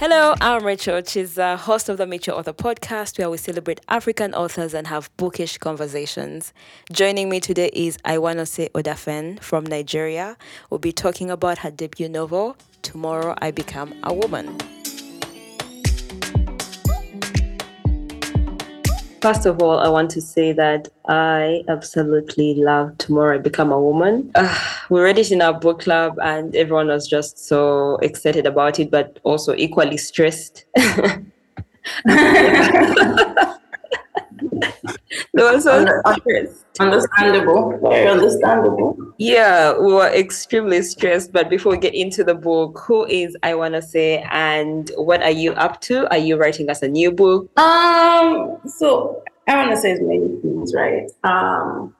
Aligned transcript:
Hello, 0.00 0.32
I'm 0.40 0.64
Rachel. 0.64 1.02
She's 1.04 1.34
the 1.34 1.42
uh, 1.42 1.56
host 1.56 1.88
of 1.88 1.96
the 1.96 2.06
Meet 2.06 2.28
Your 2.28 2.36
Author 2.36 2.52
podcast, 2.52 3.18
where 3.18 3.28
we 3.28 3.36
celebrate 3.36 3.80
African 3.88 4.32
authors 4.32 4.72
and 4.72 4.86
have 4.86 5.10
bookish 5.16 5.58
conversations. 5.58 6.52
Joining 6.92 7.28
me 7.28 7.40
today 7.40 7.68
is 7.72 7.98
Aiwanose 8.04 8.70
Odafen 8.70 9.40
from 9.42 9.64
Nigeria. 9.64 10.36
We'll 10.70 10.78
be 10.78 10.92
talking 10.92 11.32
about 11.32 11.58
her 11.58 11.72
debut 11.72 12.08
novel, 12.08 12.56
Tomorrow 12.82 13.34
I 13.42 13.50
Become 13.50 13.92
a 14.04 14.14
Woman. 14.14 14.56
First 19.20 19.46
of 19.46 19.60
all, 19.60 19.80
I 19.80 19.88
want 19.88 20.10
to 20.12 20.20
say 20.20 20.52
that 20.52 20.88
I 21.08 21.64
absolutely 21.68 22.54
love 22.54 22.96
Tomorrow 22.98 23.36
I 23.36 23.38
Become 23.38 23.72
a 23.72 23.80
Woman. 23.80 24.30
Uh, 24.34 24.56
we 24.90 25.00
read 25.00 25.18
it 25.18 25.32
in 25.32 25.42
our 25.42 25.58
book 25.58 25.80
club, 25.80 26.18
and 26.22 26.54
everyone 26.54 26.86
was 26.86 27.08
just 27.08 27.38
so 27.38 27.96
excited 27.96 28.46
about 28.46 28.78
it, 28.78 28.90
but 28.90 29.18
also 29.24 29.54
equally 29.54 29.96
stressed. 29.96 30.66
so 35.36 35.84
stressed. 36.16 36.64
Understandable, 36.80 37.78
very 37.82 38.06
understandable. 38.06 38.96
Yeah, 39.18 39.76
we 39.76 39.92
were 39.92 40.08
extremely 40.08 40.82
stressed. 40.82 41.32
But 41.32 41.50
before 41.50 41.72
we 41.72 41.78
get 41.78 41.94
into 41.94 42.22
the 42.22 42.34
book, 42.34 42.78
who 42.86 43.04
is 43.06 43.36
Aiwanose 43.42 44.24
and 44.30 44.90
what 44.96 45.22
are 45.22 45.30
you 45.30 45.52
up 45.52 45.80
to? 45.82 46.08
Are 46.10 46.18
you 46.18 46.36
writing 46.36 46.70
us 46.70 46.82
a 46.82 46.88
new 46.88 47.10
book? 47.10 47.50
Um, 47.58 48.58
so 48.66 49.22
Aiwanose 49.48 50.00
many 50.02 50.40
things, 50.40 50.74
right? 50.74 51.10
Um, 51.24 51.94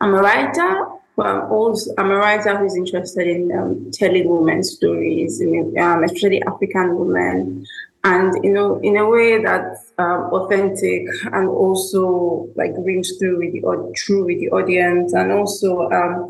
I'm 0.00 0.14
a 0.14 0.22
writer, 0.22 0.86
but 1.16 1.26
I'm 1.26 1.50
also 1.50 1.92
I'm 1.98 2.10
a 2.10 2.16
writer 2.16 2.56
who's 2.56 2.76
interested 2.76 3.26
in 3.26 3.50
um, 3.58 3.90
telling 3.92 4.28
women's 4.28 4.72
stories, 4.72 5.42
um, 5.42 6.04
especially 6.04 6.42
African 6.44 6.96
women 6.96 7.66
and 8.04 8.42
you 8.42 8.52
know 8.52 8.80
in 8.80 8.96
a 8.96 9.06
way 9.08 9.42
that's 9.42 9.92
um, 9.98 10.30
authentic 10.32 11.06
and 11.32 11.48
also 11.48 12.48
like 12.56 12.72
rings 12.78 13.12
through 13.18 13.38
with 13.38 13.52
the 13.52 13.92
true 13.94 14.24
with 14.24 14.40
the 14.40 14.48
audience 14.50 15.12
and 15.12 15.30
also 15.30 15.90
um, 15.90 16.28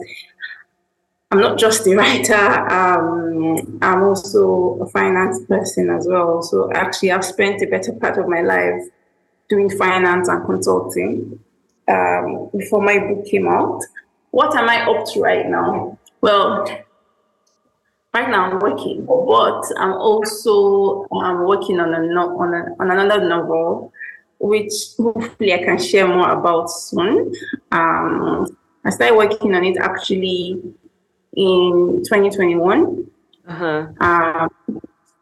i'm 1.31 1.41
not 1.41 1.59
just 1.59 1.87
a 1.87 1.95
writer 1.95 2.35
um, 2.71 3.79
i'm 3.83 4.03
also 4.03 4.79
a 4.81 4.89
finance 4.89 5.45
person 5.47 5.91
as 5.91 6.07
well. 6.09 6.43
So 6.43 6.73
actually 6.73 7.13
i've 7.13 7.25
spent 7.25 7.63
a 7.63 7.67
better 7.67 7.93
part 7.93 8.19
of 8.19 8.29
my 8.29 8.41
life 8.41 8.83
doing 9.49 9.71
finance 9.71 10.29
and 10.29 10.45
consulting 10.45 11.39
um, 11.89 12.51
before 12.57 12.81
my 12.83 12.99
book 12.99 13.27
came 13.27 13.49
out. 13.49 13.83
What 14.31 14.57
am 14.57 14.69
i 14.69 14.83
up 14.83 15.07
to 15.13 15.21
right 15.21 15.47
now? 15.47 15.99
Well 16.21 16.67
right 18.15 18.29
now 18.29 18.51
I'm 18.51 18.59
working, 18.59 19.05
but 19.07 19.63
I'm 19.79 19.93
also 19.93 21.07
um, 21.13 21.47
working 21.47 21.81
on 21.81 21.95
a, 21.95 22.01
no, 22.01 22.39
on, 22.39 22.55
a, 22.55 22.75
on 22.81 22.91
another 22.91 23.27
novel, 23.27 23.93
which 24.39 24.73
hopefully 24.97 25.55
I 25.55 25.59
can 25.59 25.79
share 25.79 26.09
more 26.09 26.31
about 26.31 26.71
soon. 26.71 27.35
Um, 27.71 28.57
I 28.85 28.91
started 28.91 29.17
working 29.17 29.55
on 29.55 29.65
it 29.65 29.77
actually 29.79 30.61
in 31.35 32.03
2021. 32.05 33.07
Uh-huh. 33.47 33.87
Um, 34.01 34.51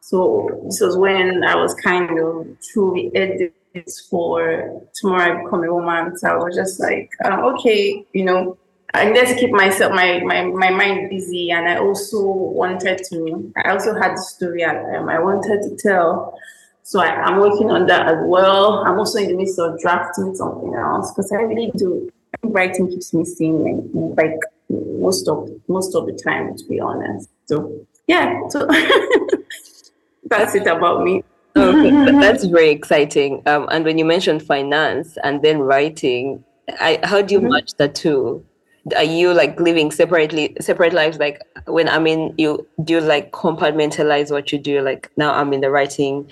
so 0.01 0.63
this 0.65 0.81
was 0.81 0.97
when 0.97 1.45
I 1.45 1.55
was 1.57 1.75
kind 1.75 2.19
of 2.19 2.47
through 2.73 2.95
the 2.95 3.17
edits 3.17 4.01
for 4.09 4.83
Tomorrow 4.95 5.41
I 5.41 5.43
Become 5.43 5.65
a 5.65 5.75
Woman. 5.75 6.17
So 6.17 6.29
I 6.29 6.37
was 6.37 6.57
just 6.57 6.81
like, 6.81 7.11
uh, 7.25 7.43
okay, 7.53 8.07
you 8.13 8.25
know, 8.25 8.57
I 8.95 9.05
needed 9.05 9.27
to 9.29 9.35
keep 9.35 9.51
myself 9.51 9.93
my, 9.93 10.21
my 10.25 10.45
my 10.45 10.71
mind 10.71 11.11
busy, 11.11 11.51
and 11.51 11.69
I 11.69 11.77
also 11.77 12.23
wanted 12.23 13.03
to. 13.11 13.53
I 13.65 13.71
also 13.71 13.95
had 13.95 14.13
the 14.13 14.23
story 14.23 14.65
um, 14.65 15.09
I 15.09 15.19
wanted 15.19 15.63
to 15.63 15.77
tell, 15.77 16.39
so 16.83 17.01
I, 17.01 17.29
am 17.29 17.39
working 17.39 17.71
on 17.71 17.87
that 17.87 18.07
as 18.07 18.17
well. 18.23 18.85
I'm 18.87 18.99
also 18.99 19.19
in 19.19 19.29
the 19.29 19.37
midst 19.37 19.59
of 19.59 19.79
drafting 19.79 20.35
something 20.35 20.75
else 20.75 21.13
because 21.13 21.31
I 21.33 21.37
really 21.37 21.71
do. 21.77 22.11
Writing 22.43 22.89
keeps 22.89 23.13
me 23.13 23.25
sane, 23.25 23.91
like 24.17 24.39
most 24.71 25.29
of 25.29 25.51
most 25.69 25.95
of 25.95 26.07
the 26.07 26.13
time, 26.13 26.57
to 26.57 26.65
be 26.65 26.81
honest. 26.81 27.29
So 27.45 27.87
yeah, 28.07 28.49
so 28.49 28.67
that's 30.25 30.55
it 30.55 30.67
about 30.67 31.05
me. 31.05 31.25
Okay, 31.57 31.91
that's 32.13 32.45
very 32.45 32.71
exciting. 32.71 33.43
Um, 33.47 33.69
and 33.71 33.85
when 33.85 33.99
you 33.99 34.05
mentioned 34.05 34.43
finance 34.43 35.19
and 35.25 35.43
then 35.43 35.59
writing, 35.59 36.43
I 36.81 37.01
how 37.03 37.21
do 37.21 37.35
you 37.35 37.41
mm-hmm. 37.41 37.51
match 37.51 37.75
the 37.75 37.89
two? 37.89 38.45
Are 38.95 39.05
you 39.05 39.33
like 39.35 39.59
living 39.61 39.91
separately 39.91 40.57
separate 40.61 40.93
lives? 40.93 41.19
Like 41.19 41.43
when 41.67 41.89
i'm 41.89 42.07
in 42.07 42.35
you 42.39 42.67
do 42.85 42.95
you 42.95 43.01
like 43.01 43.33
compartmentalize 43.33 44.31
what 44.31 44.53
you 44.53 44.59
do? 44.59 44.81
Like 44.81 45.11
now 45.17 45.33
i'm 45.35 45.53
in 45.53 45.61
the 45.61 45.71
writing 45.71 46.31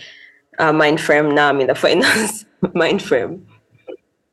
uh, 0.59 0.73
mind 0.73 1.01
frame 1.01 1.35
now 1.35 1.49
i'm 1.49 1.61
in 1.61 1.67
the 1.67 1.75
finance 1.75 2.45
mind 2.75 3.03
frame. 3.03 3.47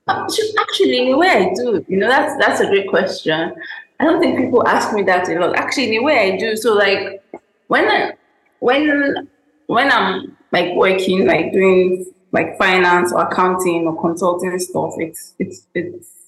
Actually 0.08 1.08
in 1.08 1.14
a 1.14 1.18
way 1.18 1.28
i 1.28 1.54
do. 1.56 1.86
You 1.88 1.98
know 1.98 2.08
that's 2.08 2.38
that's 2.46 2.62
a 2.62 2.68
great 2.68 2.90
question. 2.90 3.54
I 4.00 4.06
don't 4.06 4.20
think 4.20 4.38
people 4.38 4.68
ask 4.68 4.94
me 4.94 5.04
that 5.04 5.30
a 5.30 5.40
lot. 5.40 5.56
Actually 5.56 5.96
in 5.96 6.02
a 6.02 6.04
way 6.04 6.34
i 6.34 6.38
do. 6.38 6.56
So 6.56 6.74
like 6.74 7.24
when 7.68 7.88
I, 7.90 8.14
when 8.60 9.28
when 9.68 9.92
i'm 9.92 10.38
like 10.52 10.74
working 10.76 11.26
like 11.26 11.52
doing 11.52 12.06
like 12.32 12.58
finance 12.58 13.14
or 13.14 13.22
accounting 13.22 13.88
or 13.88 14.00
consulting 14.00 14.58
stuff 14.60 14.94
it's 14.98 15.34
it's 15.40 15.68
it's 15.74 16.23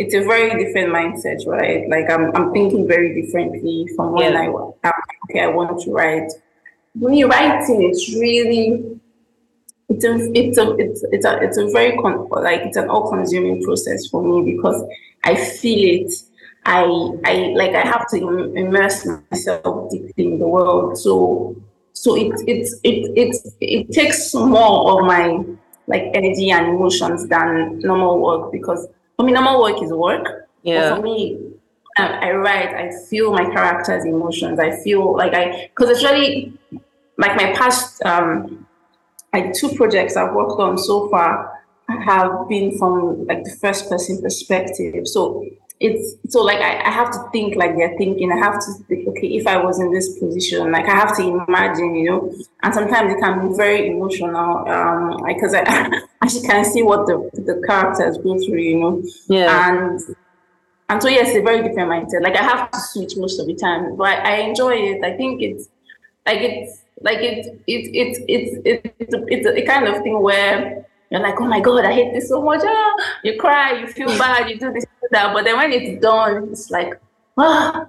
it's 0.00 0.14
a 0.14 0.20
very 0.20 0.48
different 0.64 0.88
mindset, 0.94 1.46
right? 1.46 1.86
Like 1.90 2.10
I'm, 2.10 2.34
I'm 2.34 2.52
thinking 2.54 2.88
very 2.88 3.20
differently 3.20 3.86
from 3.94 4.12
when 4.14 4.32
yeah. 4.32 4.40
I 4.40 4.92
okay, 5.28 5.40
I 5.40 5.48
want 5.48 5.82
to 5.82 5.92
write. 5.92 6.32
When 6.94 7.12
you're 7.12 7.28
writing, 7.28 7.82
it's 7.82 8.08
really 8.14 8.98
it's 9.90 10.04
a 10.06 10.14
it's 10.32 10.56
a 10.56 10.74
it's 10.78 11.04
it's 11.12 11.26
a 11.26 11.42
it's 11.42 11.58
a 11.58 11.66
very 11.70 11.98
con- 11.98 12.26
like 12.30 12.62
it's 12.62 12.78
an 12.78 12.88
all-consuming 12.88 13.62
process 13.62 14.06
for 14.06 14.22
me 14.24 14.54
because 14.54 14.82
I 15.24 15.34
feel 15.34 16.00
it. 16.00 16.12
I 16.64 16.84
I 17.26 17.34
like 17.54 17.74
I 17.74 17.86
have 17.86 18.08
to 18.12 18.16
immerse 18.54 19.06
myself 19.30 19.90
deeply 19.90 20.32
in 20.32 20.38
the 20.38 20.48
world. 20.48 20.96
So 20.96 21.56
so 21.92 22.16
it 22.16 22.32
it 22.46 22.66
it 22.84 23.12
it 23.22 23.36
it 23.60 23.92
takes 23.92 24.34
more 24.34 24.92
of 24.92 25.06
my 25.06 25.44
like 25.86 26.04
energy 26.14 26.50
and 26.50 26.68
emotions 26.68 27.26
than 27.28 27.80
normal 27.80 28.18
work 28.18 28.52
because 28.52 28.86
for 29.20 29.26
me, 29.26 29.32
normal 29.32 29.60
work 29.60 29.82
is 29.82 29.92
work. 29.92 30.48
Yeah. 30.62 30.90
But 30.90 30.96
for 30.96 31.02
me, 31.02 31.38
I, 31.98 32.28
I 32.28 32.32
write, 32.32 32.74
I 32.74 32.90
feel 33.08 33.32
my 33.32 33.44
character's 33.44 34.04
emotions. 34.04 34.58
I 34.58 34.82
feel 34.82 35.14
like 35.14 35.34
I, 35.34 35.68
because 35.74 35.90
it's 35.90 36.04
really 36.04 36.54
like 37.18 37.36
my 37.36 37.52
past, 37.52 38.02
um, 38.04 38.66
like 39.32 39.52
two 39.52 39.74
projects 39.74 40.16
I've 40.16 40.32
worked 40.32 40.58
on 40.58 40.78
so 40.78 41.08
far 41.10 41.52
have 41.88 42.48
been 42.48 42.78
from 42.78 43.26
like 43.26 43.44
the 43.44 43.50
first 43.60 43.90
person 43.90 44.22
perspective. 44.22 45.06
So 45.06 45.44
it's 45.80 46.14
so 46.28 46.42
like 46.42 46.58
I, 46.58 46.78
I 46.86 46.90
have 46.90 47.10
to 47.12 47.30
think 47.32 47.56
like 47.56 47.74
they're 47.74 47.96
thinking. 47.96 48.30
I 48.30 48.36
have 48.36 48.60
to 48.60 48.72
think, 48.86 49.08
okay, 49.08 49.28
if 49.28 49.46
I 49.46 49.56
was 49.56 49.80
in 49.80 49.90
this 49.90 50.18
position, 50.18 50.70
like 50.70 50.86
I 50.86 50.94
have 50.94 51.16
to 51.16 51.22
imagine, 51.22 51.94
you 51.94 52.10
know. 52.10 52.34
And 52.62 52.74
sometimes 52.74 53.14
it 53.14 53.18
can 53.18 53.48
be 53.48 53.56
very 53.56 53.88
emotional, 53.88 54.68
um, 54.68 55.24
because 55.26 55.54
I 55.54 55.60
actually 56.22 56.46
can 56.46 56.66
see 56.66 56.82
what 56.82 57.06
the 57.06 57.30
the 57.32 57.64
characters 57.66 58.18
go 58.18 58.38
through, 58.38 58.60
you 58.60 58.78
know. 58.78 59.02
Yeah. 59.28 59.70
And 59.70 60.00
and 60.90 61.02
so 61.02 61.08
yes, 61.08 61.34
a 61.34 61.40
very 61.40 61.66
different 61.66 61.90
mindset. 61.90 62.22
Like 62.22 62.36
I 62.36 62.42
have 62.42 62.70
to 62.72 62.78
switch 62.78 63.16
most 63.16 63.40
of 63.40 63.46
the 63.46 63.54
time, 63.54 63.96
but 63.96 64.06
I, 64.06 64.16
I 64.16 64.36
enjoy 64.40 64.74
it. 64.74 65.02
I 65.02 65.16
think 65.16 65.40
it's 65.40 65.70
like 66.26 66.40
it's 66.42 66.82
like 67.00 67.18
it's 67.20 67.48
it's 67.66 67.88
it's 67.94 68.18
it's 68.64 68.86
it's, 68.98 69.14
a, 69.14 69.24
it's 69.28 69.46
a 69.46 69.62
kind 69.62 69.88
of 69.88 70.02
thing 70.02 70.20
where 70.20 70.84
you're 71.10 71.20
like, 71.20 71.40
oh 71.40 71.46
my 71.46 71.60
God, 71.60 71.86
I 71.86 71.92
hate 71.92 72.12
this 72.12 72.28
so 72.28 72.42
much. 72.42 72.60
Ah, 72.62 72.94
you 73.24 73.38
cry, 73.38 73.80
you 73.80 73.86
feel 73.86 74.08
bad, 74.18 74.48
you 74.48 74.58
do 74.58 74.72
this, 74.72 74.84
that. 75.10 75.32
But 75.34 75.44
then 75.44 75.56
when 75.56 75.72
it's 75.72 76.00
done, 76.02 76.48
it's 76.50 76.70
like, 76.70 77.00
ah, 77.36 77.86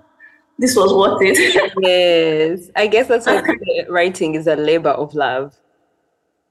this 0.57 0.75
was 0.75 0.93
worth 0.93 1.21
it. 1.21 1.73
yes. 1.79 2.69
I 2.75 2.87
guess 2.87 3.07
that's 3.07 3.25
what 3.25 3.45
writing 3.89 4.35
is 4.35 4.47
a 4.47 4.55
labor 4.55 4.91
of 4.91 5.13
love. 5.13 5.55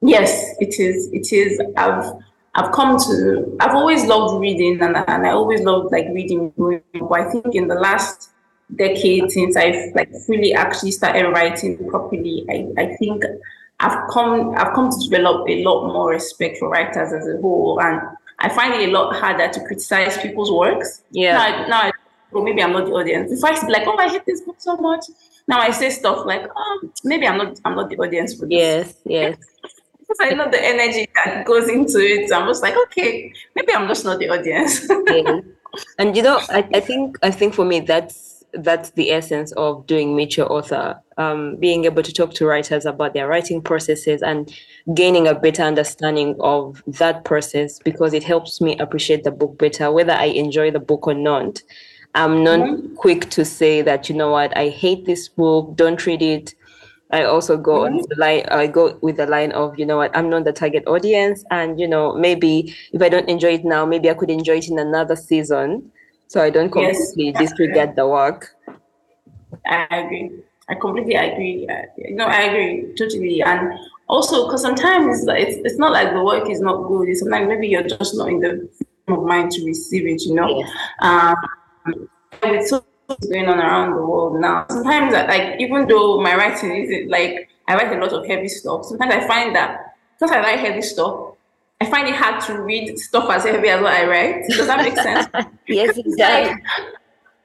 Yes, 0.02 0.56
it 0.58 0.80
is. 0.80 1.10
It 1.12 1.32
is. 1.32 1.60
I've 1.76 2.12
I've 2.54 2.72
come 2.72 2.98
to 2.98 3.56
I've 3.60 3.74
always 3.74 4.04
loved 4.06 4.40
reading 4.40 4.80
and, 4.82 4.96
and 4.96 5.26
I 5.26 5.30
always 5.30 5.60
loved 5.62 5.92
like 5.92 6.06
reading. 6.12 6.52
But 6.56 7.20
I 7.20 7.30
think 7.30 7.54
in 7.54 7.68
the 7.68 7.74
last 7.74 8.30
decade 8.76 9.30
since 9.30 9.56
I've 9.56 9.94
like 9.94 10.10
fully 10.26 10.54
actually 10.54 10.92
started 10.92 11.28
writing 11.30 11.88
properly, 11.88 12.46
I, 12.48 12.66
I 12.82 12.96
think 12.96 13.24
I've 13.80 14.08
come 14.10 14.54
I've 14.56 14.74
come 14.74 14.90
to 14.90 15.08
develop 15.08 15.48
a 15.48 15.62
lot 15.62 15.92
more 15.92 16.10
respect 16.10 16.58
for 16.58 16.68
writers 16.68 17.12
as 17.12 17.26
a 17.28 17.40
whole, 17.40 17.80
and 17.80 18.00
I 18.40 18.48
find 18.48 18.74
it 18.74 18.88
a 18.88 18.92
lot 18.92 19.14
harder 19.14 19.48
to 19.48 19.60
criticize 19.66 20.16
people's 20.18 20.50
works. 20.50 21.02
Yeah. 21.10 21.36
Now, 21.36 21.66
now 21.68 21.80
I, 21.82 21.92
well, 22.32 22.44
maybe 22.44 22.62
I'm 22.62 22.72
not 22.72 22.86
the 22.86 22.92
audience. 22.92 23.32
If 23.32 23.44
I 23.44 23.58
be 23.64 23.72
like, 23.72 23.86
oh, 23.86 23.96
I 23.96 24.08
hate 24.08 24.24
this 24.26 24.40
book 24.40 24.56
so 24.58 24.76
much, 24.76 25.04
now 25.46 25.58
I 25.58 25.70
say 25.70 25.90
stuff 25.90 26.24
like, 26.24 26.48
oh, 26.54 26.90
maybe 27.04 27.26
I'm 27.26 27.38
not 27.38 27.60
I'm 27.64 27.74
not 27.76 27.90
the 27.90 27.98
audience 27.98 28.34
for 28.34 28.46
this. 28.46 28.52
Yes, 28.52 28.94
yes. 29.04 29.36
because 30.10 30.32
I 30.32 30.34
know 30.34 30.50
the 30.50 30.62
energy 30.64 31.08
that 31.14 31.44
goes 31.44 31.68
into 31.68 31.98
it. 31.98 32.32
I'm 32.32 32.46
just 32.48 32.62
like, 32.62 32.74
okay, 32.86 33.32
maybe 33.54 33.72
I'm 33.74 33.86
just 33.88 34.04
not 34.04 34.18
the 34.18 34.28
audience. 34.28 34.86
yeah. 35.06 35.40
And 35.98 36.16
you 36.16 36.22
know, 36.22 36.40
I, 36.48 36.68
I 36.74 36.80
think 36.80 37.16
I 37.22 37.30
think 37.30 37.54
for 37.54 37.64
me 37.64 37.80
that's 37.80 38.29
that's 38.52 38.90
the 38.90 39.10
essence 39.10 39.52
of 39.52 39.86
doing 39.86 40.16
Meet 40.16 40.36
Your 40.36 40.52
Author, 40.52 41.00
um, 41.16 41.56
being 41.56 41.84
able 41.84 42.02
to 42.02 42.12
talk 42.12 42.34
to 42.34 42.46
writers 42.46 42.84
about 42.84 43.14
their 43.14 43.28
writing 43.28 43.62
processes 43.62 44.22
and 44.22 44.52
gaining 44.94 45.28
a 45.28 45.34
better 45.34 45.62
understanding 45.62 46.36
of 46.40 46.82
that 46.86 47.24
process 47.24 47.78
because 47.78 48.12
it 48.14 48.24
helps 48.24 48.60
me 48.60 48.78
appreciate 48.78 49.24
the 49.24 49.30
book 49.30 49.58
better, 49.58 49.92
whether 49.92 50.12
I 50.12 50.26
enjoy 50.26 50.70
the 50.70 50.80
book 50.80 51.06
or 51.06 51.14
not. 51.14 51.62
I'm 52.14 52.42
not 52.42 52.60
mm-hmm. 52.60 52.94
quick 52.96 53.30
to 53.30 53.44
say 53.44 53.82
that, 53.82 54.08
you 54.08 54.14
know 54.16 54.30
what, 54.30 54.56
I 54.56 54.68
hate 54.68 55.06
this 55.06 55.28
book, 55.28 55.76
don't 55.76 56.04
read 56.06 56.22
it. 56.22 56.54
I 57.12 57.24
also 57.24 57.56
go 57.56 57.80
mm-hmm. 57.80 57.96
on 57.96 58.04
the 58.08 58.16
line, 58.16 58.46
I 58.50 58.66
go 58.66 58.98
with 59.00 59.16
the 59.16 59.26
line 59.26 59.52
of, 59.52 59.78
you 59.78 59.86
know 59.86 59.98
what, 59.98 60.16
I'm 60.16 60.28
not 60.28 60.44
the 60.44 60.52
target 60.52 60.84
audience. 60.86 61.44
And, 61.50 61.78
you 61.78 61.86
know, 61.86 62.14
maybe 62.14 62.74
if 62.92 63.02
I 63.02 63.08
don't 63.08 63.28
enjoy 63.28 63.54
it 63.54 63.64
now, 63.64 63.86
maybe 63.86 64.10
I 64.10 64.14
could 64.14 64.30
enjoy 64.30 64.58
it 64.58 64.68
in 64.68 64.78
another 64.78 65.16
season. 65.16 65.90
So 66.30 66.40
I 66.40 66.48
don't 66.48 66.70
completely 66.70 67.32
yes. 67.34 67.38
disregard 67.40 67.96
the 67.96 68.06
work. 68.06 68.54
I 69.66 69.88
agree. 69.90 70.30
I 70.68 70.76
completely 70.76 71.16
agree. 71.16 71.66
No, 72.10 72.26
I 72.26 72.42
agree 72.42 72.94
totally. 72.96 73.42
And 73.42 73.76
also, 74.08 74.46
because 74.46 74.62
sometimes 74.62 75.26
it's, 75.26 75.56
it's 75.64 75.76
not 75.76 75.90
like 75.90 76.12
the 76.12 76.22
work 76.22 76.48
is 76.48 76.60
not 76.60 76.86
good. 76.86 77.08
It's 77.08 77.18
sometimes 77.18 77.48
maybe 77.48 77.66
you're 77.66 77.82
just 77.82 78.14
not 78.14 78.28
in 78.28 78.38
the 78.38 78.68
frame 78.78 79.18
of 79.18 79.24
mind 79.24 79.50
to 79.50 79.64
receive 79.64 80.06
it, 80.06 80.22
you 80.22 80.36
know. 80.36 80.60
Yes. 80.60 80.70
Um, 81.00 81.36
with 82.44 82.68
so 82.68 82.84
much 83.08 83.18
going 83.28 83.48
on 83.48 83.58
around 83.58 83.96
the 83.96 84.06
world 84.06 84.40
now, 84.40 84.66
sometimes 84.70 85.12
like 85.12 85.60
even 85.60 85.88
though 85.88 86.20
my 86.20 86.36
writing 86.36 86.76
isn't 86.76 87.10
like 87.10 87.50
I 87.66 87.74
write 87.74 87.92
a 87.92 87.98
lot 87.98 88.12
of 88.12 88.24
heavy 88.24 88.46
stuff, 88.46 88.84
sometimes 88.84 89.14
I 89.14 89.26
find 89.26 89.56
that 89.56 89.96
because 90.14 90.30
I 90.30 90.38
write 90.38 90.60
heavy 90.60 90.82
stuff, 90.82 91.29
I 91.80 91.88
find 91.88 92.08
it 92.08 92.14
hard 92.14 92.42
to 92.44 92.60
read 92.60 92.98
stuff 92.98 93.30
as 93.30 93.44
heavy 93.44 93.68
as 93.68 93.80
what 93.80 93.92
I 93.92 94.06
write. 94.06 94.46
Does 94.48 94.66
that 94.66 94.82
make 94.82 94.96
sense? 94.96 95.28
yes, 95.66 95.96
exactly. 95.96 96.62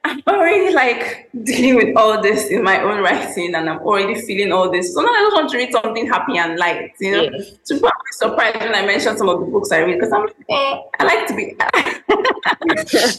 I'm 0.04 0.22
already 0.28 0.72
like 0.72 1.30
dealing 1.42 1.74
with 1.76 1.96
all 1.96 2.22
this 2.22 2.46
in 2.48 2.62
my 2.62 2.80
own 2.80 3.02
writing, 3.02 3.54
and 3.54 3.68
I'm 3.68 3.78
already 3.78 4.20
feeling 4.20 4.52
all 4.52 4.70
this. 4.70 4.94
So 4.94 5.00
now 5.00 5.08
I 5.08 5.22
just 5.24 5.34
want 5.34 5.50
to 5.50 5.56
read 5.56 5.72
something 5.72 6.06
happy 6.06 6.38
and 6.38 6.58
light, 6.58 6.92
you 7.00 7.12
know. 7.12 7.22
Yes. 7.22 7.58
So 7.64 7.80
probably 7.80 8.12
surprised 8.12 8.60
when 8.60 8.74
I 8.74 8.86
mention 8.86 9.16
some 9.16 9.28
of 9.28 9.40
the 9.40 9.46
books 9.46 9.72
I 9.72 9.80
read 9.80 9.98
because 9.98 10.12
I'm 10.12 10.22
like, 10.22 10.36
eh, 10.48 10.80
I 11.00 11.04
like 11.04 11.26
to 11.26 11.34
be, 11.34 11.56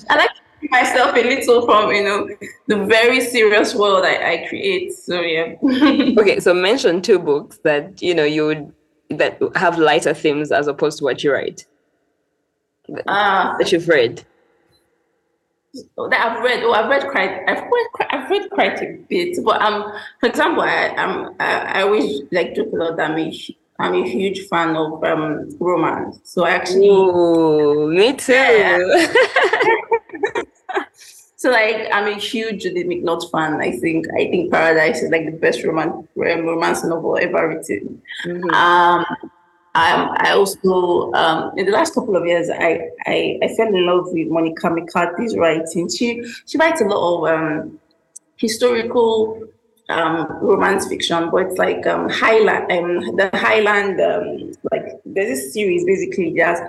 I 0.09 0.15
like 0.15 0.31
myself 0.71 1.15
a 1.15 1.23
little 1.23 1.65
from 1.65 1.91
you 1.91 2.03
know 2.03 2.29
the 2.67 2.77
very 2.85 3.21
serious 3.21 3.75
world 3.75 4.05
I, 4.05 4.33
I 4.33 4.47
create. 4.47 4.93
So 4.93 5.21
yeah. 5.21 5.55
okay, 6.19 6.39
so 6.39 6.53
mention 6.53 7.01
two 7.01 7.19
books 7.19 7.59
that 7.63 8.01
you 8.01 8.15
know 8.15 8.23
you 8.23 8.45
would 8.45 8.71
that 9.09 9.39
have 9.55 9.77
lighter 9.77 10.13
themes 10.13 10.51
as 10.51 10.67
opposed 10.67 10.99
to 10.99 11.03
what 11.03 11.23
you 11.23 11.33
write. 11.33 11.65
Uh, 13.07 13.57
that 13.57 13.71
you've 13.71 13.87
read. 13.87 14.23
That 15.73 16.13
I've 16.13 16.43
read. 16.43 16.63
Oh, 16.63 16.73
I've 16.73 16.89
read 16.89 17.07
quite. 17.09 17.43
I've 17.47 17.63
read. 17.63 17.87
I've 18.09 18.29
read 18.29 18.49
quite 18.49 18.81
a 18.81 18.97
bit. 19.09 19.37
But 19.43 19.61
um, 19.61 19.91
for 20.19 20.29
example, 20.29 20.63
I 20.63 20.93
am. 20.95 21.35
I, 21.39 21.79
I 21.79 21.81
always 21.81 22.21
like 22.31 22.55
to 22.55 22.63
lot 22.73 22.97
that 22.97 23.11
I'm 23.11 23.19
a, 23.19 23.33
I'm 23.79 23.93
a 23.93 24.09
huge 24.09 24.47
fan 24.47 24.75
of 24.75 25.03
um 25.03 25.49
romance. 25.59 26.19
So 26.23 26.45
I 26.45 26.51
actually. 26.51 26.89
Ooh, 26.89 27.91
me 27.91 28.13
too. 28.13 28.33
Yeah. 28.33 28.79
So 31.47 31.53
like 31.53 31.87
I'm 31.93 32.07
a 32.07 32.19
huge 32.19 32.63
Judith 32.63 32.87
McNaught 32.87 33.31
fan. 33.31 33.61
I 33.61 33.71
think 33.71 34.05
I 34.19 34.29
think 34.29 34.51
Paradise 34.51 35.01
is 35.01 35.09
like 35.09 35.23
the 35.23 35.31
best 35.31 35.63
romance 35.63 36.05
romance 36.17 36.83
novel 36.83 37.17
ever 37.17 37.47
written. 37.47 38.01
Mm-hmm. 38.25 38.49
Um, 38.49 39.05
I 39.73 40.31
also 40.31 41.13
um, 41.13 41.57
in 41.57 41.65
the 41.65 41.71
last 41.71 41.93
couple 41.93 42.17
of 42.17 42.25
years 42.25 42.49
I, 42.49 42.89
I, 43.05 43.39
I 43.41 43.47
fell 43.55 43.67
in 43.67 43.85
love 43.85 44.07
with 44.11 44.27
Monica 44.27 44.67
McCarty's 44.67 45.37
writing. 45.37 45.87
She 45.87 46.21
she 46.45 46.57
writes 46.57 46.81
a 46.81 46.83
lot 46.83 47.01
of 47.15 47.39
um, 47.39 47.79
historical 48.35 49.47
um, 49.87 50.27
romance 50.41 50.85
fiction, 50.89 51.29
but 51.29 51.45
it's 51.45 51.57
like 51.57 51.87
um, 51.87 52.09
Highland 52.09 52.69
um, 52.73 53.15
the 53.15 53.29
Highland 53.33 54.01
um, 54.01 54.51
like 54.69 54.99
there's 55.05 55.29
this 55.29 55.53
series 55.53 55.85
basically 55.85 56.33
that's 56.35 56.59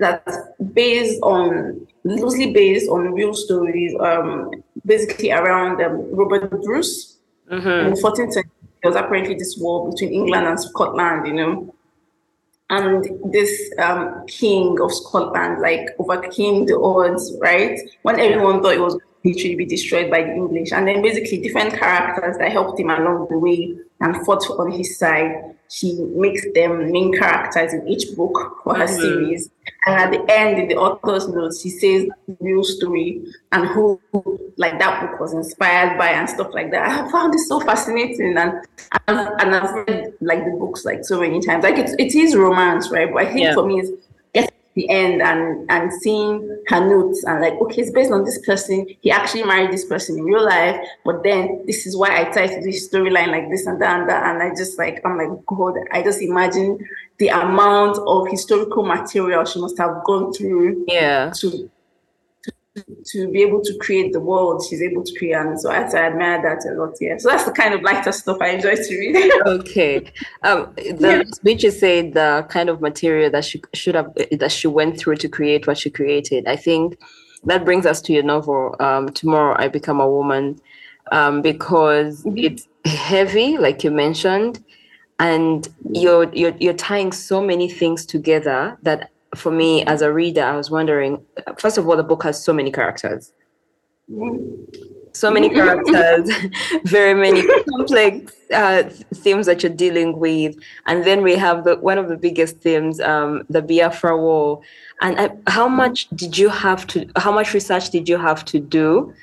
that's 0.00 0.36
based 0.72 1.20
on 1.22 1.86
loosely 2.04 2.52
based 2.52 2.88
on 2.88 3.12
real 3.12 3.34
stories, 3.34 3.94
um, 4.00 4.50
basically 4.84 5.30
around 5.30 5.80
um, 5.82 6.14
Robert 6.14 6.50
Bruce 6.62 7.18
mm-hmm. 7.50 7.86
in 7.86 7.94
the 7.94 8.00
14th 8.00 8.32
century. 8.32 8.50
There 8.82 8.90
was 8.90 8.96
apparently 8.96 9.34
this 9.34 9.58
war 9.58 9.90
between 9.90 10.12
England 10.12 10.46
and 10.46 10.58
Scotland, 10.58 11.26
you 11.26 11.34
know, 11.34 11.74
and 12.70 13.04
this 13.32 13.70
um, 13.78 14.24
king 14.26 14.80
of 14.80 14.92
Scotland 14.92 15.60
like 15.60 15.90
overcame 15.98 16.66
the 16.66 16.78
odds, 16.78 17.36
right? 17.40 17.78
When 18.02 18.18
everyone 18.18 18.62
thought 18.62 18.74
it 18.74 18.80
was 18.80 18.98
literally 19.22 19.56
be 19.56 19.66
destroyed 19.66 20.10
by 20.10 20.22
the 20.22 20.32
English, 20.32 20.72
and 20.72 20.88
then 20.88 21.02
basically 21.02 21.38
different 21.42 21.74
characters 21.74 22.38
that 22.38 22.50
helped 22.50 22.80
him 22.80 22.88
along 22.88 23.26
the 23.28 23.38
way 23.38 23.76
and 24.00 24.24
fought 24.24 24.48
on 24.58 24.70
his 24.70 24.98
side 24.98 25.54
she 25.70 25.94
makes 26.16 26.44
them 26.52 26.90
main 26.90 27.16
characters 27.16 27.72
in 27.72 27.86
each 27.86 28.16
book 28.16 28.60
for 28.64 28.74
her 28.74 28.86
mm-hmm. 28.86 29.00
series. 29.00 29.50
And 29.86 29.94
at 29.94 30.10
the 30.10 30.32
end, 30.32 30.58
in 30.58 30.68
the 30.68 30.74
author's 30.76 31.28
notes, 31.28 31.62
she 31.62 31.70
says 31.70 32.08
the 32.26 32.36
real 32.40 32.64
story 32.64 33.22
and 33.52 33.68
who, 33.68 34.00
like 34.56 34.80
that 34.80 35.00
book 35.00 35.20
was 35.20 35.32
inspired 35.32 35.96
by 35.96 36.08
and 36.08 36.28
stuff 36.28 36.48
like 36.52 36.72
that. 36.72 36.88
I 36.88 37.10
found 37.10 37.32
this 37.32 37.48
so 37.48 37.60
fascinating, 37.60 38.36
and 38.36 38.66
and 39.06 39.54
I've 39.54 39.86
read 39.86 40.12
like 40.20 40.44
the 40.44 40.56
books 40.58 40.84
like 40.84 41.04
so 41.04 41.20
many 41.20 41.40
times. 41.40 41.62
Like 41.62 41.78
it's 41.78 41.94
it 41.98 42.16
is 42.16 42.34
romance, 42.34 42.90
right? 42.90 43.10
But 43.10 43.26
I 43.26 43.26
think 43.26 43.40
yeah. 43.40 43.54
for 43.54 43.64
me, 43.64 43.78
it's 43.80 43.90
the 44.74 44.88
end 44.88 45.20
and 45.20 45.68
and 45.70 45.92
seeing 46.02 46.62
her 46.68 46.80
notes 46.80 47.24
and 47.24 47.40
like 47.40 47.54
okay 47.60 47.82
it's 47.82 47.90
based 47.90 48.12
on 48.12 48.24
this 48.24 48.38
person. 48.46 48.86
He 49.00 49.10
actually 49.10 49.44
married 49.44 49.72
this 49.72 49.84
person 49.84 50.18
in 50.18 50.24
real 50.24 50.44
life 50.44 50.80
but 51.04 51.22
then 51.22 51.64
this 51.66 51.86
is 51.86 51.96
why 51.96 52.20
i 52.20 52.24
to 52.24 52.60
this 52.62 52.88
storyline 52.88 53.28
like 53.28 53.50
this 53.50 53.66
and 53.66 53.80
that 53.82 54.00
and 54.00 54.08
that. 54.08 54.26
And 54.26 54.42
i 54.42 54.54
just 54.54 54.78
like 54.78 55.00
i'm 55.04 55.16
like 55.16 55.44
god 55.46 55.74
i 55.92 56.02
just 56.02 56.22
imagine 56.22 56.78
the 57.18 57.28
amount 57.28 57.98
of 58.06 58.28
historical 58.28 58.84
material 58.84 59.44
she 59.44 59.60
must 59.60 59.78
have 59.78 60.02
gone 60.04 60.32
through 60.32 60.84
yeah. 60.88 61.30
to 61.36 61.70
to 63.04 63.28
be 63.30 63.42
able 63.42 63.60
to 63.60 63.76
create 63.78 64.12
the 64.12 64.20
world 64.20 64.64
she's 64.68 64.80
able 64.80 65.02
to 65.02 65.18
create. 65.18 65.34
And 65.34 65.60
so 65.60 65.70
I, 65.70 65.82
I 65.82 66.06
admire 66.06 66.40
that 66.42 66.64
a 66.70 66.74
lot. 66.80 66.94
Yeah. 67.00 67.16
So 67.18 67.28
that's 67.28 67.44
the 67.44 67.52
kind 67.52 67.74
of 67.74 67.82
lighter 67.82 68.12
stuff 68.12 68.38
I 68.40 68.50
enjoy 68.50 68.76
to 68.76 68.98
read. 68.98 69.32
okay. 69.46 70.12
Um, 70.42 70.72
the 70.76 70.96
yeah. 71.00 71.22
speech 71.32 71.64
you 71.64 71.70
said 71.70 72.14
the 72.14 72.46
kind 72.48 72.68
of 72.68 72.80
material 72.80 73.30
that 73.30 73.44
she 73.44 73.62
should 73.74 73.96
have 73.96 74.14
that 74.30 74.52
she 74.52 74.68
went 74.68 74.98
through 74.98 75.16
to 75.16 75.28
create 75.28 75.66
what 75.66 75.78
she 75.78 75.90
created. 75.90 76.46
I 76.46 76.56
think 76.56 76.96
that 77.44 77.64
brings 77.64 77.86
us 77.86 78.00
to 78.02 78.12
your 78.12 78.22
novel, 78.22 78.76
um, 78.80 79.08
Tomorrow 79.08 79.56
I 79.58 79.68
Become 79.68 80.00
a 80.00 80.08
Woman, 80.08 80.60
um, 81.10 81.42
because 81.42 82.22
mm-hmm. 82.22 82.38
it's 82.38 82.68
heavy, 82.84 83.58
like 83.58 83.82
you 83.82 83.90
mentioned, 83.90 84.62
and 85.18 85.68
you're, 85.90 86.32
you're 86.32 86.54
you're 86.60 86.74
tying 86.74 87.12
so 87.12 87.42
many 87.42 87.68
things 87.68 88.06
together 88.06 88.78
that 88.82 89.10
for 89.34 89.52
me 89.52 89.84
as 89.84 90.02
a 90.02 90.12
reader, 90.12 90.42
I 90.42 90.56
was 90.56 90.70
wondering 90.70 91.24
first 91.58 91.78
of 91.78 91.88
all, 91.88 91.96
the 91.96 92.02
book 92.02 92.22
has 92.22 92.42
so 92.42 92.52
many 92.52 92.70
characters. 92.70 93.32
So 95.12 95.30
many 95.30 95.48
characters, 95.60 96.30
very 96.84 97.14
many 97.14 97.46
complex 97.64 98.32
uh, 98.52 98.90
themes 99.14 99.46
that 99.46 99.62
you're 99.62 99.72
dealing 99.72 100.18
with, 100.18 100.56
and 100.86 101.04
then 101.04 101.22
we 101.22 101.36
have 101.36 101.64
the 101.64 101.76
one 101.76 101.98
of 101.98 102.08
the 102.08 102.16
biggest 102.16 102.58
themes, 102.58 103.00
um, 103.00 103.44
the 103.48 103.62
Biafra 103.62 104.16
War. 104.16 104.60
And 105.00 105.18
uh, 105.18 105.28
how 105.46 105.68
much 105.68 106.08
did 106.10 106.36
you 106.36 106.48
have 106.48 106.86
to? 106.88 107.08
How 107.16 107.32
much 107.32 107.54
research 107.54 107.90
did 107.90 108.08
you 108.08 108.18
have 108.18 108.44
to 108.46 108.58
do 108.58 109.14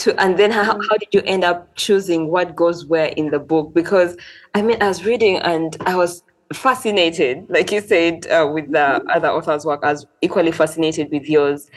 to 0.00 0.18
and 0.20 0.38
then 0.38 0.50
how, 0.50 0.64
how 0.64 0.96
did 0.96 1.08
you 1.12 1.20
end 1.24 1.44
up 1.44 1.74
choosing 1.76 2.28
what 2.28 2.56
goes 2.56 2.86
where 2.86 3.06
in 3.16 3.30
the 3.30 3.38
book 3.38 3.72
because 3.74 4.16
i 4.54 4.62
mean 4.62 4.82
i 4.82 4.88
was 4.88 5.04
reading 5.04 5.36
and 5.38 5.76
i 5.86 5.94
was 5.94 6.22
fascinated, 6.52 7.46
like 7.48 7.70
you 7.70 7.80
said, 7.80 8.26
uh, 8.26 8.48
with 8.52 8.72
the 8.72 9.02
other 9.10 9.28
authors' 9.28 9.64
work, 9.64 9.80
as 9.84 10.06
equally 10.22 10.52
fascinated 10.52 11.10
with 11.10 11.28
yours. 11.28 11.70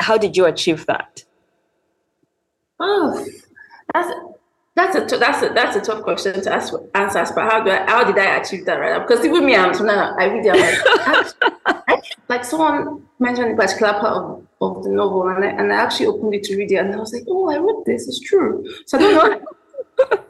How 0.00 0.18
did 0.18 0.36
you 0.36 0.44
achieve 0.46 0.86
that? 0.86 1.24
Oh, 2.78 3.26
that's 3.94 4.12
that's 4.74 4.96
a 4.96 5.18
that's 5.18 5.42
a 5.42 5.48
that's 5.50 5.76
a 5.76 5.80
tough 5.80 6.02
question 6.02 6.40
to 6.42 6.52
ask, 6.52 6.72
answer. 6.94 7.24
But 7.34 7.50
how 7.50 7.62
do 7.62 7.70
I 7.70 7.84
how 7.90 8.04
did 8.04 8.18
I 8.18 8.36
achieve 8.36 8.64
that 8.66 8.76
right? 8.76 9.06
Because 9.06 9.24
even 9.24 9.44
me, 9.44 9.56
I'm 9.56 9.72
now 9.84 10.14
I 10.18 10.26
read 10.26 10.46
it, 10.46 11.34
like, 11.66 11.86
I, 11.88 12.02
like 12.28 12.44
someone 12.44 13.06
mentioned 13.18 13.52
a 13.52 13.56
particular 13.56 13.92
part 13.94 14.16
of, 14.16 14.46
of 14.60 14.84
the 14.84 14.90
novel, 14.90 15.28
and 15.28 15.44
I, 15.44 15.48
and 15.48 15.72
I 15.72 15.76
actually 15.76 16.06
opened 16.06 16.34
it 16.34 16.44
to 16.44 16.56
read 16.56 16.72
it, 16.72 16.76
and 16.76 16.94
I 16.94 16.98
was 16.98 17.12
like, 17.12 17.24
oh, 17.28 17.50
I 17.50 17.58
read 17.58 17.84
this. 17.84 18.08
It's 18.08 18.20
true. 18.20 18.64
So 18.86 18.98
I 18.98 19.00
don't 19.00 19.42
know. 20.12 20.24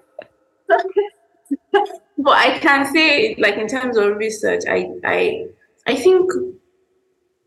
but 2.23 2.33
I 2.33 2.59
can 2.59 2.93
say, 2.93 3.35
like 3.39 3.57
in 3.57 3.69
terms 3.69 3.97
of 3.97 4.17
research, 4.17 4.63
I 4.69 4.89
I 5.05 5.47
I 5.87 5.97
think 5.97 6.31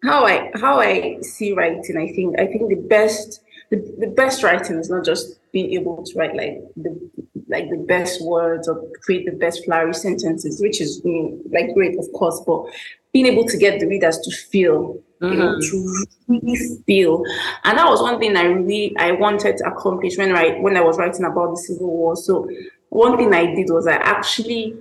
how 0.04 0.26
I 0.26 0.52
how 0.56 0.80
I 0.80 1.18
see 1.22 1.54
writing. 1.54 1.98
I 1.98 2.12
think 2.14 2.40
I 2.40 2.48
think 2.48 2.70
the 2.70 2.88
best 2.88 3.42
the, 3.72 3.78
the 4.00 4.08
best 4.08 4.44
writing 4.44 4.78
is 4.78 4.90
not 4.90 5.06
just 5.06 5.40
being 5.52 5.72
able 5.74 6.04
to 6.04 6.18
write 6.18 6.36
like 6.36 6.62
the 6.76 7.00
like 7.48 7.70
the 7.70 7.78
best 7.78 8.22
words 8.24 8.68
or 8.68 8.84
create 9.02 9.26
the 9.26 9.32
best 9.32 9.66
flowery 9.66 9.94
sentences, 9.94 10.62
which 10.62 10.82
is 10.82 11.02
you 11.04 11.14
know, 11.14 11.42
like 11.52 11.74
great, 11.74 11.98
of 11.98 12.12
course, 12.14 12.42
but 12.46 12.66
being 13.14 13.28
able 13.28 13.46
to 13.46 13.58
get 13.58 13.80
the 13.80 13.88
readers 13.88 14.18
to 14.20 14.36
feel, 14.36 14.98
mm-hmm. 15.22 15.32
you 15.32 15.40
know, 15.40 15.56
mm-hmm. 15.56 16.34
to 16.34 16.42
really 16.42 16.84
feel. 16.86 17.24
And 17.64 17.78
that 17.78 17.88
was 17.88 18.02
one 18.02 18.20
thing 18.20 18.36
I 18.36 18.44
really 18.44 18.96
I 18.98 19.12
wanted 19.12 19.58
to 19.58 19.68
accomplish 19.68 20.18
when 20.18 20.36
I 20.36 20.60
when 20.60 20.76
I 20.76 20.82
was 20.82 20.98
writing 20.98 21.26
about 21.26 21.52
the 21.52 21.58
Civil 21.58 21.88
War. 21.88 22.16
So 22.16 22.50
one 22.90 23.18
thing 23.18 23.34
I 23.34 23.54
did 23.54 23.70
was 23.70 23.88
I 23.88 23.96
actually 23.96 24.78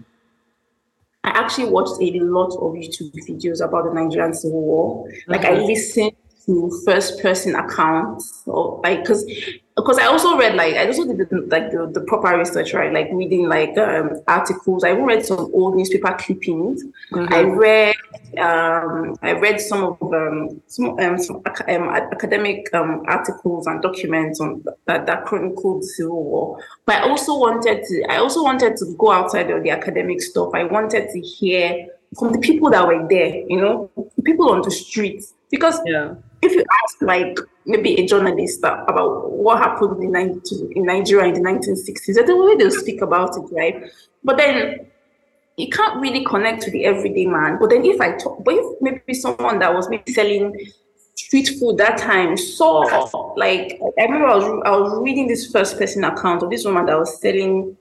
I 1.24 1.30
actually 1.30 1.70
watched 1.70 2.02
a 2.02 2.20
lot 2.20 2.52
of 2.52 2.74
YouTube 2.74 3.12
videos 3.14 3.64
about 3.64 3.84
the 3.84 3.94
Nigerian 3.94 4.34
Civil 4.34 4.60
War. 4.60 5.08
Like 5.26 5.40
mm-hmm. 5.40 5.62
I 5.62 5.64
listened 5.64 6.12
to 6.46 6.70
first 6.84 7.20
person 7.20 7.54
accounts 7.54 8.42
or 8.46 8.80
like 8.82 9.00
because 9.00 9.24
because 9.76 9.98
I 9.98 10.06
also 10.06 10.36
read 10.36 10.54
like 10.54 10.74
I 10.74 10.86
also 10.86 11.04
did 11.04 11.28
like 11.50 11.70
the, 11.72 11.90
the 11.92 12.02
proper 12.02 12.36
research 12.38 12.74
right? 12.74 12.92
Like 12.92 13.08
reading 13.12 13.48
like 13.48 13.76
um, 13.78 14.22
articles. 14.28 14.84
I 14.84 14.92
even 14.92 15.04
read 15.04 15.24
some 15.24 15.50
old 15.52 15.76
newspaper 15.76 16.14
clippings. 16.18 16.84
Mm-hmm. 17.12 17.34
I 17.34 17.42
read 17.42 17.96
um, 18.38 19.16
I 19.22 19.32
read 19.32 19.60
some 19.60 19.82
of 19.82 20.02
um, 20.02 20.62
some, 20.66 20.98
um, 21.00 21.18
some 21.18 21.36
um, 21.36 21.88
academic 22.12 22.72
um, 22.72 23.02
articles 23.08 23.66
and 23.66 23.82
documents 23.82 24.40
on 24.40 24.64
that 24.86 25.06
that 25.06 25.24
chronicled 25.24 25.82
the 25.82 25.86
Civil 25.86 26.22
War. 26.22 26.58
But 26.86 26.96
I 26.96 27.08
also 27.08 27.36
wanted 27.38 27.84
to 27.84 28.04
I 28.10 28.18
also 28.18 28.44
wanted 28.44 28.76
to 28.76 28.94
go 28.96 29.10
outside 29.10 29.50
of 29.50 29.62
the 29.62 29.70
academic 29.70 30.20
stuff. 30.20 30.50
I 30.54 30.64
wanted 30.64 31.08
to 31.08 31.20
hear 31.20 31.88
from 32.16 32.32
the 32.32 32.38
people 32.38 32.70
that 32.70 32.86
were 32.86 33.08
there 33.08 33.34
you 33.48 33.60
know? 33.60 33.90
People 34.24 34.50
on 34.50 34.62
the 34.62 34.70
streets. 34.70 35.34
Because 35.50 35.80
yeah 35.84 36.14
if 36.44 36.52
you 36.52 36.64
ask 36.82 37.00
like 37.00 37.38
maybe 37.66 38.00
a 38.00 38.06
journalist 38.06 38.60
about 38.60 39.30
what 39.32 39.58
happened 39.58 40.02
in, 40.02 40.42
in 40.76 40.84
Nigeria 40.84 41.32
in 41.32 41.34
the 41.34 41.48
1960s, 41.48 42.26
the 42.26 42.36
way 42.36 42.56
they'll 42.56 42.70
speak 42.70 43.00
about 43.00 43.36
it, 43.36 43.44
right? 43.52 43.90
But 44.22 44.36
then 44.36 44.86
you 45.56 45.68
can't 45.68 46.00
really 46.00 46.24
connect 46.24 46.62
to 46.62 46.70
the 46.70 46.84
everyday 46.84 47.26
man. 47.26 47.58
But 47.60 47.70
then 47.70 47.84
if 47.84 48.00
I 48.00 48.16
talk, 48.16 48.44
but 48.44 48.54
if 48.54 48.80
maybe 48.80 49.14
someone 49.14 49.58
that 49.60 49.72
was 49.74 49.88
maybe 49.88 50.12
selling 50.12 50.54
street 51.16 51.48
food 51.60 51.78
that 51.78 51.96
time 51.96 52.36
saw 52.36 53.32
like 53.36 53.80
I 53.98 54.04
remember 54.04 54.26
I 54.26 54.34
was, 54.34 54.62
I 54.66 54.70
was 54.70 55.02
reading 55.02 55.28
this 55.28 55.50
first 55.50 55.78
person 55.78 56.02
account 56.02 56.42
of 56.42 56.50
this 56.50 56.64
woman 56.64 56.86
that 56.86 56.98
was 56.98 57.20
selling 57.20 57.76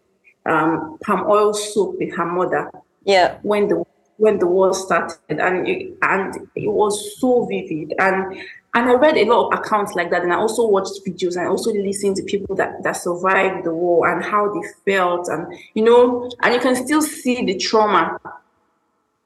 um, 0.45 0.99
palm 1.03 1.25
oil 1.27 1.53
soap 1.53 1.95
with 1.99 2.15
her 2.15 2.25
mother. 2.25 2.69
Yeah. 3.05 3.37
When 3.41 3.67
the 3.67 3.83
when 4.23 4.39
the 4.39 4.47
war 4.47 4.73
started, 4.73 5.17
and 5.27 5.67
it, 5.67 5.97
and 6.01 6.47
it 6.55 6.69
was 6.69 7.19
so 7.19 7.45
vivid. 7.45 7.93
And 7.99 8.41
and 8.73 8.89
I 8.89 8.93
read 8.93 9.17
a 9.17 9.25
lot 9.25 9.51
of 9.51 9.59
accounts 9.59 9.95
like 9.95 10.09
that, 10.11 10.23
and 10.23 10.31
I 10.31 10.37
also 10.37 10.65
watched 10.65 11.05
videos 11.05 11.35
and 11.35 11.45
I 11.45 11.49
also 11.49 11.73
listened 11.73 12.15
to 12.15 12.23
people 12.23 12.55
that 12.55 12.81
that 12.83 12.93
survived 12.93 13.65
the 13.65 13.73
war 13.73 14.07
and 14.07 14.23
how 14.23 14.53
they 14.53 14.65
felt, 14.85 15.27
and 15.27 15.53
you 15.73 15.83
know, 15.83 16.31
and 16.41 16.53
you 16.53 16.61
can 16.61 16.75
still 16.75 17.01
see 17.01 17.43
the 17.43 17.57
trauma. 17.57 18.17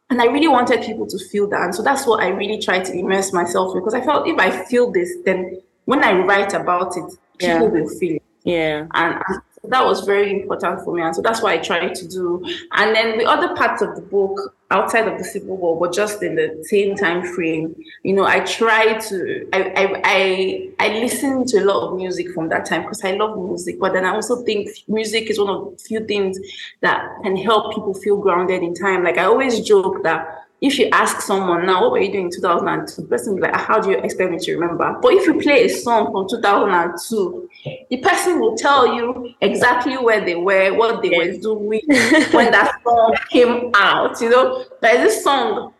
And 0.09 0.19
I 0.19 0.25
really 0.25 0.47
wanted 0.47 0.81
people 0.81 1.05
to 1.05 1.19
feel 1.29 1.47
that, 1.49 1.61
and 1.61 1.75
so 1.75 1.83
that's 1.83 2.07
what 2.07 2.23
I 2.23 2.29
really 2.29 2.59
tried 2.59 2.85
to 2.85 2.93
immerse 2.93 3.31
myself 3.31 3.75
in 3.75 3.81
because 3.81 3.93
I 3.93 4.01
felt 4.01 4.27
if 4.27 4.39
I 4.39 4.49
feel 4.65 4.91
this, 4.91 5.13
then 5.25 5.61
when 5.85 6.03
I 6.03 6.13
write 6.13 6.53
about 6.53 6.97
it, 6.97 7.13
people 7.37 7.61
yeah. 7.61 7.61
will 7.61 7.89
feel 7.99 8.15
it. 8.15 8.23
Yeah. 8.43 8.87
And, 8.95 9.21
and 9.27 9.41
that 9.69 9.85
was 9.85 10.01
very 10.05 10.31
important 10.31 10.83
for 10.83 10.93
me. 10.93 11.01
And 11.01 11.15
so 11.15 11.21
that's 11.21 11.41
what 11.41 11.53
I 11.53 11.57
tried 11.57 11.95
to 11.95 12.07
do. 12.07 12.43
And 12.71 12.95
then 12.95 13.17
the 13.17 13.25
other 13.25 13.55
parts 13.55 13.81
of 13.81 13.95
the 13.95 14.01
book 14.01 14.53
outside 14.69 15.07
of 15.07 15.17
the 15.17 15.23
Civil 15.23 15.57
War, 15.57 15.79
but 15.79 15.93
just 15.93 16.21
in 16.21 16.35
the 16.35 16.61
same 16.63 16.95
time 16.95 17.25
frame, 17.33 17.75
you 18.03 18.13
know, 18.13 18.25
I 18.25 18.41
tried 18.41 18.99
to, 19.01 19.47
I, 19.53 19.61
I, 19.61 20.01
I, 20.03 20.69
I 20.79 20.87
listened 20.99 21.47
to 21.49 21.59
a 21.59 21.65
lot 21.65 21.87
of 21.87 21.95
music 21.95 22.31
from 22.31 22.49
that 22.49 22.65
time 22.65 22.81
because 22.81 23.03
I 23.03 23.11
love 23.11 23.37
music. 23.37 23.79
But 23.79 23.93
then 23.93 24.05
I 24.05 24.09
also 24.09 24.43
think 24.43 24.69
music 24.87 25.29
is 25.29 25.39
one 25.39 25.49
of 25.49 25.71
the 25.71 25.77
few 25.77 26.05
things 26.05 26.37
that 26.81 27.07
can 27.23 27.35
help 27.37 27.73
people 27.73 27.93
feel 27.93 28.17
grounded 28.17 28.61
in 28.61 28.73
time. 28.73 29.03
Like 29.03 29.17
I 29.17 29.23
always 29.23 29.61
joke 29.61 30.03
that 30.03 30.47
if 30.59 30.79
you 30.79 30.89
ask 30.91 31.21
someone 31.21 31.65
now, 31.65 31.81
what 31.81 31.91
were 31.91 31.99
you 31.99 32.11
doing 32.11 32.25
in 32.25 32.31
2002? 32.31 33.03
The 33.03 33.07
person 33.07 33.33
will 33.33 33.41
be 33.41 33.43
like, 33.43 33.53
ah, 33.53 33.63
how 33.67 33.79
do 33.79 33.91
you 33.91 33.97
expect 33.99 34.31
me 34.31 34.39
to 34.39 34.53
remember? 34.55 34.97
But 35.01 35.13
if 35.13 35.27
you 35.27 35.39
play 35.39 35.65
a 35.65 35.69
song 35.69 36.11
from 36.11 36.27
2002, 36.27 37.49
the 37.89 37.97
person 37.97 38.39
will 38.39 38.55
tell 38.55 38.93
you 38.93 39.33
exactly 39.41 39.97
where 39.97 40.23
they 40.23 40.35
were, 40.35 40.73
what 40.73 41.01
they 41.01 41.09
were 41.09 41.37
doing 41.37 41.81
when 42.31 42.51
that 42.51 42.79
song 42.83 43.15
came 43.29 43.71
out. 43.75 44.19
You 44.21 44.29
know, 44.29 44.65
there's 44.81 44.99
this 44.99 45.23
song, 45.23 45.73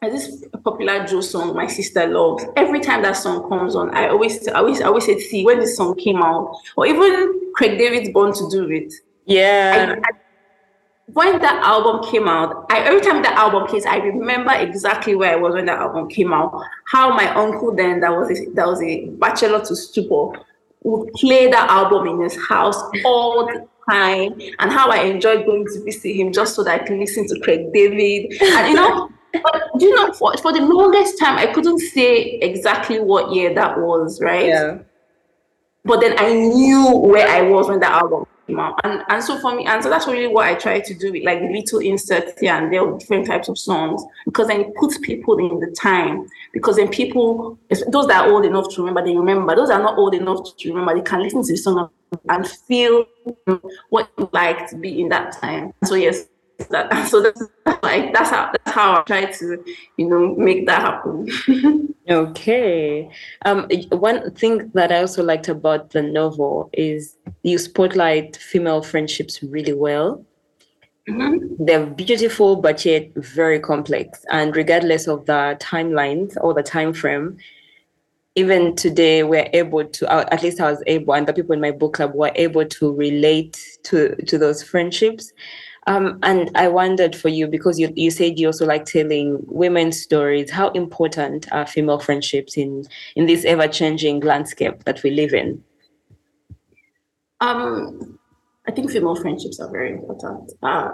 there's 0.00 0.12
this 0.12 0.44
popular 0.64 1.06
Joe 1.06 1.20
song 1.20 1.54
my 1.54 1.66
sister 1.66 2.06
loves. 2.06 2.44
Every 2.56 2.80
time 2.80 3.02
that 3.02 3.16
song 3.16 3.48
comes 3.48 3.74
on, 3.74 3.94
I 3.94 4.08
always, 4.08 4.46
I 4.48 4.58
always, 4.58 4.80
I 4.80 4.86
always 4.86 5.06
say, 5.06 5.18
see, 5.18 5.44
when 5.44 5.60
this 5.60 5.76
song 5.76 5.96
came 5.96 6.22
out, 6.22 6.56
or 6.76 6.86
even 6.86 7.52
Craig 7.54 7.78
David's 7.78 8.10
Born 8.10 8.32
to 8.32 8.48
Do 8.50 8.70
It. 8.70 8.92
Yeah. 9.26 9.96
I, 9.96 10.00
I, 10.00 10.18
when 11.06 11.40
that 11.40 11.62
album 11.64 12.10
came 12.10 12.26
out, 12.26 12.66
I, 12.70 12.80
every 12.80 13.00
time 13.00 13.22
that 13.22 13.34
album 13.34 13.66
plays, 13.66 13.84
I 13.84 13.96
remember 13.96 14.52
exactly 14.52 15.14
where 15.14 15.32
I 15.32 15.36
was 15.36 15.54
when 15.54 15.66
that 15.66 15.78
album 15.78 16.08
came 16.08 16.32
out. 16.32 16.64
How 16.86 17.14
my 17.14 17.28
uncle 17.34 17.74
then, 17.74 18.00
that 18.00 18.10
was 18.10 18.30
a, 18.30 18.46
that 18.54 18.66
was 18.66 18.82
a 18.82 19.06
bachelor 19.06 19.60
to 19.64 19.76
stupor, 19.76 20.40
would 20.84 21.12
play 21.14 21.48
that 21.50 21.70
album 21.70 22.06
in 22.08 22.20
his 22.22 22.36
house 22.46 22.80
all 23.04 23.46
the 23.46 23.66
time, 23.90 24.40
and 24.58 24.72
how 24.72 24.90
I 24.90 25.02
enjoyed 25.04 25.46
going 25.46 25.64
to 25.66 25.84
visit 25.84 26.14
him 26.14 26.32
just 26.32 26.54
so 26.54 26.64
that 26.64 26.82
I 26.82 26.84
can 26.84 27.00
listen 27.00 27.26
to 27.28 27.40
Craig 27.40 27.72
David. 27.72 28.40
And 28.40 28.68
you 28.68 28.74
know, 28.74 29.10
but 29.32 29.62
do 29.78 29.86
you 29.86 29.96
know, 29.96 30.12
for, 30.12 30.36
for 30.38 30.52
the 30.52 30.60
longest 30.60 31.18
time, 31.18 31.38
I 31.38 31.46
couldn't 31.46 31.78
say 31.78 32.38
exactly 32.40 33.00
what 33.00 33.34
year 33.34 33.54
that 33.54 33.78
was, 33.78 34.20
right? 34.20 34.46
Yeah. 34.46 34.78
But 35.84 36.00
then 36.00 36.14
I 36.18 36.32
knew 36.32 36.96
where 36.96 37.28
I 37.28 37.42
was 37.42 37.68
when 37.68 37.80
that 37.80 37.92
album 37.92 38.26
and, 38.84 39.02
and 39.08 39.22
so 39.22 39.38
for 39.38 39.54
me, 39.54 39.64
and 39.66 39.82
so 39.82 39.90
that's 39.90 40.06
really 40.06 40.26
what 40.26 40.46
I 40.46 40.54
try 40.54 40.80
to 40.80 40.94
do 40.94 41.12
with 41.12 41.24
like 41.24 41.40
little 41.40 41.80
inserts 41.80 42.40
here 42.40 42.54
and 42.54 42.72
there 42.72 42.98
different 42.98 43.26
types 43.26 43.48
of 43.48 43.58
songs 43.58 44.02
because 44.24 44.48
then 44.48 44.60
it 44.60 44.74
puts 44.74 44.98
people 44.98 45.38
in 45.38 45.60
the 45.60 45.74
time. 45.78 46.28
Because 46.52 46.76
then 46.76 46.88
people, 46.88 47.58
those 47.88 48.06
that 48.08 48.26
are 48.26 48.30
old 48.30 48.44
enough 48.44 48.68
to 48.74 48.82
remember, 48.82 49.04
they 49.04 49.16
remember. 49.16 49.56
Those 49.56 49.68
that 49.68 49.80
are 49.80 49.82
not 49.82 49.98
old 49.98 50.14
enough 50.14 50.56
to 50.56 50.68
remember, 50.68 50.94
they 50.94 51.00
can 51.00 51.22
listen 51.22 51.42
to 51.42 51.52
the 51.52 51.56
song 51.56 51.90
and 52.28 52.46
feel 52.46 53.06
what 53.88 54.10
it 54.18 54.32
like 54.32 54.68
to 54.70 54.76
be 54.76 55.00
in 55.00 55.08
that 55.08 55.32
time. 55.40 55.72
So 55.84 55.94
yes, 55.94 56.26
that 56.68 57.08
so 57.08 57.22
that's 57.22 57.42
like 57.82 58.12
that's 58.12 58.30
how 58.30 58.50
that's 58.52 58.70
how 58.70 59.00
I 59.00 59.02
try 59.02 59.24
to 59.26 59.64
you 59.96 60.08
know 60.08 60.34
make 60.36 60.66
that 60.66 60.82
happen. 60.82 61.94
okay. 62.10 63.10
Um 63.44 63.68
one 63.90 64.32
thing 64.34 64.70
that 64.74 64.92
I 64.92 65.00
also 65.00 65.22
liked 65.22 65.48
about 65.48 65.90
the 65.90 66.02
novel 66.02 66.70
is 66.72 67.16
you 67.42 67.58
spotlight 67.58 68.36
female 68.36 68.82
friendships 68.82 69.42
really 69.42 69.74
well. 69.74 70.24
Mm-hmm. 71.08 71.64
They're 71.64 71.86
beautiful 71.86 72.56
but 72.56 72.84
yet 72.84 73.12
very 73.16 73.58
complex. 73.58 74.24
And 74.30 74.54
regardless 74.54 75.08
of 75.08 75.26
the 75.26 75.56
timelines 75.60 76.36
or 76.40 76.54
the 76.54 76.62
time 76.62 76.92
frame, 76.92 77.38
even 78.34 78.74
today 78.76 79.22
we're 79.22 79.48
able 79.52 79.84
to 79.84 80.10
at 80.10 80.42
least 80.42 80.60
i 80.60 80.70
was 80.70 80.82
able 80.86 81.14
and 81.14 81.26
the 81.26 81.32
people 81.32 81.52
in 81.52 81.60
my 81.60 81.70
book 81.70 81.94
club 81.94 82.14
were 82.14 82.32
able 82.34 82.64
to 82.64 82.92
relate 82.94 83.60
to 83.82 84.16
to 84.26 84.38
those 84.38 84.62
friendships 84.62 85.32
um, 85.86 86.18
and 86.22 86.50
I 86.54 86.68
wondered 86.68 87.16
for 87.16 87.28
you 87.28 87.46
because 87.46 87.78
you, 87.78 87.92
you 87.96 88.10
said 88.10 88.38
you 88.38 88.46
also 88.48 88.66
like 88.66 88.84
telling 88.84 89.38
women's 89.46 90.00
stories. 90.00 90.50
How 90.50 90.70
important 90.70 91.50
are 91.52 91.66
female 91.66 91.98
friendships 91.98 92.56
in 92.56 92.86
in 93.16 93.26
this 93.26 93.44
ever 93.44 93.66
changing 93.66 94.20
landscape 94.20 94.84
that 94.84 95.02
we 95.02 95.10
live 95.10 95.32
in? 95.32 95.62
Um, 97.40 98.18
I 98.68 98.70
think 98.70 98.90
female 98.90 99.16
friendships 99.16 99.58
are 99.58 99.70
very 99.70 99.92
important. 99.92 100.52
Uh, 100.62 100.90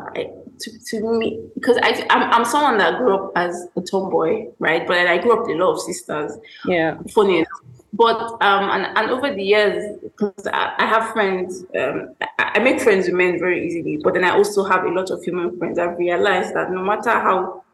to, 0.60 0.84
to 0.86 1.18
me, 1.18 1.40
because 1.54 1.78
I 1.82 2.06
I'm, 2.10 2.30
I'm 2.32 2.44
someone 2.44 2.78
that 2.78 2.98
grew 2.98 3.14
up 3.14 3.32
as 3.36 3.68
a 3.76 3.80
tomboy, 3.80 4.48
right? 4.58 4.86
But 4.86 4.98
I 4.98 5.18
grew 5.18 5.32
up 5.32 5.46
with 5.46 5.56
a 5.56 5.58
lot 5.58 5.72
of 5.72 5.80
sisters. 5.80 6.32
Yeah. 6.64 6.98
Funny 7.14 7.38
enough 7.38 7.48
but 7.92 8.20
um, 8.42 8.70
and, 8.70 8.96
and 8.96 9.10
over 9.10 9.34
the 9.34 9.42
years, 9.42 9.98
because 10.02 10.46
I, 10.46 10.74
I, 10.78 10.86
have 10.86 11.12
friends, 11.12 11.64
um, 11.76 12.14
I, 12.20 12.52
I, 12.56 12.58
make 12.58 12.80
friends 12.80 13.06
with 13.06 13.14
men 13.14 13.38
very 13.38 13.66
easily, 13.66 13.96
but 13.96 14.14
then 14.14 14.24
I 14.24 14.30
also 14.30 14.62
have 14.64 14.84
a 14.84 14.88
lot 14.88 15.10
of 15.10 15.22
female 15.24 15.56
friends. 15.56 15.78
I've 15.78 15.96
realized 15.96 16.54
that 16.54 16.70
no 16.70 16.82
matter 16.82 17.10
how 17.10 17.64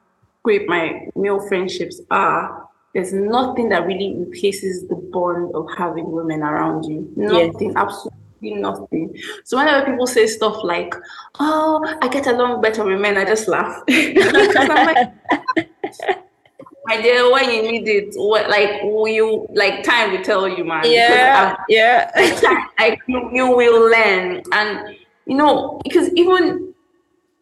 great 0.43 0.69
my 0.69 1.09
male 1.17 1.47
friendships 1.49 2.01
are, 2.11 2.69
there's 2.95 3.13
nothing 3.13 3.71
that 3.71 3.87
really 3.87 4.15
replaces 4.17 4.87
the 4.87 4.95
bond 4.95 5.53
of 5.55 5.67
having 5.77 6.13
women 6.13 6.43
around 6.43 6.85
you. 6.85 7.13
Nothing, 7.17 7.69
yes. 7.69 7.77
absolutely 7.77 8.24
nothing. 8.53 9.17
So 9.45 9.57
whenever 9.57 9.87
people 9.87 10.07
say 10.07 10.27
stuff 10.27 10.63
like, 10.63 10.95
"Oh, 11.41 11.83
I 12.03 12.09
get 12.09 12.27
along 12.27 12.61
better 12.61 12.85
with 12.85 13.01
men," 13.01 13.17
I 13.17 13.25
just 13.25 13.49
laugh. 13.49 13.83
my 16.87 17.01
dear, 17.01 17.31
when 17.33 17.51
you 17.51 17.63
need 17.63 17.89
it, 17.89 18.15
what, 18.17 18.49
like 18.49 18.83
you 18.83 19.47
like 19.55 19.83
time 19.85 20.13
will 20.13 20.23
tell 20.23 20.49
you, 20.49 20.65
man. 20.65 20.85
Yeah, 20.85 21.57
yeah. 21.69 22.11
like 22.79 23.01
you, 23.07 23.31
you 23.33 23.51
will 23.51 23.91
learn, 23.91 24.43
and 24.53 24.97
you 25.27 25.37
know 25.37 25.81
because 25.85 26.11
even 26.15 26.75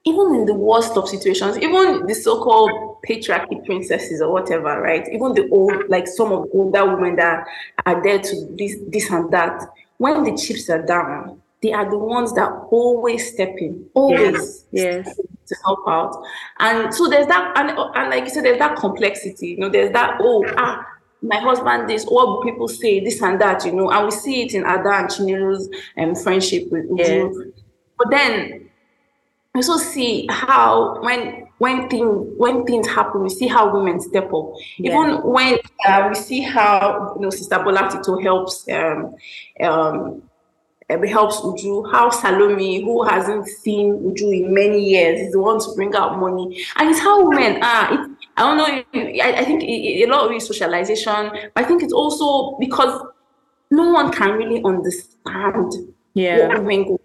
even 0.04 0.34
in 0.34 0.46
the 0.46 0.54
worst 0.54 0.96
of 0.96 1.08
situations, 1.08 1.56
even 1.58 2.06
the 2.06 2.14
so-called 2.14 3.02
patriarchy 3.08 3.64
princesses 3.64 4.20
or 4.20 4.32
whatever, 4.32 4.80
right? 4.80 5.06
Even 5.12 5.32
the 5.32 5.48
old, 5.50 5.88
like 5.88 6.08
some 6.08 6.32
of 6.32 6.44
the 6.44 6.50
older 6.58 6.94
women 6.94 7.14
that 7.16 7.46
are 7.86 8.02
there 8.02 8.18
to 8.18 8.56
this, 8.58 8.76
this 8.88 9.10
and 9.10 9.30
that. 9.30 9.62
When 10.02 10.24
the 10.24 10.36
chips 10.36 10.68
are 10.68 10.84
down, 10.84 11.40
they 11.62 11.72
are 11.72 11.88
the 11.88 11.96
ones 11.96 12.34
that 12.34 12.50
always 12.72 13.32
step 13.32 13.54
in, 13.58 13.86
always 13.94 14.64
yes, 14.72 15.06
yes. 15.06 15.16
to 15.46 15.56
help 15.64 15.78
out. 15.86 16.20
And 16.58 16.92
so 16.92 17.06
there's 17.08 17.28
that, 17.28 17.52
and, 17.56 17.70
and 17.70 18.10
like 18.10 18.24
you 18.24 18.30
said, 18.30 18.44
there's 18.44 18.58
that 18.58 18.76
complexity. 18.76 19.50
You 19.50 19.58
know, 19.58 19.68
there's 19.68 19.92
that 19.92 20.16
oh 20.20 20.44
ah, 20.56 20.84
my 21.22 21.36
husband 21.36 21.88
this, 21.88 22.04
what 22.06 22.42
people 22.42 22.66
say, 22.66 22.98
this 22.98 23.22
and 23.22 23.40
that. 23.40 23.64
You 23.64 23.74
know, 23.74 23.92
and 23.92 24.06
we 24.06 24.10
see 24.10 24.42
it 24.42 24.54
in 24.54 24.62
Ada 24.62 24.92
and 24.92 25.08
Chinelo's 25.08 25.70
um, 25.96 26.16
friendship 26.16 26.64
with 26.72 26.90
Uju. 26.90 26.98
Yes. 26.98 27.62
But 27.96 28.10
then 28.10 28.61
also 29.54 29.76
see 29.76 30.26
how 30.30 31.00
when 31.02 31.46
when 31.58 31.88
things 31.88 32.32
when 32.36 32.64
things 32.64 32.88
happen, 32.88 33.22
we 33.22 33.28
see 33.28 33.46
how 33.46 33.72
women 33.72 34.00
step 34.00 34.32
up. 34.32 34.52
Yeah. 34.78 34.92
Even 34.92 35.22
when 35.22 35.58
uh, 35.86 36.06
we 36.08 36.14
see 36.14 36.40
how 36.40 37.12
you 37.16 37.22
know 37.22 37.30
Sister 37.30 37.58
Bola 37.58 37.88
Tito 37.90 38.18
helps 38.18 38.66
um, 38.70 39.14
um, 39.60 40.22
it 40.88 41.08
helps 41.08 41.36
Uju. 41.40 41.90
How 41.90 42.10
Salome, 42.10 42.82
who 42.82 43.04
hasn't 43.04 43.46
seen 43.46 43.94
Uju 43.94 44.44
in 44.44 44.54
many 44.54 44.82
years, 44.82 45.20
is 45.20 45.32
the 45.32 45.40
one 45.40 45.60
to 45.60 45.72
bring 45.74 45.94
out 45.94 46.18
money. 46.18 46.64
And 46.76 46.90
it's 46.90 47.00
how 47.00 47.28
women 47.28 47.62
are. 47.62 47.94
It, 47.94 48.10
I 48.36 48.42
don't 48.42 48.56
know. 48.56 48.64
I, 49.22 49.34
I 49.38 49.44
think 49.44 49.62
it, 49.62 50.08
a 50.08 50.10
lot 50.10 50.26
of 50.26 50.32
it 50.32 50.36
is 50.36 50.46
socialization. 50.46 51.30
But 51.54 51.64
I 51.64 51.64
think 51.64 51.82
it's 51.82 51.92
also 51.92 52.56
because 52.58 53.06
no 53.70 53.90
one 53.90 54.12
can 54.12 54.32
really 54.32 54.62
understand 54.64 55.72
yeah. 56.14 56.48
what 56.48 56.64
women 56.64 56.88
go 56.88 57.00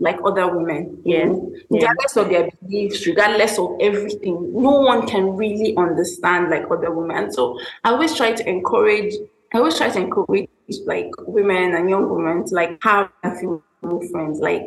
like 0.00 0.18
other 0.24 0.48
women. 0.54 1.00
Yeah. 1.04 1.26
Mm-hmm. 1.26 1.74
Regardless 1.74 2.16
yeah. 2.16 2.22
of 2.22 2.28
their 2.30 2.50
beliefs, 2.62 3.06
regardless 3.06 3.58
of 3.58 3.76
everything, 3.80 4.52
no 4.52 4.80
one 4.80 5.06
can 5.06 5.36
really 5.36 5.76
understand 5.76 6.50
like 6.50 6.64
other 6.70 6.90
women. 6.90 7.32
So 7.32 7.60
I 7.84 7.90
always 7.90 8.16
try 8.16 8.32
to 8.32 8.48
encourage. 8.48 9.14
I 9.52 9.58
always 9.58 9.76
try 9.76 9.90
to 9.90 9.98
encourage 9.98 10.48
like 10.86 11.10
women 11.26 11.74
and 11.74 11.88
young 11.88 12.08
women 12.08 12.46
to 12.46 12.54
like 12.54 12.82
have 12.82 13.10
a 13.22 13.34
few 13.36 13.62
friends. 14.10 14.40
Like 14.40 14.62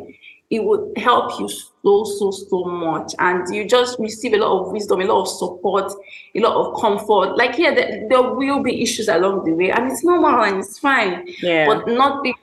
it 0.50 0.62
would 0.62 0.96
help 0.96 1.38
you 1.40 1.48
so 1.48 2.04
so 2.04 2.30
so 2.30 2.64
much, 2.64 3.14
and 3.18 3.52
you 3.52 3.66
just 3.66 3.98
receive 3.98 4.34
a 4.34 4.36
lot 4.36 4.60
of 4.60 4.72
wisdom, 4.72 5.00
a 5.00 5.04
lot 5.04 5.22
of 5.22 5.28
support, 5.28 5.92
a 6.34 6.40
lot 6.40 6.54
of 6.54 6.80
comfort. 6.80 7.36
Like 7.36 7.58
yeah, 7.58 7.74
there, 7.74 8.06
there 8.08 8.22
will 8.22 8.62
be 8.62 8.82
issues 8.82 9.08
along 9.08 9.44
the 9.44 9.52
way, 9.52 9.70
and 9.70 9.90
it's 9.90 10.04
normal 10.04 10.44
and 10.44 10.58
it's 10.58 10.78
fine. 10.78 11.26
Yeah. 11.42 11.66
But 11.66 11.88
nothing, 11.88 12.34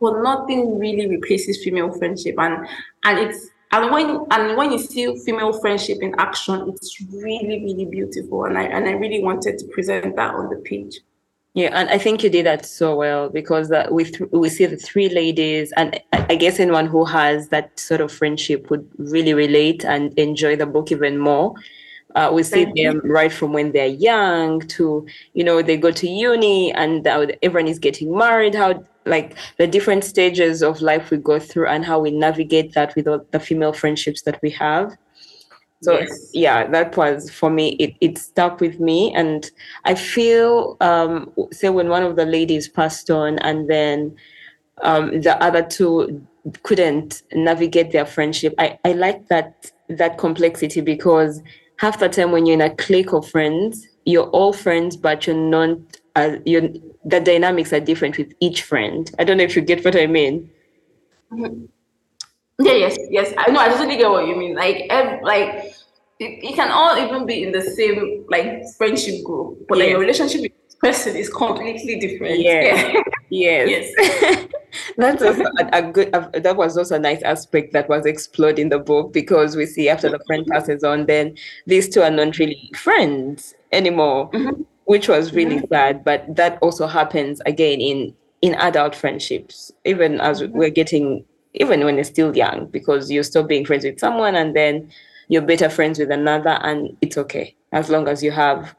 but 0.00 0.22
nothing 0.22 0.78
really 0.78 1.08
replaces 1.08 1.62
female 1.62 1.92
friendship, 1.92 2.34
and 2.38 2.66
and 3.04 3.18
it's 3.18 3.48
and 3.72 3.92
when 3.92 4.26
and 4.30 4.56
when 4.56 4.72
you 4.72 4.78
see 4.78 5.16
female 5.24 5.52
friendship 5.60 5.98
in 6.00 6.14
action, 6.18 6.68
it's 6.68 7.00
really 7.12 7.62
really 7.64 7.84
beautiful, 7.84 8.44
and 8.44 8.58
I 8.58 8.64
and 8.64 8.88
I 8.88 8.92
really 8.92 9.22
wanted 9.22 9.58
to 9.58 9.66
present 9.68 10.16
that 10.16 10.34
on 10.34 10.48
the 10.48 10.56
page. 10.56 11.00
Yeah, 11.54 11.70
and 11.72 11.88
I 11.88 11.98
think 11.98 12.22
you 12.22 12.30
did 12.30 12.46
that 12.46 12.64
so 12.64 12.94
well 12.94 13.28
because 13.28 13.72
uh, 13.72 13.88
we 13.90 14.04
th- 14.04 14.30
we 14.30 14.48
see 14.48 14.66
the 14.66 14.76
three 14.76 15.08
ladies, 15.08 15.72
and 15.72 16.00
I 16.12 16.36
guess 16.36 16.60
anyone 16.60 16.86
who 16.86 17.04
has 17.04 17.48
that 17.48 17.78
sort 17.78 18.00
of 18.00 18.12
friendship 18.12 18.70
would 18.70 18.88
really 18.98 19.34
relate 19.34 19.84
and 19.84 20.16
enjoy 20.16 20.54
the 20.54 20.66
book 20.66 20.92
even 20.92 21.18
more. 21.18 21.54
Uh, 22.14 22.30
we 22.32 22.42
see 22.42 22.66
them 22.74 23.00
right 23.04 23.32
from 23.32 23.52
when 23.52 23.70
they're 23.70 23.86
young 23.86 24.60
to 24.60 25.06
you 25.34 25.44
know 25.44 25.62
they 25.62 25.76
go 25.76 25.92
to 25.92 26.08
uni 26.08 26.72
and 26.72 27.06
uh, 27.06 27.26
everyone 27.42 27.68
is 27.68 27.78
getting 27.78 28.16
married. 28.16 28.54
How 28.54 28.84
like 29.10 29.36
the 29.58 29.66
different 29.66 30.04
stages 30.04 30.62
of 30.62 30.80
life 30.80 31.10
we 31.10 31.18
go 31.18 31.38
through 31.38 31.66
and 31.66 31.84
how 31.84 32.00
we 32.00 32.10
navigate 32.10 32.72
that 32.74 32.94
with 32.96 33.06
all 33.06 33.26
the 33.32 33.40
female 33.40 33.72
friendships 33.72 34.22
that 34.22 34.40
we 34.42 34.50
have. 34.50 34.96
So 35.82 35.98
yes. 35.98 36.30
yeah, 36.34 36.66
that 36.68 36.96
was 36.96 37.30
for 37.30 37.50
me. 37.50 37.70
It 37.80 37.94
it 38.00 38.18
stuck 38.18 38.60
with 38.60 38.80
me, 38.80 39.14
and 39.14 39.50
I 39.84 39.94
feel 39.94 40.76
um, 40.80 41.32
say 41.52 41.70
when 41.70 41.88
one 41.88 42.02
of 42.02 42.16
the 42.16 42.26
ladies 42.26 42.68
passed 42.68 43.10
on, 43.10 43.38
and 43.38 43.68
then 43.68 44.14
um, 44.82 45.22
the 45.22 45.42
other 45.42 45.62
two 45.62 46.24
couldn't 46.62 47.22
navigate 47.32 47.92
their 47.92 48.04
friendship. 48.04 48.54
I 48.58 48.78
I 48.84 48.92
like 48.92 49.28
that 49.28 49.72
that 49.88 50.18
complexity 50.18 50.82
because 50.82 51.42
half 51.78 51.98
the 51.98 52.10
time 52.10 52.30
when 52.30 52.44
you're 52.44 52.60
in 52.60 52.60
a 52.60 52.74
clique 52.76 53.14
of 53.14 53.26
friends, 53.28 53.88
you're 54.04 54.28
all 54.28 54.52
friends, 54.52 54.96
but 54.96 55.26
you're 55.26 55.36
not. 55.36 55.78
Uh, 56.14 56.36
you 56.44 56.89
the 57.04 57.20
dynamics 57.20 57.72
are 57.72 57.80
different 57.80 58.18
with 58.18 58.32
each 58.40 58.62
friend. 58.62 59.10
I 59.18 59.24
don't 59.24 59.36
know 59.36 59.44
if 59.44 59.56
you 59.56 59.62
get 59.62 59.84
what 59.84 59.96
I 59.96 60.06
mean. 60.06 60.50
Mm-hmm. 61.32 61.64
Yeah, 62.62 62.74
yes, 62.74 62.98
yes. 63.08 63.32
I 63.38 63.50
know. 63.50 63.60
I 63.60 63.68
totally 63.68 63.96
get 63.96 64.10
what 64.10 64.26
you 64.26 64.36
mean. 64.36 64.54
Like, 64.54 64.90
like 65.22 65.72
it, 66.18 66.44
it, 66.44 66.54
can 66.54 66.70
all 66.70 66.98
even 66.98 67.24
be 67.24 67.42
in 67.42 67.52
the 67.52 67.62
same 67.62 68.26
like 68.28 68.62
friendship 68.76 69.24
group, 69.24 69.66
but 69.66 69.78
yes. 69.78 69.84
like 69.84 69.90
your 69.90 70.00
relationship 70.00 70.42
with 70.42 70.52
this 70.66 70.74
person 70.74 71.16
is 71.16 71.30
completely 71.30 71.98
different. 71.98 72.38
Yeah. 72.40 72.92
yes. 73.30 73.90
yes. 73.96 74.46
That's 74.98 75.22
also 75.22 75.44
a, 75.58 75.68
a 75.72 75.82
good. 75.90 76.14
A, 76.14 76.40
that 76.40 76.56
was 76.56 76.76
also 76.76 76.96
a 76.96 76.98
nice 76.98 77.22
aspect 77.22 77.72
that 77.72 77.88
was 77.88 78.04
explored 78.04 78.58
in 78.58 78.68
the 78.68 78.78
book 78.78 79.12
because 79.12 79.56
we 79.56 79.64
see 79.64 79.88
after 79.88 80.10
the 80.10 80.20
friend 80.26 80.46
passes 80.46 80.84
on, 80.84 81.06
then 81.06 81.36
these 81.66 81.88
two 81.88 82.02
are 82.02 82.10
not 82.10 82.36
really 82.38 82.70
friends 82.76 83.54
anymore, 83.72 84.30
mm-hmm. 84.30 84.62
Which 84.90 85.08
was 85.08 85.32
really 85.32 85.62
sad. 85.70 86.02
But 86.02 86.34
that 86.34 86.58
also 86.60 86.88
happens 86.88 87.40
again 87.46 87.80
in 87.80 88.12
in 88.42 88.56
adult 88.56 88.96
friendships, 88.96 89.70
even 89.84 90.20
as 90.20 90.42
mm-hmm. 90.42 90.58
we're 90.58 90.76
getting 90.80 91.24
even 91.54 91.84
when 91.84 91.94
you're 91.94 92.12
still 92.16 92.36
young, 92.36 92.66
because 92.66 93.08
you're 93.08 93.22
still 93.22 93.44
being 93.44 93.64
friends 93.64 93.84
with 93.84 94.00
someone 94.00 94.34
and 94.34 94.56
then 94.56 94.90
you're 95.28 95.42
better 95.42 95.70
friends 95.70 96.00
with 96.00 96.10
another, 96.10 96.58
and 96.62 96.96
it's 97.02 97.16
okay 97.16 97.54
as 97.70 97.88
long 97.88 98.08
as 98.08 98.20
you 98.20 98.32
have 98.32 98.74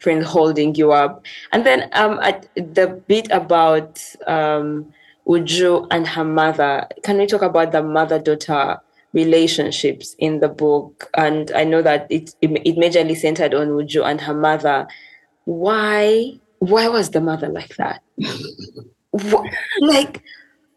friends 0.00 0.26
holding 0.26 0.74
you 0.74 0.92
up. 0.92 1.24
And 1.52 1.64
then 1.64 1.88
um, 1.94 2.20
at 2.20 2.46
the 2.56 3.02
bit 3.08 3.30
about 3.30 4.04
um, 4.26 4.92
Uju 5.26 5.86
and 5.90 6.06
her 6.06 6.24
mother, 6.24 6.86
can 7.04 7.16
we 7.16 7.26
talk 7.26 7.40
about 7.40 7.72
the 7.72 7.82
mother 7.82 8.18
daughter 8.18 8.76
relationships 9.14 10.14
in 10.18 10.40
the 10.40 10.48
book? 10.50 11.08
And 11.14 11.50
I 11.52 11.64
know 11.64 11.80
that 11.80 12.06
it, 12.10 12.34
it, 12.42 12.50
it 12.68 12.76
majorly 12.76 13.16
centered 13.16 13.54
on 13.54 13.68
Uju 13.68 14.04
and 14.04 14.20
her 14.20 14.34
mother. 14.34 14.86
Why? 15.44 16.38
Why 16.58 16.88
was 16.88 17.10
the 17.10 17.20
mother 17.20 17.48
like 17.48 17.76
that? 17.76 18.02
like 19.80 20.22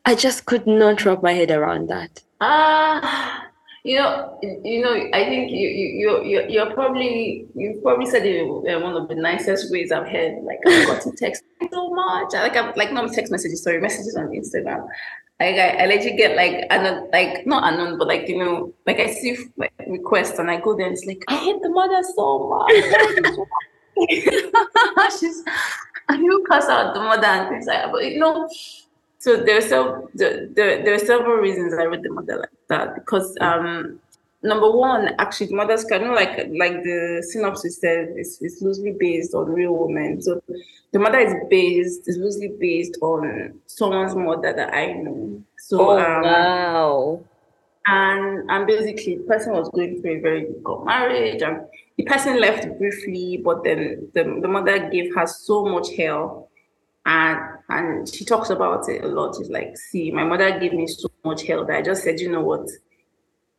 I 0.06 0.16
just 0.16 0.46
could 0.46 0.68
not 0.68 1.06
wrap 1.06 1.24
my 1.24 1.34
head 1.34 1.52
around 1.52 1.90
that. 1.90 2.22
Ah, 2.40 3.44
uh, 3.44 3.48
you 3.84 3.96
know, 3.98 4.40
you 4.42 4.82
know, 4.82 4.94
I 5.14 5.24
think 5.26 5.52
you 5.52 5.68
you 5.68 6.24
you 6.24 6.46
you're 6.50 6.72
probably 6.74 7.48
you 7.56 7.80
probably 7.82 8.06
said 8.06 8.26
it 8.26 8.36
in 8.36 8.82
one 8.82 8.96
of 8.96 9.08
the 9.08 9.16
nicest 9.16 9.72
ways 9.72 9.92
I've 9.92 10.08
heard. 10.08 10.44
Like 10.44 10.60
I 10.68 10.86
got 10.86 11.02
to 11.04 11.12
text 11.12 11.44
so 11.72 11.90
much. 11.90 12.34
Like 12.34 12.56
I'm 12.56 12.74
like 12.76 12.92
not 12.92 13.12
text 13.14 13.32
messages, 13.32 13.64
sorry, 13.64 13.80
messages 13.80 14.16
on 14.16 14.28
Instagram. 14.28 14.88
Like 15.40 15.56
I, 15.56 15.84
I 15.84 15.86
let 15.86 16.04
you 16.04 16.18
get 16.18 16.36
like 16.36 16.66
anon, 16.70 17.10
like 17.12 17.48
not 17.48 17.72
unknown, 17.72 17.98
but 17.98 18.08
like 18.08 18.28
you 18.28 18.38
know, 18.40 18.74
like 18.86 19.00
I 19.00 19.08
see 19.08 19.38
like 19.56 19.74
requests 19.88 20.38
and 20.38 20.52
I 20.52 20.60
go 20.60 20.76
there 20.76 20.88
and 20.88 20.94
it's 20.94 21.06
like 21.06 21.24
I 21.28 21.36
hate 21.36 21.62
the 21.62 21.70
mother 21.70 22.02
so 22.16 22.50
much. 22.50 23.44
She's 25.20 25.44
and 26.10 26.24
you 26.24 26.46
cuss 26.50 26.70
out 26.70 26.94
the 26.94 27.02
mother 27.02 27.26
and 27.26 27.50
things 27.50 27.66
like 27.66 27.84
that. 27.84 27.92
But 27.92 28.06
you 28.06 28.20
know, 28.20 28.50
so 29.20 29.38
there 29.38 29.58
are 29.58 29.62
so 29.62 30.10
there, 30.14 30.48
there, 30.48 30.84
there 30.84 30.94
are 30.94 31.00
several 31.00 31.38
reasons 31.38 31.74
I 31.74 31.84
read 31.84 32.04
the 32.04 32.12
mother 32.12 32.38
like 32.38 32.50
that 32.68 32.96
because 32.96 33.36
um 33.42 34.00
number 34.44 34.72
one 34.72 35.16
actually 35.20 35.48
the 35.48 35.56
mother's 35.56 35.84
kind 35.84 36.04
of 36.04 36.14
like 36.14 36.38
like 36.56 36.84
the 36.84 37.26
synopsis 37.28 37.80
says 37.80 38.10
it's, 38.16 38.42
it's 38.42 38.62
loosely 38.62 38.96
based 39.00 39.34
on 39.34 39.48
real 39.48 39.76
women 39.76 40.22
so 40.22 40.42
the 40.92 41.00
mother 41.00 41.18
is 41.18 41.34
based 41.50 42.08
is 42.08 42.18
loosely 42.18 42.50
based 42.60 42.98
on 43.02 43.60
someone's 43.66 44.16
mother 44.16 44.54
that 44.54 44.74
I 44.74 44.94
know 44.94 45.42
so 45.58 45.92
oh, 45.92 46.00
um, 46.00 46.22
wow 46.22 47.24
and 47.88 48.50
and 48.50 48.68
basically 48.68 49.18
the 49.18 49.24
person 49.24 49.54
was 49.54 49.70
going 49.70 50.02
through 50.02 50.20
a 50.20 50.22
very 50.22 50.42
difficult 50.46 50.86
marriage 50.86 51.42
and 51.42 51.62
the 51.98 52.04
person 52.04 52.40
left 52.40 52.68
briefly 52.78 53.42
but 53.44 53.64
then 53.64 54.10
the, 54.14 54.24
the 54.42 54.48
mother 54.48 54.90
gave 54.90 55.14
her 55.16 55.26
so 55.26 55.66
much 55.66 55.96
help 55.96 56.50
and 57.08 57.40
and 57.70 58.08
she 58.14 58.26
talks 58.26 58.50
about 58.50 58.88
it 58.88 59.04
a 59.04 59.08
lot. 59.08 59.36
She's 59.38 59.50
like, 59.50 59.78
see, 59.78 60.12
my 60.12 60.24
mother 60.24 60.60
gave 60.60 60.74
me 60.74 60.88
so 60.88 61.10
much 61.26 61.44
help 61.44 61.68
that 61.68 61.78
I 61.78 61.82
just 61.82 62.04
said, 62.04 62.20
you 62.20 62.32
know 62.32 62.42
what? 62.42 62.68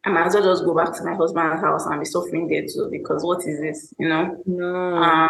I 0.04 0.10
might 0.10 0.26
as 0.26 0.34
well 0.34 0.44
just 0.44 0.64
go 0.64 0.74
back 0.74 0.94
to 0.94 1.04
my 1.04 1.14
husband's 1.14 1.60
house 1.60 1.84
and 1.86 1.98
be 1.98 2.06
suffering 2.06 2.48
there 2.48 2.62
too, 2.62 2.88
because 2.90 3.24
what 3.24 3.46
is 3.46 3.60
this, 3.60 3.92
you 3.98 4.08
know? 4.08 4.40
No. 4.46 4.96
Um, 4.96 5.28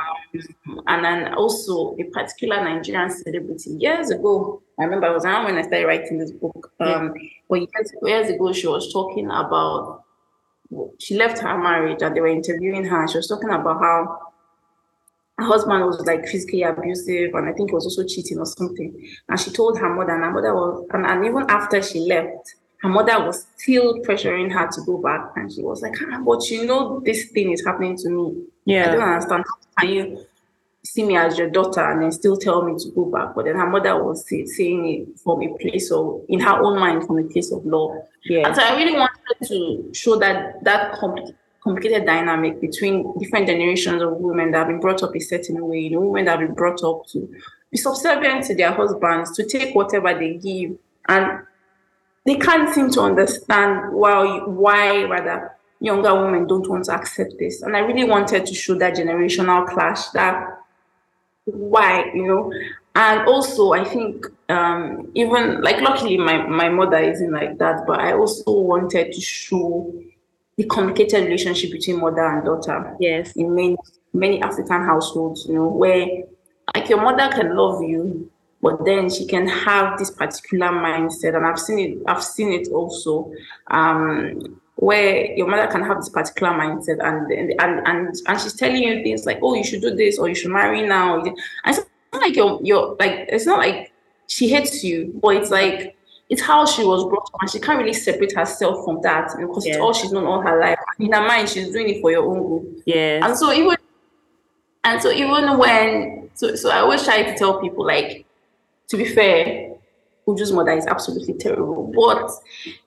and 0.87 1.05
then 1.05 1.35
also 1.35 1.97
a 1.99 2.05
particular 2.05 2.63
Nigerian 2.63 3.11
celebrity 3.11 3.71
years 3.71 4.11
ago. 4.11 4.63
I 4.79 4.85
remember 4.85 5.07
I 5.07 5.11
was 5.11 5.25
around 5.25 5.47
when 5.47 5.57
I 5.57 5.63
started 5.63 5.87
writing 5.87 6.19
this 6.19 6.33
book. 6.33 6.71
Um, 6.81 7.15
yeah. 7.17 7.29
but 7.49 7.61
years, 7.61 7.93
years 8.03 8.31
ago, 8.31 8.53
she 8.53 8.67
was 8.67 8.93
talking 8.93 9.27
about 9.27 10.05
she 10.99 11.17
left 11.17 11.39
her 11.39 11.59
marriage 11.59 12.03
and 12.03 12.15
they 12.15 12.21
were 12.21 12.29
interviewing 12.29 12.85
her. 12.85 13.09
She 13.09 13.19
was 13.19 13.29
talking 13.29 13.51
about 13.51 13.81
how 13.81 14.33
her 15.39 15.45
husband 15.45 15.85
was 15.85 16.01
like 16.07 16.27
physically 16.27 16.63
abusive 16.63 17.35
and 17.35 17.49
I 17.49 17.53
think 17.53 17.71
he 17.71 17.75
was 17.75 17.85
also 17.85 18.05
cheating 18.05 18.39
or 18.39 18.47
something. 18.47 19.09
And 19.29 19.41
she 19.41 19.51
told 19.51 19.79
her 19.79 19.95
mother, 19.95 20.15
and 20.15 20.25
her 20.25 20.33
mother 20.33 20.55
was, 20.55 20.87
and, 20.93 21.07
and 21.07 21.25
even 21.25 21.45
after 21.49 21.83
she 21.83 22.01
left, 22.01 22.55
her 22.79 22.89
mother 22.89 23.25
was 23.25 23.47
still 23.57 24.01
pressuring 24.01 24.53
her 24.53 24.69
to 24.69 24.81
go 24.85 24.99
back. 24.99 25.33
And 25.37 25.51
she 25.53 25.63
was 25.63 25.83
like, 25.83 25.95
ah, 26.03 26.21
but 26.25 26.49
you 26.51 26.67
know, 26.67 27.01
this 27.01 27.27
thing 27.27 27.53
is 27.53 27.65
happening 27.65 27.97
to 27.99 28.09
me. 28.11 28.43
Yeah. 28.65 28.89
I 28.89 28.95
don't 28.95 29.03
understand. 29.03 29.45
How 29.47 29.85
can 29.85 29.95
you, 29.95 30.27
see 30.93 31.05
me 31.05 31.17
as 31.17 31.37
your 31.37 31.51
daughter 31.51 31.81
and 31.81 32.03
then 32.03 32.11
still 32.11 32.37
tell 32.37 32.63
me 32.63 32.73
to 32.79 32.91
go 32.93 33.05
back. 33.05 33.35
But 33.35 33.45
then 33.45 33.57
her 33.57 33.69
mother 33.69 34.03
was 34.03 34.27
say, 34.27 34.47
saying 34.47 34.89
it 34.89 35.21
from 35.21 35.43
a 35.43 35.49
place 35.59 35.91
of, 35.91 36.23
in 36.29 36.41
her 36.41 36.63
own 36.63 36.79
mind, 36.81 37.07
from 37.07 37.19
a 37.19 37.25
place 37.25 37.53
of 37.53 37.65
love. 37.67 37.97
Yeah. 38.25 38.47
And 38.47 38.57
so 38.57 38.63
I 38.63 38.75
really 38.77 38.99
wanted 38.99 39.49
to 39.49 39.91
show 39.93 40.17
that 40.17 40.65
that 40.65 40.95
compl- 40.95 41.35
complicated 41.63 42.07
dynamic 42.07 42.61
between 42.61 43.19
different 43.19 43.47
generations 43.47 44.01
of 44.01 44.13
women 44.15 44.51
that 44.53 44.59
have 44.59 44.69
been 44.69 44.81
brought 44.81 45.03
up 45.03 45.15
a 45.15 45.21
certain 45.21 45.67
way, 45.67 45.81
you 45.81 45.91
know, 45.91 46.01
women 46.01 46.25
that 46.25 46.39
have 46.39 46.49
been 46.49 46.55
brought 46.55 46.83
up 46.83 47.07
to 47.09 47.29
be 47.71 47.77
subservient 47.77 48.45
to 48.45 48.55
their 48.55 48.73
husbands, 48.73 49.37
to 49.37 49.45
take 49.45 49.75
whatever 49.75 50.15
they 50.19 50.35
give. 50.35 50.79
And 51.07 51.43
they 52.25 52.37
can't 52.37 52.73
seem 52.75 52.91
to 52.93 53.03
understand 53.03 53.93
why, 53.93 54.41
why 54.47 55.03
rather 55.05 55.53
younger 55.81 56.15
women 56.15 56.47
don't 56.47 56.69
want 56.69 56.87
to 56.87 56.93
accept 56.93 57.35
this. 57.39 57.61
And 57.61 57.77
I 57.77 57.81
really 57.81 58.05
wanted 58.05 58.47
to 58.47 58.55
show 58.55 58.75
that 58.77 58.97
generational 58.97 59.67
clash, 59.69 60.09
that 60.09 60.58
why, 61.53 62.11
you 62.15 62.27
know. 62.27 62.53
And 62.95 63.29
also, 63.29 63.73
I 63.73 63.85
think 63.85 64.27
um, 64.49 65.11
even 65.15 65.61
like 65.61 65.81
luckily 65.81 66.17
my, 66.17 66.47
my 66.47 66.69
mother 66.69 66.99
isn't 66.99 67.31
like 67.31 67.59
that, 67.59 67.87
but 67.87 68.01
I 68.01 68.13
also 68.13 68.51
wanted 68.51 69.13
to 69.13 69.21
show 69.21 69.93
the 70.57 70.65
complicated 70.65 71.25
relationship 71.25 71.71
between 71.71 72.01
mother 72.01 72.27
and 72.27 72.45
daughter. 72.45 72.97
Yes. 72.99 73.33
In 73.37 73.55
many 73.55 73.77
many 74.13 74.43
African 74.43 74.83
households, 74.85 75.47
you 75.47 75.55
know, 75.55 75.69
where 75.69 76.07
like 76.75 76.89
your 76.89 77.01
mother 77.01 77.29
can 77.35 77.57
love 77.57 77.83
you, 77.83 78.31
but 78.61 78.85
then 78.85 79.09
she 79.09 79.27
can 79.27 79.47
have 79.47 79.99
this 79.99 80.11
particular 80.11 80.69
mindset, 80.69 81.37
and 81.37 81.47
I've 81.47 81.61
seen 81.61 81.79
it. 81.79 81.99
I've 82.07 82.23
seen 82.23 82.53
it 82.53 82.69
also, 82.69 83.33
um, 83.69 84.61
where 84.81 85.33
your 85.33 85.49
mother 85.49 85.67
can 85.67 85.83
have 85.83 85.97
this 85.99 86.09
particular 86.09 86.53
mindset, 86.53 86.99
and 87.05 87.31
and 87.33 87.81
and 87.87 88.17
and, 88.27 88.41
she's 88.41 88.55
telling 88.55 88.81
you 88.83 89.03
things 89.03 89.27
like, 89.27 89.41
"Oh, 89.43 89.55
you 89.55 89.65
should 89.65 89.81
do 89.83 89.95
this, 89.95 90.19
or 90.19 90.29
you 90.29 90.37
should 90.37 90.53
marry 90.53 90.87
now." 90.87 91.19
And 91.21 91.37
it's 91.67 91.81
not 92.13 92.23
like 92.23 92.37
you're 92.37 92.61
you're 92.63 92.95
like 93.01 93.27
it's 93.29 93.45
not 93.47 93.59
like 93.59 93.93
she 94.29 94.49
hates 94.49 94.85
you, 94.85 95.13
but 95.21 95.35
it's 95.37 95.51
like 95.51 95.97
it's 96.31 96.41
how 96.43 96.65
she 96.65 96.85
was 96.85 97.03
brought 97.05 97.29
up, 97.35 97.41
and 97.41 97.51
she 97.51 97.59
can't 97.59 97.79
really 97.81 97.93
separate 97.93 98.33
herself 98.37 98.85
from 98.85 99.01
that 99.03 99.33
because 99.37 99.67
Yeah. 99.67 99.73
it's 99.75 99.81
all 99.81 99.93
she's 99.93 100.13
known 100.13 100.27
all 100.27 100.41
her 100.43 100.61
life. 100.61 100.79
In 101.01 101.13
her 101.13 101.27
mind, 101.27 101.49
she's 101.49 101.71
doing 101.71 101.89
it 101.89 102.01
for 102.01 102.13
your 102.13 102.25
own 102.25 102.41
good. 102.49 102.83
yeah 102.87 103.27
And 103.27 103.37
so 103.37 103.53
even 103.53 103.77
and 104.85 105.03
so 105.03 105.11
even 105.11 105.59
when 105.59 106.31
so 106.35 106.55
so 106.55 106.71
I 106.71 106.79
always 106.79 107.03
try 107.03 107.25
to 107.25 107.35
tell 107.37 107.61
people 107.61 107.85
like 107.85 108.25
to 108.89 108.97
be 108.97 109.07
fair, 109.07 109.75
Uju's 110.29 110.53
mother 110.53 110.71
is 110.71 110.87
absolutely 110.87 111.35
terrible. 111.35 111.93
But 111.97 112.31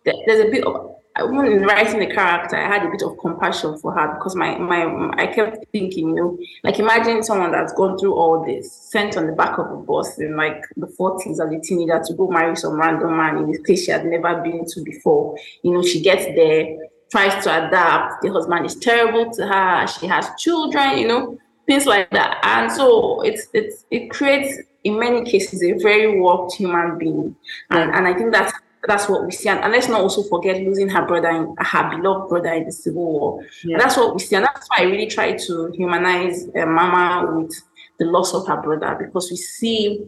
there- 0.06 0.16
there's 0.26 0.48
a 0.48 0.50
bit 0.50 0.64
of 0.64 0.96
when 1.20 1.46
in 1.46 1.64
writing 1.64 2.00
the 2.00 2.08
character, 2.08 2.56
I 2.56 2.68
had 2.68 2.86
a 2.86 2.90
bit 2.90 3.04
of 3.04 3.18
compassion 3.18 3.78
for 3.78 3.94
her 3.94 4.14
because 4.16 4.36
my 4.36 4.58
my 4.58 5.12
I 5.18 5.28
kept 5.28 5.66
thinking, 5.72 6.10
you 6.10 6.16
know, 6.16 6.38
like 6.64 6.80
imagine 6.80 7.22
someone 7.22 7.52
that's 7.52 7.74
gone 7.74 7.98
through 7.98 8.16
all 8.16 8.46
this, 8.46 8.72
sent 8.72 9.18
on 9.18 9.28
the 9.28 9.34
back 9.34 9.58
of 9.58 9.70
a 9.72 9.76
bus 9.76 10.20
in 10.20 10.38
like 10.38 10.64
the 10.78 10.88
40s 10.88 11.34
as 11.34 11.40
a 11.40 11.60
teenager 11.60 12.02
to 12.06 12.14
go 12.14 12.30
marry 12.30 12.56
some 12.56 12.80
random 12.80 13.18
man 13.18 13.38
in 13.38 13.56
a 13.56 13.60
place 13.64 13.86
she 13.86 13.92
had 13.92 14.06
never 14.06 14.42
been 14.42 14.66
to 14.66 14.82
before. 14.84 15.38
You 15.64 15.74
know, 15.74 15.84
she 15.84 16.02
gets 16.02 16.26
there, 16.26 16.78
tries 17.12 17.44
to 17.44 17.68
adapt. 17.68 18.22
The 18.22 18.32
husband 18.32 18.66
is 18.66 18.76
terrible 18.76 19.32
to 19.32 19.48
her. 19.48 19.88
She 19.88 20.08
has 20.08 20.30
children, 20.40 20.98
you 20.98 21.08
know, 21.08 21.38
things 21.68 21.86
like 21.86 22.10
that. 22.12 22.40
And 22.44 22.72
so 22.72 23.22
it's 23.22 23.48
it's 23.54 23.86
it 23.92 24.10
creates 24.10 24.62
in 24.86 24.98
many 24.98 25.30
cases 25.30 25.62
a 25.62 25.74
very 25.74 26.20
warped 26.20 26.56
human 26.56 26.98
being. 26.98 27.36
And 27.70 27.92
mm. 27.92 27.98
and 27.98 28.08
I 28.08 28.14
think 28.14 28.32
that's 28.32 28.54
that's 28.88 29.08
what 29.08 29.26
we 29.26 29.32
see. 29.32 29.50
And, 29.50 29.60
and 29.60 29.72
let's 29.72 29.88
not 29.88 30.02
also 30.02 30.24
forget 30.24 30.62
losing 30.62 30.90
her 30.90 31.06
brother, 31.06 31.30
in, 31.30 31.56
her 31.60 31.90
beloved 31.90 32.30
brother 32.30 32.54
in 32.54 32.66
the 32.66 32.72
Civil 32.72 33.06
War. 33.06 33.46
Yeah. 33.64 33.78
That's 33.78 33.98
what 33.98 34.14
we 34.14 34.20
see. 34.20 34.36
And 34.36 34.46
that's 34.46 34.68
why 34.70 34.80
I 34.80 34.84
really 34.84 35.08
try 35.08 35.34
to 35.34 35.72
humanize 35.76 36.48
uh, 36.56 36.66
Mama 36.66 37.32
with 37.36 37.54
the 38.00 38.06
loss 38.06 38.34
of 38.34 38.48
her 38.48 38.62
brother 38.62 38.98
because 39.00 39.30
we 39.30 39.38
see 39.38 40.06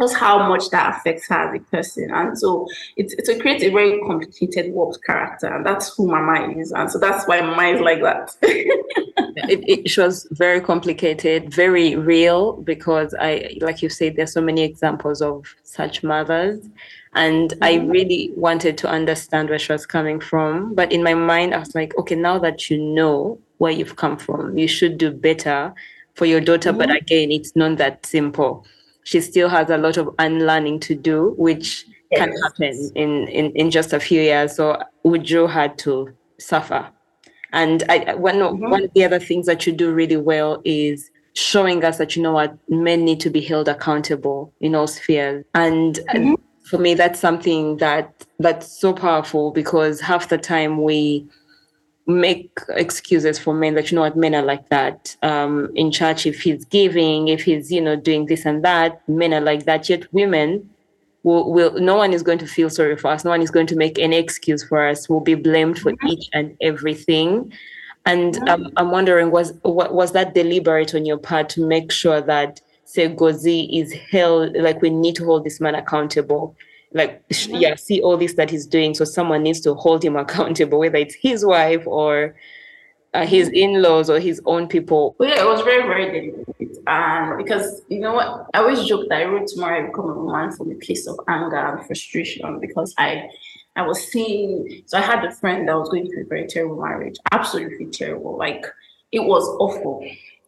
just 0.00 0.16
how 0.16 0.48
much 0.48 0.70
that 0.70 0.96
affects 0.96 1.28
her 1.28 1.54
as 1.54 1.60
a 1.60 1.64
person. 1.70 2.10
And 2.12 2.36
so 2.38 2.66
it's 2.96 3.14
it, 3.14 3.28
it 3.28 3.40
creates 3.40 3.62
a 3.62 3.70
very 3.70 4.00
complicated, 4.00 4.72
warped 4.72 4.98
character. 5.04 5.46
And 5.46 5.64
that's 5.64 5.94
who 5.96 6.08
Mama 6.08 6.52
is. 6.56 6.72
And 6.72 6.90
so 6.90 6.98
that's 6.98 7.26
why 7.26 7.40
Mama 7.40 7.76
is 7.76 7.80
like 7.80 8.02
that. 8.02 8.30
it, 8.42 9.86
it 9.86 9.96
was 9.98 10.26
very 10.32 10.60
complicated, 10.60 11.52
very 11.52 11.94
real 11.96 12.54
because 12.54 13.14
I, 13.20 13.56
like 13.60 13.82
you 13.82 13.88
said, 13.88 14.16
there's 14.16 14.32
so 14.32 14.40
many 14.40 14.62
examples 14.62 15.22
of 15.22 15.54
such 15.62 16.02
mothers, 16.02 16.68
and 17.14 17.54
I 17.62 17.76
really 17.76 18.32
wanted 18.36 18.76
to 18.78 18.88
understand 18.88 19.48
where 19.48 19.58
she 19.58 19.72
was 19.72 19.86
coming 19.86 20.20
from. 20.20 20.74
But 20.74 20.92
in 20.92 21.02
my 21.02 21.14
mind, 21.14 21.54
I 21.54 21.58
was 21.58 21.74
like, 21.74 21.96
okay, 21.98 22.14
now 22.14 22.38
that 22.40 22.70
you 22.70 22.78
know 22.78 23.38
where 23.58 23.72
you've 23.72 23.96
come 23.96 24.16
from, 24.16 24.58
you 24.58 24.66
should 24.66 24.98
do 24.98 25.10
better 25.10 25.72
for 26.14 26.26
your 26.26 26.40
daughter. 26.40 26.72
But 26.72 26.90
again, 26.90 27.30
it's 27.30 27.54
not 27.54 27.78
that 27.78 28.04
simple. 28.04 28.66
She 29.04 29.20
still 29.20 29.48
has 29.48 29.70
a 29.70 29.78
lot 29.78 29.96
of 29.96 30.14
unlearning 30.18 30.80
to 30.80 30.94
do, 30.94 31.34
which 31.36 31.86
can 32.16 32.32
happen 32.42 32.90
in, 32.94 33.28
in, 33.28 33.52
in 33.52 33.70
just 33.70 33.92
a 33.92 34.00
few 34.00 34.20
years. 34.20 34.56
So 34.56 34.80
Uju 35.04 35.50
had 35.50 35.78
to 35.78 36.14
suffer. 36.38 36.88
And 37.52 37.84
I, 37.88 38.14
one, 38.14 38.42
of, 38.42 38.54
Mhm. 38.54 38.70
one 38.70 38.84
of 38.84 38.92
the 38.94 39.04
other 39.04 39.20
things 39.20 39.46
that 39.46 39.66
you 39.66 39.72
do 39.72 39.92
really 39.92 40.16
well 40.16 40.60
is 40.64 41.10
showing 41.34 41.84
us 41.84 41.98
that, 41.98 42.16
you 42.16 42.22
know 42.22 42.32
what, 42.32 42.56
men 42.68 43.04
need 43.04 43.20
to 43.20 43.30
be 43.30 43.40
held 43.40 43.68
accountable 43.68 44.52
in 44.60 44.74
all 44.74 44.86
spheres. 44.86 45.44
And 45.54 46.00
Mhm. 46.14 46.34
For 46.64 46.78
me, 46.78 46.94
that's 46.94 47.20
something 47.20 47.76
that 47.76 48.26
that's 48.38 48.66
so 48.80 48.92
powerful 48.92 49.50
because 49.50 50.00
half 50.00 50.28
the 50.28 50.38
time 50.38 50.82
we 50.82 51.26
make 52.06 52.58
excuses 52.70 53.38
for 53.38 53.54
men 53.54 53.74
that 53.74 53.90
you 53.90 53.94
know 53.94 54.02
what 54.02 54.16
men 54.16 54.34
are 54.34 54.42
like 54.42 54.68
that. 54.70 55.16
Um 55.22 55.70
in 55.74 55.90
church 55.90 56.26
if 56.26 56.40
he's 56.42 56.64
giving 56.66 57.28
if 57.28 57.42
he's 57.42 57.70
you 57.70 57.80
know 57.80 57.96
doing 57.96 58.26
this 58.26 58.44
and 58.44 58.64
that 58.64 59.06
men 59.08 59.34
are 59.34 59.40
like 59.40 59.64
that. 59.64 59.88
Yet 59.88 60.12
women 60.12 60.68
will, 61.22 61.52
will 61.52 61.72
no 61.74 61.96
one 61.96 62.12
is 62.12 62.22
going 62.22 62.38
to 62.38 62.46
feel 62.46 62.70
sorry 62.70 62.96
for 62.96 63.08
us. 63.08 63.24
No 63.24 63.30
one 63.30 63.42
is 63.42 63.50
going 63.50 63.66
to 63.68 63.76
make 63.76 63.98
any 63.98 64.16
excuse 64.16 64.64
for 64.64 64.86
us. 64.86 65.08
We'll 65.08 65.20
be 65.20 65.34
blamed 65.34 65.78
for 65.78 65.92
each 66.06 66.28
and 66.32 66.56
everything. 66.60 67.52
And 68.06 68.46
um, 68.50 68.70
i'm 68.76 68.90
wondering 68.90 69.30
was 69.30 69.54
wa- 69.64 69.90
was 69.90 70.12
that 70.12 70.34
deliberate 70.34 70.94
on 70.94 71.06
your 71.06 71.16
part 71.16 71.48
to 71.50 71.66
make 71.66 71.90
sure 71.90 72.20
that 72.20 72.60
Segozi 72.86 73.80
is 73.80 73.92
held 73.92 74.56
like 74.56 74.80
we 74.82 74.90
need 74.90 75.16
to 75.16 75.24
hold 75.24 75.44
this 75.44 75.60
man 75.60 75.74
accountable 75.74 76.54
like 76.92 77.22
sh- 77.30 77.48
yeah 77.48 77.74
see 77.74 78.00
all 78.00 78.16
this 78.16 78.34
that 78.34 78.50
he's 78.50 78.66
doing 78.66 78.94
so 78.94 79.04
someone 79.04 79.42
needs 79.42 79.60
to 79.60 79.74
hold 79.74 80.04
him 80.04 80.16
accountable 80.24 80.78
whether 80.78 80.98
it's 80.98 81.14
his 81.14 81.44
wife 81.44 81.86
or 81.86 82.34
uh, 83.14 83.24
his 83.24 83.48
in-laws 83.50 84.10
or 84.10 84.18
his 84.18 84.42
own 84.44 84.66
people 84.66 85.14
But 85.18 85.28
yeah, 85.28 85.42
it 85.42 85.46
was 85.46 85.60
very, 85.62 85.82
very 85.82 86.06
deliberate. 86.06 86.78
And 86.86 87.38
because 87.38 87.82
you 87.88 88.00
know 88.00 88.12
what, 88.12 88.46
I 88.52 88.58
always 88.58 88.84
joke 88.84 89.08
that 89.08 89.22
I 89.22 89.24
wrote 89.24 89.46
tomorrow 89.46 89.82
I 89.82 89.86
become 89.86 90.10
a 90.10 90.14
woman 90.14 90.50
from 90.52 90.70
a 90.70 90.74
place 90.74 91.06
of 91.06 91.18
anger 91.28 91.56
and 91.56 91.86
frustration 91.86 92.58
because 92.60 92.92
I 92.98 93.30
I 93.76 93.82
was 93.82 94.06
seeing 94.08 94.82
so 94.86 94.98
I 94.98 95.00
had 95.00 95.24
a 95.24 95.30
friend 95.30 95.68
that 95.68 95.78
was 95.78 95.88
going 95.88 96.10
through 96.10 96.24
a 96.24 96.26
very 96.26 96.46
terrible 96.46 96.80
marriage, 96.82 97.16
absolutely 97.32 97.86
terrible. 97.86 98.36
Like 98.36 98.66
it 99.12 99.20
was 99.20 99.44
awful. 99.60 100.04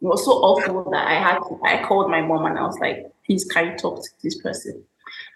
It 0.07 0.11
was 0.11 0.25
so 0.25 0.33
awful 0.33 0.89
that 0.93 1.05
I 1.05 1.15
had 1.15 1.39
to, 1.41 1.59
I 1.65 1.83
called 1.83 2.11
my 2.11 2.21
mom 2.21 2.47
and 2.47 2.57
I 2.57 2.63
was 2.63 2.79
like, 2.79 3.11
please 3.27 3.45
can 3.45 3.73
you 3.73 3.77
talk 3.77 4.01
to 4.01 4.09
this 4.23 4.41
person? 4.41 4.85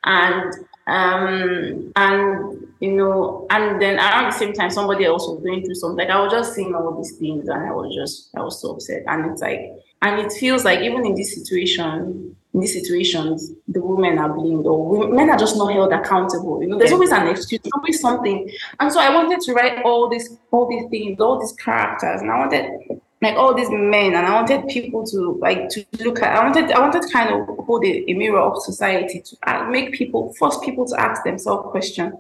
And 0.05 0.55
um 0.87 1.93
and 1.97 2.67
you 2.79 2.93
know 2.93 3.47
and 3.51 3.83
then 3.83 3.97
around 3.97 4.27
the 4.27 4.39
same 4.39 4.53
time 4.53 4.71
somebody 4.71 5.05
else 5.05 5.27
was 5.27 5.43
going 5.43 5.65
through 5.65 5.75
something 5.75 5.99
like 5.99 6.09
I 6.09 6.21
was 6.21 6.33
just 6.33 6.55
seeing 6.55 6.75
all 6.75 6.97
these 6.97 7.17
things 7.17 7.49
and 7.49 7.63
I 7.69 7.73
was 7.73 7.95
just 7.95 8.31
I 8.37 8.43
was 8.43 8.61
so 8.63 8.75
upset. 8.75 9.03
And 9.09 9.31
it's 9.33 9.43
like 9.43 9.73
and 10.03 10.21
it 10.21 10.33
feels 10.33 10.65
like 10.65 10.81
even 10.81 11.05
in 11.05 11.17
this 11.17 11.35
situation 11.35 12.37
in 12.55 12.61
these 12.61 12.73
situations 12.73 13.51
the 13.67 13.81
women 13.81 14.19
are 14.19 14.33
blamed 14.33 14.67
or 14.67 14.87
women, 14.87 15.17
men 15.17 15.31
are 15.31 15.37
just 15.37 15.57
not 15.57 15.73
held 15.73 15.93
accountable 15.93 16.63
you 16.63 16.69
know? 16.69 16.79
There's 16.79 16.93
always 16.93 17.11
an 17.11 17.27
excuse 17.27 17.61
always 17.75 18.01
something. 18.01 18.49
And 18.79 18.93
so 18.93 19.01
I 19.01 19.13
wanted 19.13 19.41
to 19.41 19.53
write 19.53 19.83
all 19.85 20.09
these 20.09 20.39
all 20.53 20.69
these 20.69 20.89
things 20.91 21.21
all 21.21 21.41
these 21.41 21.53
characters 21.55 22.21
and 22.21 22.31
I 22.31 22.39
wanted 22.39 23.01
like 23.23 23.37
all 23.37 23.55
these 23.55 23.71
men 23.71 24.15
and 24.15 24.27
I 24.27 24.35
wanted 24.35 24.69
people 24.69 25.05
to 25.07 25.39
like 25.41 25.69
to 25.71 25.85
look 26.01 26.23
at 26.23 26.37
I 26.37 26.43
wanted 26.43 26.71
I 26.73 26.81
wanted 26.81 27.03
to 27.03 27.09
kind 27.09 27.31
of 27.35 27.57
hold 27.67 27.85
a, 27.85 28.11
a 28.11 28.15
mirror 28.15 28.41
of 28.41 28.63
society 28.63 29.21
to 29.21 29.37
uh, 29.47 29.65
make 29.69 29.93
people 29.93 30.33
force 30.35 30.59
people 30.65 30.87
to 30.87 31.01
ask 31.01 31.23
themselves 31.25 31.71
questions 31.71 32.15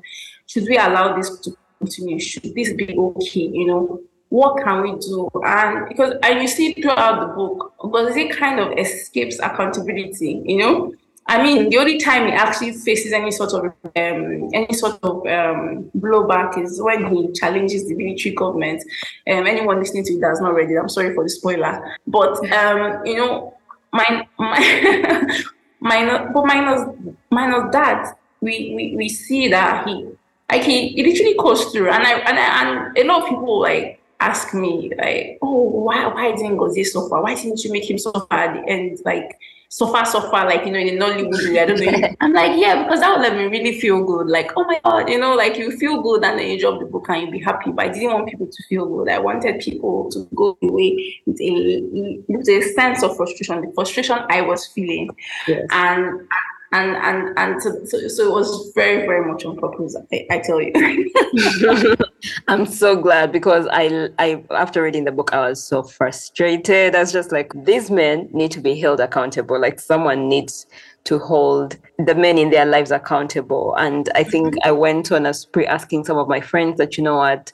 should 0.46 0.64
we 0.64 0.76
allow 0.76 1.16
this 1.16 1.38
to 1.40 1.56
continue? 1.78 2.18
Should 2.18 2.54
this 2.54 2.72
be 2.74 2.96
okay 2.96 3.40
you 3.40 3.66
know? 3.66 4.00
What 4.28 4.62
can 4.62 4.82
we 4.82 4.96
do? 4.98 5.28
And 5.44 5.88
because 5.88 6.14
and 6.22 6.40
you 6.40 6.46
see 6.46 6.72
throughout 6.74 7.20
the 7.20 7.34
book 7.34 7.74
because 7.82 8.14
it 8.16 8.36
kind 8.36 8.60
of 8.60 8.78
escapes 8.78 9.38
accountability 9.40 10.42
you 10.44 10.58
know 10.58 10.92
I 11.30 11.40
mean, 11.40 11.70
the 11.70 11.78
only 11.78 11.96
time 11.96 12.26
he 12.26 12.32
actually 12.32 12.72
faces 12.72 13.12
any 13.12 13.30
sort 13.30 13.52
of 13.52 13.66
um, 13.66 14.48
any 14.52 14.72
sort 14.72 14.98
of 15.04 15.24
um, 15.28 15.88
blowback 15.96 16.58
is 16.60 16.82
when 16.82 17.06
he 17.06 17.30
challenges 17.34 17.86
the 17.86 17.94
military 17.94 18.34
government. 18.34 18.82
Um, 19.30 19.46
anyone 19.46 19.78
listening 19.78 20.04
to 20.06 20.14
it 20.14 20.20
that's 20.20 20.40
not 20.40 20.56
ready, 20.56 20.76
I'm 20.76 20.88
sorry 20.88 21.14
for 21.14 21.22
the 21.22 21.30
spoiler. 21.30 21.96
But 22.04 22.32
um, 22.52 23.06
you 23.06 23.16
know, 23.16 23.54
my 23.92 24.26
my 24.40 25.44
minus, 25.78 26.30
but 26.34 26.46
minus 26.46 26.96
minus 27.30 27.72
that, 27.74 28.18
we, 28.40 28.74
we 28.74 28.96
we 28.96 29.08
see 29.08 29.46
that 29.46 29.86
he 29.86 30.08
like 30.50 30.64
he, 30.64 30.88
he 30.88 31.04
literally 31.04 31.36
goes 31.38 31.66
through, 31.66 31.90
and 31.90 32.02
I 32.02 32.12
and 32.28 32.38
I, 32.40 32.62
and 32.62 32.98
a 32.98 33.04
lot 33.04 33.22
of 33.22 33.28
people 33.28 33.60
like 33.60 34.02
ask 34.18 34.52
me 34.52 34.90
like, 34.98 35.38
oh, 35.42 35.62
why 35.62 36.08
why 36.08 36.32
didn't 36.32 36.56
go 36.56 36.74
this 36.74 36.92
so 36.92 37.08
far? 37.08 37.22
Why 37.22 37.36
didn't 37.36 37.62
you 37.62 37.70
make 37.70 37.88
him 37.88 37.98
so 37.98 38.10
far 38.10 38.32
at 38.32 38.54
the 38.54 38.68
end? 38.68 38.98
Like 39.04 39.38
so 39.72 39.86
far, 39.86 40.04
so 40.04 40.20
far, 40.30 40.46
like 40.46 40.66
you 40.66 40.72
know, 40.72 40.80
in 40.80 40.98
the 40.98 41.04
Nollywood 41.04 41.48
way. 41.48 41.60
I 41.60 41.64
don't 41.64 41.78
know. 41.80 42.08
I'm 42.20 42.32
like, 42.32 42.60
yeah, 42.60 42.82
because 42.82 42.98
that 43.00 43.12
would 43.12 43.22
let 43.22 43.36
me 43.36 43.44
really 43.44 43.80
feel 43.80 44.04
good. 44.04 44.26
Like, 44.26 44.50
oh 44.56 44.64
my 44.64 44.80
god, 44.84 45.08
you 45.08 45.16
know, 45.16 45.36
like 45.36 45.56
you 45.56 45.70
feel 45.78 46.02
good 46.02 46.24
and 46.24 46.40
then 46.40 46.50
you 46.50 46.58
drop 46.58 46.80
the 46.80 46.86
book 46.86 47.08
and 47.08 47.22
you 47.22 47.30
be 47.30 47.38
happy. 47.38 47.70
But 47.70 47.86
I 47.86 47.88
didn't 47.90 48.12
want 48.12 48.28
people 48.28 48.48
to 48.48 48.62
feel 48.68 48.84
good. 48.84 49.08
I 49.08 49.20
wanted 49.20 49.60
people 49.60 50.10
to 50.10 50.28
go 50.34 50.58
away 50.60 51.22
with 51.24 51.40
a 51.40 52.20
with 52.26 52.48
a 52.48 52.62
sense 52.74 53.04
of 53.04 53.16
frustration, 53.16 53.60
the 53.60 53.72
frustration 53.72 54.18
I 54.28 54.40
was 54.40 54.66
feeling, 54.66 55.10
yes. 55.46 55.68
and 55.70 56.28
and 56.72 56.96
and 56.96 57.36
and 57.36 57.62
so, 57.62 57.84
so, 57.84 58.06
so, 58.08 58.28
it 58.28 58.32
was 58.32 58.72
very 58.74 59.06
very 59.06 59.26
much 59.26 59.44
on 59.44 59.56
purpose 59.56 59.96
I, 60.12 60.26
I 60.30 60.38
tell 60.38 60.60
you. 60.60 60.72
I'm 62.48 62.64
so 62.64 62.96
glad 62.96 63.32
because 63.32 63.66
i 63.72 64.08
i 64.18 64.42
after 64.50 64.82
reading 64.82 65.04
the 65.04 65.12
book 65.12 65.32
i 65.32 65.48
was 65.48 65.62
so 65.62 65.82
frustrated. 65.82 66.94
I 66.94 67.00
was 67.00 67.12
just 67.12 67.32
like 67.32 67.52
these 67.64 67.90
men 67.90 68.28
need 68.32 68.52
to 68.52 68.60
be 68.60 68.78
held 68.78 69.00
accountable. 69.00 69.60
Like 69.60 69.80
someone 69.80 70.28
needs 70.28 70.66
to 71.04 71.18
hold 71.18 71.76
the 71.98 72.14
men 72.14 72.38
in 72.38 72.50
their 72.50 72.66
lives 72.66 72.92
accountable. 72.92 73.74
And 73.76 74.08
i 74.14 74.22
think 74.22 74.54
mm-hmm. 74.54 74.68
i 74.68 74.70
went 74.70 75.10
on 75.10 75.26
a 75.26 75.34
spree 75.34 75.66
asking 75.66 76.04
some 76.04 76.18
of 76.18 76.28
my 76.28 76.40
friends 76.40 76.78
that 76.78 76.96
you 76.96 77.02
know 77.02 77.16
what 77.16 77.52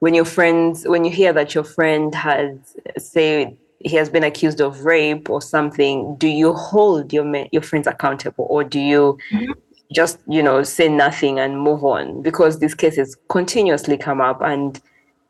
when 0.00 0.14
your 0.14 0.24
friends 0.24 0.86
when 0.86 1.04
you 1.04 1.10
hear 1.10 1.32
that 1.32 1.54
your 1.54 1.64
friend 1.64 2.14
has 2.14 2.76
say 2.98 3.56
he 3.84 3.96
has 3.96 4.08
been 4.08 4.24
accused 4.24 4.60
of 4.60 4.84
rape 4.84 5.28
or 5.30 5.40
something, 5.40 6.16
do 6.16 6.28
you 6.28 6.52
hold 6.52 7.12
your 7.12 7.26
your 7.52 7.62
friends 7.62 7.86
accountable, 7.86 8.46
or 8.50 8.64
do 8.64 8.80
you 8.80 9.18
mm-hmm. 9.32 9.52
just 9.92 10.18
you 10.28 10.42
know 10.42 10.62
say 10.62 10.88
nothing 10.88 11.38
and 11.38 11.60
move 11.60 11.84
on? 11.84 12.22
Because 12.22 12.58
these 12.58 12.74
cases 12.74 13.16
continuously 13.28 13.96
come 13.96 14.20
up, 14.20 14.40
and 14.42 14.80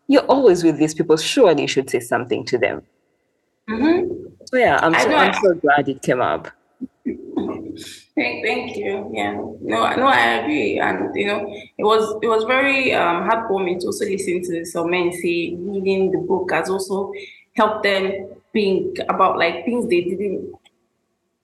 you're 0.08 0.26
always 0.26 0.64
with 0.64 0.78
these 0.78 0.94
people. 0.94 1.16
Surely 1.16 1.62
you 1.62 1.68
should 1.68 1.90
say 1.90 2.00
something 2.00 2.44
to 2.46 2.58
them. 2.58 2.82
Mm-hmm. 3.68 4.12
So 4.46 4.56
yeah, 4.56 4.78
I'm 4.82 4.94
so, 4.94 5.14
I'm 5.14 5.34
so 5.34 5.54
glad 5.54 5.88
it 5.88 6.02
came 6.02 6.20
up. 6.20 6.48
Thank, 8.14 8.44
thank 8.44 8.76
you. 8.76 9.10
Yeah, 9.14 9.32
no, 9.32 9.96
no, 9.96 10.06
I 10.06 10.40
agree, 10.40 10.78
and 10.78 11.16
you 11.16 11.26
know, 11.26 11.50
it 11.78 11.82
was 11.82 12.18
it 12.22 12.28
was 12.28 12.44
very 12.44 12.92
um, 12.92 13.26
heartwarming 13.26 13.80
to 13.80 13.86
also 13.86 14.04
listen 14.04 14.42
to 14.42 14.66
some 14.66 14.90
men 14.90 15.10
say 15.10 15.56
reading 15.56 16.10
the 16.10 16.18
book 16.18 16.50
has 16.52 16.68
also 16.68 17.10
helped 17.56 17.84
them 17.84 18.28
think 18.52 18.98
about 19.08 19.38
like 19.38 19.64
things 19.64 19.88
they 19.88 20.02
didn't 20.02 20.54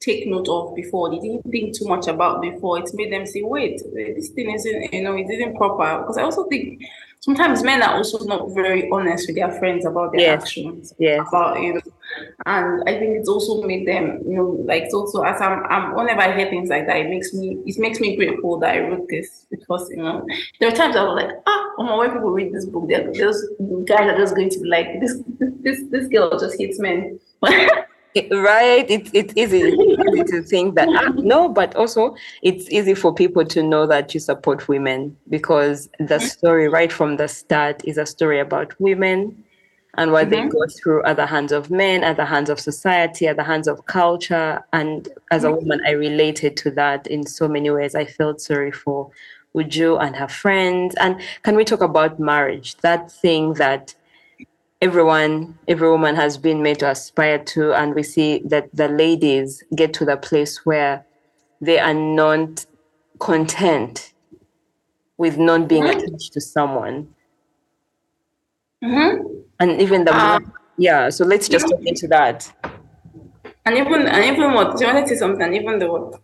take 0.01 0.27
note 0.27 0.49
of 0.49 0.75
before. 0.75 1.11
They 1.11 1.19
didn't 1.19 1.51
think 1.51 1.77
too 1.77 1.87
much 1.87 2.07
about 2.07 2.41
before. 2.41 2.79
It 2.79 2.91
made 2.95 3.13
them 3.13 3.27
say, 3.27 3.43
wait, 3.43 3.81
eh, 3.99 4.15
this 4.15 4.29
thing 4.31 4.51
isn't, 4.51 4.93
you 4.93 5.03
know, 5.03 5.17
it 5.17 5.29
isn't 5.31 5.57
proper. 5.57 6.03
Because 6.03 6.19
I 6.19 6.23
also 6.23 6.45
think 6.45 6.83
sometimes 7.21 7.63
men 7.63 7.83
are 7.83 7.97
also 7.97 8.25
not 8.25 8.55
very 8.55 8.89
honest 8.91 9.27
with 9.27 9.37
their 9.37 9.51
friends 9.53 9.85
about 9.85 10.13
their 10.13 10.21
yes. 10.21 10.43
actions. 10.43 10.95
Yes. 10.99 11.27
About, 11.29 11.61
you 11.61 11.75
know, 11.75 11.81
and 12.47 12.83
I 12.89 12.99
think 12.99 13.17
it's 13.17 13.29
also 13.29 13.63
made 13.63 13.87
them, 13.87 14.21
you 14.27 14.37
know, 14.37 14.65
like 14.67 14.91
so. 14.91 15.01
also 15.01 15.23
as 15.23 15.41
I'm, 15.41 15.65
I'm 15.67 15.95
whenever 15.95 16.21
I 16.21 16.37
hear 16.37 16.49
things 16.49 16.69
like 16.69 16.87
that, 16.87 16.97
it 16.97 17.09
makes 17.09 17.33
me 17.35 17.59
it 17.67 17.79
makes 17.79 18.01
me 18.01 18.17
grateful 18.17 18.59
that 18.61 18.75
I 18.75 18.81
wrote 18.81 19.07
this 19.09 19.47
because 19.51 19.89
you 19.91 20.03
know 20.03 20.27
there 20.61 20.71
are 20.71 20.75
times 20.75 20.97
I 20.97 21.05
was 21.05 21.23
like, 21.23 21.35
ah, 21.47 21.71
oh 21.79 21.83
my 21.83 21.97
when 21.97 22.13
people 22.13 22.31
read 22.31 22.53
this 22.53 22.67
book, 22.67 22.89
they're 22.89 23.13
those 23.13 23.45
guys 23.87 24.11
are 24.11 24.17
just 24.17 24.35
going 24.35 24.51
to 24.51 24.61
be 24.61 24.69
like, 24.69 25.01
this 25.01 25.23
this 25.39 25.83
this 25.91 26.09
girl 26.09 26.39
just 26.39 26.59
hates 26.59 26.79
men. 26.79 27.19
right 28.33 28.91
it's 28.91 29.11
it's 29.13 29.33
easy, 29.37 29.59
easy 29.59 30.25
to 30.25 30.43
think 30.43 30.75
that 30.75 30.89
ah, 30.89 31.13
no 31.17 31.49
but 31.49 31.75
also 31.77 32.17
it's 32.43 32.69
easy 32.71 32.95
for 32.95 33.15
people 33.15 33.45
to 33.45 33.63
know 33.63 33.87
that 33.87 34.15
you 34.15 34.19
support 34.19 34.67
women 34.67 35.17
because 35.29 35.89
the 35.99 36.17
mm-hmm. 36.17 36.27
story 36.27 36.69
right 36.69 36.91
from 36.91 37.17
the 37.17 37.29
start 37.29 37.81
is 37.85 37.99
a 37.99 38.07
story 38.07 38.41
about 38.41 38.75
women 38.81 39.45
and 39.97 40.13
what 40.13 40.29
mm-hmm. 40.29 40.47
they 40.47 40.49
go 40.49 40.67
through 40.67 41.03
at 41.05 41.17
the 41.17 41.27
hands 41.27 41.51
of 41.51 41.71
men, 41.71 42.05
at 42.05 42.17
the 42.17 42.25
hands 42.25 42.51
of 42.51 42.61
society, 42.61 43.27
at 43.27 43.37
the 43.37 43.45
hands 43.45 43.67
of 43.67 43.87
culture. 43.87 44.63
And 44.73 45.09
as 45.31 45.45
a 45.45 45.49
mm-hmm. 45.49 45.57
woman, 45.57 45.81
I 45.87 45.93
related 45.93 46.57
to 46.59 46.71
that 46.73 47.07
in 47.07 47.27
so 47.27 47.49
many 47.49 47.71
ways. 47.71 47.95
I 47.95 48.05
felt 48.05 48.41
sorry 48.41 48.71
for 48.71 49.11
Uju 49.57 50.01
and 50.01 50.15
her 50.15 50.29
friends. 50.29 50.95
And 51.01 51.21
can 51.43 51.57
we 51.57 51.65
talk 51.65 51.81
about 51.81 52.21
marriage? 52.21 52.77
That 52.77 53.11
thing 53.11 53.55
that 53.55 53.95
everyone, 54.83 55.59
every 55.67 55.91
woman 55.91 56.15
has 56.17 56.37
been 56.37 56.63
made 56.63 56.81
to 56.81 56.91
aspire 56.91 57.39
to. 57.39 57.73
And 57.73 57.95
we 57.95 58.03
see 58.03 58.43
that 58.45 58.69
the 58.75 58.89
ladies 58.89 59.65
get 59.75 59.95
to 59.95 60.05
the 60.05 60.19
place 60.19 60.67
where 60.67 61.05
they 61.63 61.79
are 61.79 61.95
not 61.95 62.67
content 63.21 64.13
with 65.17 65.39
not 65.39 65.67
being 65.67 65.85
mm-hmm. 65.85 65.99
attached 65.99 66.35
to 66.35 66.41
someone. 66.41 67.09
Mm-hmm 68.85 69.39
and 69.61 69.81
even 69.81 70.05
the 70.05 70.15
um, 70.17 70.53
yeah 70.77 71.11
so 71.11 71.25
let's 71.25 71.49
just 71.49 71.67
get 71.69 71.87
into 71.87 72.07
that 72.07 72.53
and 73.67 73.77
even 73.77 74.07
and 74.07 74.25
even 74.25 74.53
what 74.53 74.77
do 74.77 74.85
you 74.85 74.93
want 74.93 75.07
to 75.07 75.15
say 75.15 75.19
something 75.19 75.55
even 75.55 75.79
the 75.79 75.91
what 75.91 76.21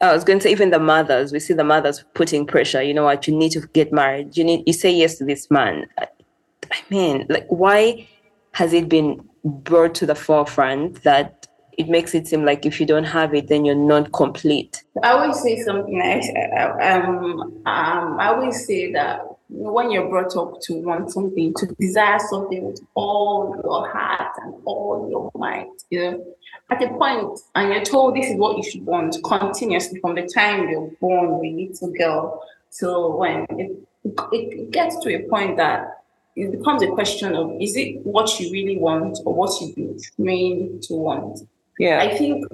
I 0.00 0.12
was 0.12 0.24
going 0.24 0.38
to 0.38 0.42
say 0.44 0.52
even 0.52 0.70
the 0.70 0.78
mothers, 0.78 1.32
we 1.32 1.40
see 1.40 1.54
the 1.54 1.64
mothers 1.64 2.04
putting 2.14 2.46
pressure. 2.46 2.82
You 2.82 2.94
know 2.94 3.04
what? 3.04 3.26
You 3.26 3.36
need 3.36 3.52
to 3.52 3.66
get 3.68 3.92
married. 3.92 4.36
You 4.36 4.44
need 4.44 4.62
you 4.66 4.72
say 4.72 4.92
yes 4.92 5.16
to 5.18 5.24
this 5.24 5.50
man. 5.50 5.86
I 5.98 6.78
mean, 6.90 7.26
like 7.28 7.46
why 7.48 8.08
has 8.52 8.72
it 8.72 8.88
been 8.88 9.28
brought 9.44 9.94
to 9.96 10.06
the 10.06 10.14
forefront 10.14 11.02
that 11.02 11.46
it 11.76 11.88
makes 11.88 12.14
it 12.14 12.26
seem 12.26 12.44
like 12.44 12.66
if 12.66 12.80
you 12.80 12.86
don't 12.86 13.04
have 13.04 13.34
it, 13.34 13.48
then 13.48 13.64
you're 13.64 13.74
not 13.74 14.12
complete? 14.12 14.82
I 15.02 15.12
always 15.12 15.40
say 15.40 15.62
something. 15.62 16.00
I 16.00 16.90
um 16.90 17.62
um 17.66 18.20
I 18.20 18.28
always 18.28 18.66
say 18.66 18.92
that 18.92 19.20
when 19.48 19.90
you're 19.90 20.08
brought 20.08 20.36
up 20.36 20.60
to 20.62 20.74
want 20.74 21.10
something, 21.10 21.54
to 21.54 21.66
desire 21.80 22.18
something 22.28 22.64
with 22.64 22.80
all 22.94 23.58
your 23.64 23.90
heart 23.90 24.34
and 24.42 24.54
all 24.64 25.08
your 25.10 25.30
might, 25.34 25.66
you 25.90 26.02
know, 26.02 26.34
at 26.70 26.82
a 26.82 26.88
point, 26.88 27.40
and 27.54 27.72
you're 27.72 27.84
told 27.84 28.14
this 28.14 28.26
is 28.26 28.36
what 28.36 28.56
you 28.56 28.62
should 28.62 28.84
want 28.84 29.16
continuously 29.24 30.00
from 30.00 30.14
the 30.16 30.26
time 30.26 30.68
you're 30.68 30.90
born, 31.00 31.44
a 31.44 31.50
little 31.50 31.92
girl, 31.92 32.42
till 32.78 33.16
when 33.16 33.46
it, 33.50 33.72
it, 34.04 34.18
it 34.32 34.70
gets 34.70 34.98
to 35.00 35.14
a 35.14 35.28
point 35.28 35.56
that 35.56 36.02
it 36.36 36.52
becomes 36.52 36.82
a 36.82 36.88
question 36.88 37.34
of 37.34 37.50
is 37.60 37.74
it 37.76 38.04
what 38.04 38.38
you 38.38 38.52
really 38.52 38.76
want 38.76 39.18
or 39.24 39.34
what 39.34 39.50
you've 39.60 39.74
been 39.74 39.98
trained 40.16 40.82
to 40.84 40.94
want? 40.94 41.40
Yeah. 41.78 42.00
I 42.00 42.16
think 42.16 42.44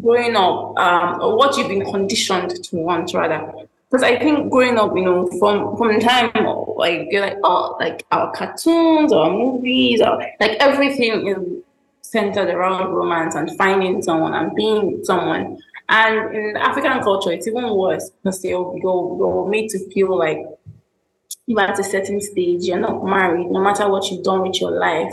growing 0.00 0.36
up, 0.36 0.78
um, 0.78 1.20
or 1.20 1.36
what 1.36 1.56
you've 1.56 1.68
been 1.68 1.84
conditioned 1.84 2.50
to 2.64 2.76
want 2.76 3.14
rather, 3.14 3.52
because 3.90 4.04
I 4.04 4.18
think 4.18 4.50
growing 4.50 4.78
up, 4.78 4.92
you 4.94 5.04
know, 5.04 5.26
from 5.38 5.76
from 5.76 5.94
the 5.94 6.00
time 6.00 6.30
like 6.76 7.08
you're 7.10 7.22
like 7.22 7.38
oh 7.42 7.76
like 7.80 8.06
our 8.12 8.32
cartoons 8.32 9.12
or 9.12 9.30
movies 9.30 10.00
or 10.00 10.18
like 10.38 10.56
everything 10.60 11.26
is 11.26 11.62
centered 12.02 12.48
around 12.48 12.92
romance 12.92 13.34
and 13.34 13.56
finding 13.56 14.02
someone 14.02 14.34
and 14.34 14.54
being 14.54 15.04
someone. 15.04 15.58
And 15.88 16.36
in 16.36 16.56
African 16.56 17.00
culture, 17.02 17.32
it's 17.32 17.48
even 17.48 17.68
worse 17.74 18.10
because 18.22 18.44
you're, 18.44 18.76
you're, 18.76 19.16
you're 19.18 19.48
made 19.48 19.70
to 19.70 19.90
feel 19.90 20.16
like 20.16 20.38
you're 21.46 21.60
at 21.60 21.78
a 21.78 21.84
certain 21.84 22.20
stage, 22.20 22.62
you're 22.62 22.78
not 22.78 23.04
married, 23.04 23.48
no 23.50 23.60
matter 23.60 23.88
what 23.88 24.08
you've 24.08 24.22
done 24.22 24.42
with 24.42 24.60
your 24.60 24.70
life, 24.70 25.12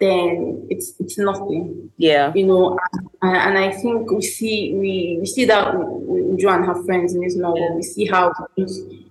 then 0.00 0.66
it's 0.70 0.94
it's 0.98 1.18
nothing. 1.18 1.90
Yeah. 1.98 2.32
You 2.34 2.46
know, 2.46 2.78
and, 3.22 3.36
and 3.36 3.58
I 3.58 3.70
think 3.72 4.10
we 4.10 4.22
see 4.22 4.74
we, 4.74 5.18
we 5.20 5.26
see 5.26 5.44
that 5.44 5.74
with 5.76 6.40
Jo 6.40 6.48
and 6.48 6.64
her 6.64 6.82
friends 6.84 7.14
in 7.14 7.20
this 7.20 7.36
novel. 7.36 7.60
Yeah. 7.60 7.74
We 7.76 7.82
see 7.82 8.06
how 8.06 8.32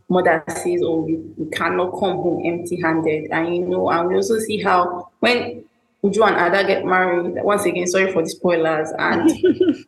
mother 0.10 0.44
says, 0.48 0.82
"Oh, 0.84 1.02
we, 1.02 1.16
we 1.38 1.50
cannot 1.52 1.92
come 1.92 2.18
home 2.18 2.44
empty-handed," 2.46 3.30
and 3.32 3.56
you 3.56 3.66
know, 3.68 3.90
and 3.90 4.10
we 4.10 4.16
also 4.16 4.40
see 4.40 4.62
how 4.62 5.10
when 5.20 5.64
Uju 6.04 6.28
and 6.28 6.56
Ada 6.56 6.68
get 6.68 6.86
married. 6.86 7.36
Once 7.44 7.66
again, 7.66 7.88
sorry 7.88 8.12
for 8.12 8.24
the 8.24 8.30
spoilers, 8.30 8.90
and 8.98 9.30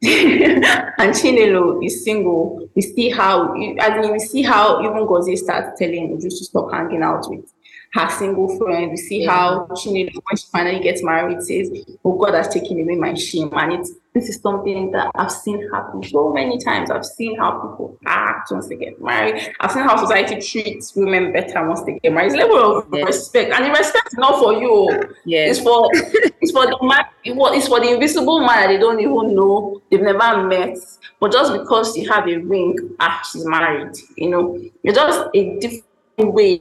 and 0.02 1.12
Chinelo 1.12 1.84
is 1.84 2.04
single. 2.04 2.68
We 2.76 2.82
see 2.82 3.10
how, 3.10 3.52
I 3.52 4.00
mean, 4.00 4.12
we 4.12 4.20
see 4.20 4.42
how 4.42 4.80
even 4.80 5.06
Gozi 5.06 5.36
starts 5.36 5.76
telling 5.76 6.16
Uju 6.16 6.22
to 6.22 6.30
stop 6.30 6.70
hanging 6.70 7.02
out 7.02 7.28
with 7.28 7.52
her 7.92 8.10
single 8.10 8.58
friend. 8.58 8.90
We 8.90 8.96
see 8.96 9.24
yeah. 9.24 9.30
how 9.30 9.66
Chinelo, 9.70 10.12
when 10.12 10.36
she 10.36 10.46
finally 10.52 10.80
gets 10.80 11.02
married, 11.02 11.42
says, 11.42 11.70
Oh, 12.04 12.16
God 12.18 12.34
has 12.34 12.48
taken 12.48 12.80
away 12.80 12.96
my 12.96 13.14
shame. 13.14 13.50
And 13.52 13.72
it's 13.72 13.92
this 14.14 14.28
is 14.28 14.40
something 14.40 14.90
that 14.92 15.10
I've 15.14 15.30
seen 15.30 15.70
happen 15.70 16.02
so 16.02 16.32
many 16.32 16.58
times. 16.58 16.90
I've 16.90 17.04
seen 17.04 17.38
how 17.38 17.52
people 17.60 17.96
act 18.04 18.50
once 18.50 18.66
they 18.66 18.76
get 18.76 19.00
married. 19.00 19.54
I've 19.60 19.70
seen 19.70 19.84
how 19.84 19.96
society 19.96 20.40
treats 20.40 20.96
women 20.96 21.32
better 21.32 21.66
once 21.66 21.82
they 21.82 21.98
get 22.00 22.12
married. 22.12 22.32
It's 22.32 22.36
level 22.36 22.78
of 22.78 22.90
respect. 22.90 23.52
And 23.52 23.66
the 23.66 23.70
respect 23.70 24.08
is 24.08 24.18
not 24.18 24.40
for 24.40 24.54
you. 24.54 25.14
It's 25.24 25.60
for 25.60 25.88
it's 25.92 26.52
for 26.52 26.66
the 26.66 26.78
man, 26.82 27.04
it's 27.24 27.68
for 27.68 27.80
the 27.80 27.94
invisible 27.94 28.40
man 28.40 28.62
that 28.62 28.66
they 28.68 28.78
don't 28.78 28.98
even 28.98 29.34
know, 29.34 29.80
they've 29.90 30.00
never 30.00 30.46
met. 30.46 30.76
But 31.20 31.32
just 31.32 31.52
because 31.52 31.96
you 31.96 32.10
have 32.10 32.26
a 32.28 32.38
ring, 32.38 32.96
ah, 33.00 33.22
she's 33.30 33.44
married, 33.44 33.94
you 34.16 34.30
know, 34.30 34.60
you're 34.82 34.94
just 34.94 35.28
a 35.34 35.58
different 35.60 36.34
way 36.34 36.60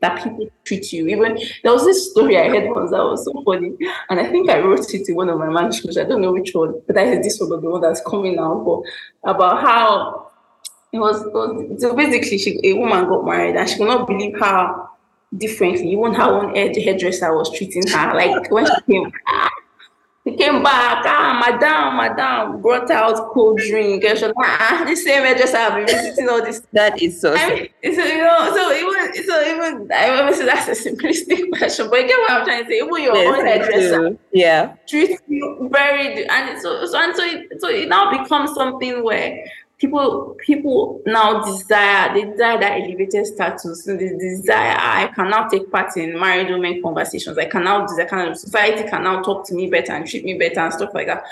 that 0.00 0.22
people 0.22 0.48
treat 0.64 0.92
you. 0.92 1.08
Even 1.08 1.38
there 1.62 1.72
was 1.72 1.84
this 1.84 2.10
story 2.10 2.38
I 2.38 2.48
heard 2.48 2.70
once 2.70 2.90
that 2.90 3.02
was 3.02 3.24
so 3.24 3.42
funny, 3.44 3.76
and 4.10 4.20
I 4.20 4.26
think 4.26 4.50
I 4.50 4.60
wrote 4.60 4.92
it 4.92 5.08
in 5.08 5.14
one 5.14 5.28
of 5.28 5.38
my 5.38 5.48
manuscripts. 5.48 5.98
I 5.98 6.04
don't 6.04 6.20
know 6.20 6.32
which 6.32 6.54
one, 6.54 6.80
but 6.86 6.96
I 6.96 7.06
heard 7.06 7.22
this 7.22 7.40
one 7.40 7.52
of 7.52 7.62
the 7.62 7.70
one 7.70 7.80
that's 7.80 8.00
coming 8.02 8.38
out. 8.38 8.64
But 8.64 9.30
about 9.30 9.60
how 9.60 10.30
it 10.92 10.98
was, 10.98 11.22
it 11.22 11.32
was 11.32 11.80
so 11.80 11.94
basically 11.94 12.38
she, 12.38 12.58
a 12.64 12.74
woman 12.74 13.08
got 13.08 13.24
married 13.24 13.56
and 13.56 13.68
she 13.68 13.76
could 13.76 13.88
not 13.88 14.06
believe 14.06 14.38
how 14.38 14.90
differently. 15.36 15.92
Even 15.92 16.14
her 16.14 16.22
own 16.22 16.54
hairdresser 16.54 17.34
was 17.34 17.50
treating 17.56 17.86
her 17.88 18.14
like 18.14 18.50
when 18.50 18.66
she 18.66 18.92
came. 18.92 19.12
He 20.30 20.36
came 20.36 20.62
back, 20.62 21.04
ah, 21.06 21.38
madam, 21.40 21.96
madam, 21.96 22.60
brought 22.60 22.90
out 22.90 23.32
cold 23.32 23.58
drink. 23.68 24.04
And 24.04 24.18
she 24.18 24.24
was 24.26 24.34
like, 24.36 24.48
ah, 24.48 24.84
the 24.86 24.94
same 24.94 25.22
hairdresser 25.22 25.56
I've 25.56 25.74
been 25.74 25.86
visiting 25.86 26.28
all 26.28 26.42
this. 26.44 26.60
That 26.72 27.00
is 27.00 27.20
so. 27.20 27.34
I 27.34 27.48
mean, 27.48 27.94
so 27.94 28.04
you 28.04 28.18
know, 28.18 28.52
so 28.54 28.72
even 28.72 29.24
so 29.24 29.42
even 29.54 29.88
I 29.92 30.20
always 30.20 30.36
say 30.36 30.44
that's 30.44 30.68
a 30.68 30.90
simplistic 30.90 31.48
question, 31.58 31.88
but 31.88 32.00
you 32.00 32.08
get 32.08 32.18
what 32.18 32.30
I'm 32.32 32.44
trying 32.44 32.64
to 32.64 32.70
say. 32.70 32.76
Even 32.76 33.02
your 33.02 33.16
Yes, 33.16 33.38
own 33.38 33.46
I 33.46 33.50
hairdresser. 33.50 34.18
Yeah. 34.32 34.74
treats 34.88 35.22
you 35.28 35.68
very 35.72 36.26
and 36.28 36.60
so 36.60 36.84
so 36.86 36.98
and 36.98 37.16
so 37.16 37.22
it, 37.24 37.60
so 37.60 37.68
it 37.68 37.88
now 37.88 38.10
becomes 38.10 38.52
something 38.54 39.02
where 39.02 39.44
people 39.78 40.36
people 40.38 41.00
now 41.06 41.42
desire 41.44 42.12
they 42.12 42.24
desire 42.24 42.58
that 42.58 42.80
elevated 42.80 43.26
status. 43.26 43.86
And 43.86 44.00
they 44.00 44.08
desire 44.08 44.74
"Ah, 44.76 44.98
I 45.02 45.06
can 45.08 45.30
now 45.30 45.48
take 45.48 45.70
part 45.70 45.96
in 45.96 46.18
married 46.18 46.50
women 46.50 46.82
conversations. 46.82 47.38
I 47.38 47.46
can 47.46 47.64
now 47.64 47.86
kind 48.08 48.28
of 48.28 48.36
society 48.36 48.88
can 48.88 49.04
now 49.04 49.22
talk 49.22 49.46
to 49.46 49.54
me 49.54 49.70
better 49.70 49.92
and 49.92 50.06
treat 50.06 50.24
me 50.24 50.34
better 50.34 50.60
and 50.60 50.72
stuff 50.72 50.90
like 50.94 51.06
that. 51.06 51.24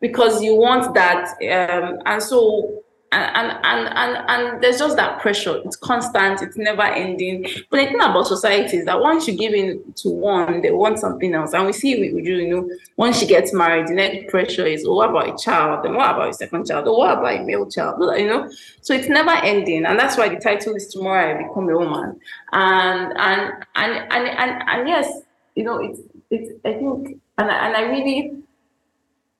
Because 0.00 0.42
you 0.42 0.56
want 0.56 0.94
that 0.94 1.28
um 1.42 1.98
and 2.06 2.22
so 2.22 2.82
and 3.12 3.58
and, 3.64 3.88
and 3.88 4.24
and 4.28 4.62
there's 4.62 4.78
just 4.78 4.96
that 4.96 5.20
pressure. 5.20 5.60
It's 5.64 5.76
constant. 5.76 6.42
It's 6.42 6.56
never 6.56 6.82
ending. 6.82 7.42
But 7.68 7.78
the 7.78 7.86
thing 7.86 7.96
about 7.96 8.26
society 8.26 8.78
is 8.78 8.84
that 8.86 9.00
once 9.00 9.26
you 9.26 9.36
give 9.36 9.52
in 9.52 9.92
to 9.96 10.10
one 10.10 10.62
they 10.62 10.70
want 10.70 10.98
something 10.98 11.34
else. 11.34 11.52
And 11.52 11.66
we 11.66 11.72
see 11.72 11.92
it 11.92 12.14
with 12.14 12.24
you 12.24 12.48
know. 12.48 12.70
Once 12.96 13.18
she 13.18 13.26
gets 13.26 13.52
married 13.52 13.88
the 13.88 13.94
next 13.94 14.30
pressure 14.30 14.66
is 14.66 14.84
oh 14.86 14.94
what 14.94 15.10
about 15.10 15.34
a 15.34 15.42
child? 15.42 15.84
And 15.86 15.96
what 15.96 16.10
about 16.10 16.30
a 16.30 16.34
second 16.34 16.66
child? 16.66 16.86
Oh 16.86 16.98
what 16.98 17.18
about 17.18 17.40
a 17.40 17.42
male 17.42 17.68
child? 17.68 18.00
You 18.18 18.26
know? 18.26 18.50
So 18.80 18.94
it's 18.94 19.08
never 19.08 19.30
ending. 19.30 19.86
And 19.86 19.98
that's 19.98 20.16
why 20.16 20.28
the 20.28 20.36
title 20.36 20.74
is 20.74 20.88
tomorrow 20.88 21.34
i 21.34 21.42
become 21.42 21.68
a 21.68 21.76
woman. 21.76 22.20
And 22.52 23.12
and 23.16 23.52
and 23.74 24.12
and 24.12 24.28
and, 24.28 24.62
and 24.68 24.88
yes 24.88 25.22
you 25.56 25.64
know 25.64 25.78
it's 25.80 26.00
it's 26.30 26.52
i 26.64 26.72
think 26.72 27.20
and 27.40 27.50
and 27.50 27.76
I 27.76 27.82
really 27.90 28.32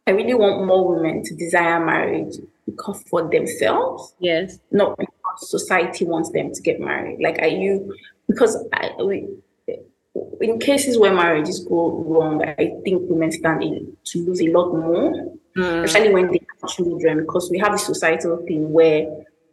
I 0.07 0.13
really 0.13 0.35
want 0.35 0.67
more 0.67 0.95
women 0.95 1.23
to 1.25 1.35
desire 1.35 1.85
marriage 1.85 2.37
because 2.71 3.03
for 3.11 3.29
themselves, 3.29 4.15
Yes. 4.21 4.59
not 4.71 4.97
because 4.99 5.51
society 5.51 6.05
wants 6.05 6.31
them 6.31 6.53
to 6.53 6.61
get 6.63 6.81
married. 6.81 7.19
Like, 7.21 7.39
are 7.43 7.49
you? 7.49 7.95
Because 8.29 8.53
I, 8.73 8.91
we, 9.03 9.29
in 10.41 10.59
cases 10.59 10.99
where 10.99 11.13
marriages 11.15 11.61
go 11.65 11.91
wrong, 12.07 12.43
I 12.45 12.65
think 12.85 13.03
women 13.11 13.31
stand 13.33 13.63
in 13.63 13.97
to 14.05 14.25
lose 14.27 14.41
a 14.43 14.49
lot 14.49 14.69
more, 14.73 15.09
Mm. 15.57 15.85
especially 15.85 16.15
when 16.15 16.31
they 16.31 16.41
have 16.63 16.71
children, 16.71 17.21
because 17.21 17.51
we 17.51 17.59
have 17.59 17.73
this 17.73 17.87
societal 17.87 18.37
thing 18.47 18.73
where. 18.73 19.07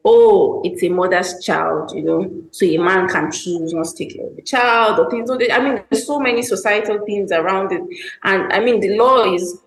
Oh, 0.10 0.62
it's 0.64 0.82
a 0.84 0.90
mother's 0.90 1.44
child, 1.44 1.92
you 1.94 2.02
know. 2.04 2.32
So 2.52 2.66
a 2.66 2.78
man 2.78 3.10
can 3.10 3.30
choose 3.30 3.74
not 3.74 3.88
to 3.88 3.94
take 3.94 4.16
care 4.16 4.28
of 4.28 4.36
the 4.38 4.42
child 4.42 5.00
or 5.00 5.10
things. 5.12 5.30
I 5.30 5.60
mean, 5.60 5.84
there's 5.90 6.06
so 6.08 6.18
many 6.18 6.44
societal 6.44 7.00
things 7.06 7.30
around 7.34 7.74
it, 7.74 7.82
and 8.24 8.54
I 8.54 8.60
mean, 8.62 8.80
the 8.80 8.96
law 8.96 9.34
is 9.34 9.60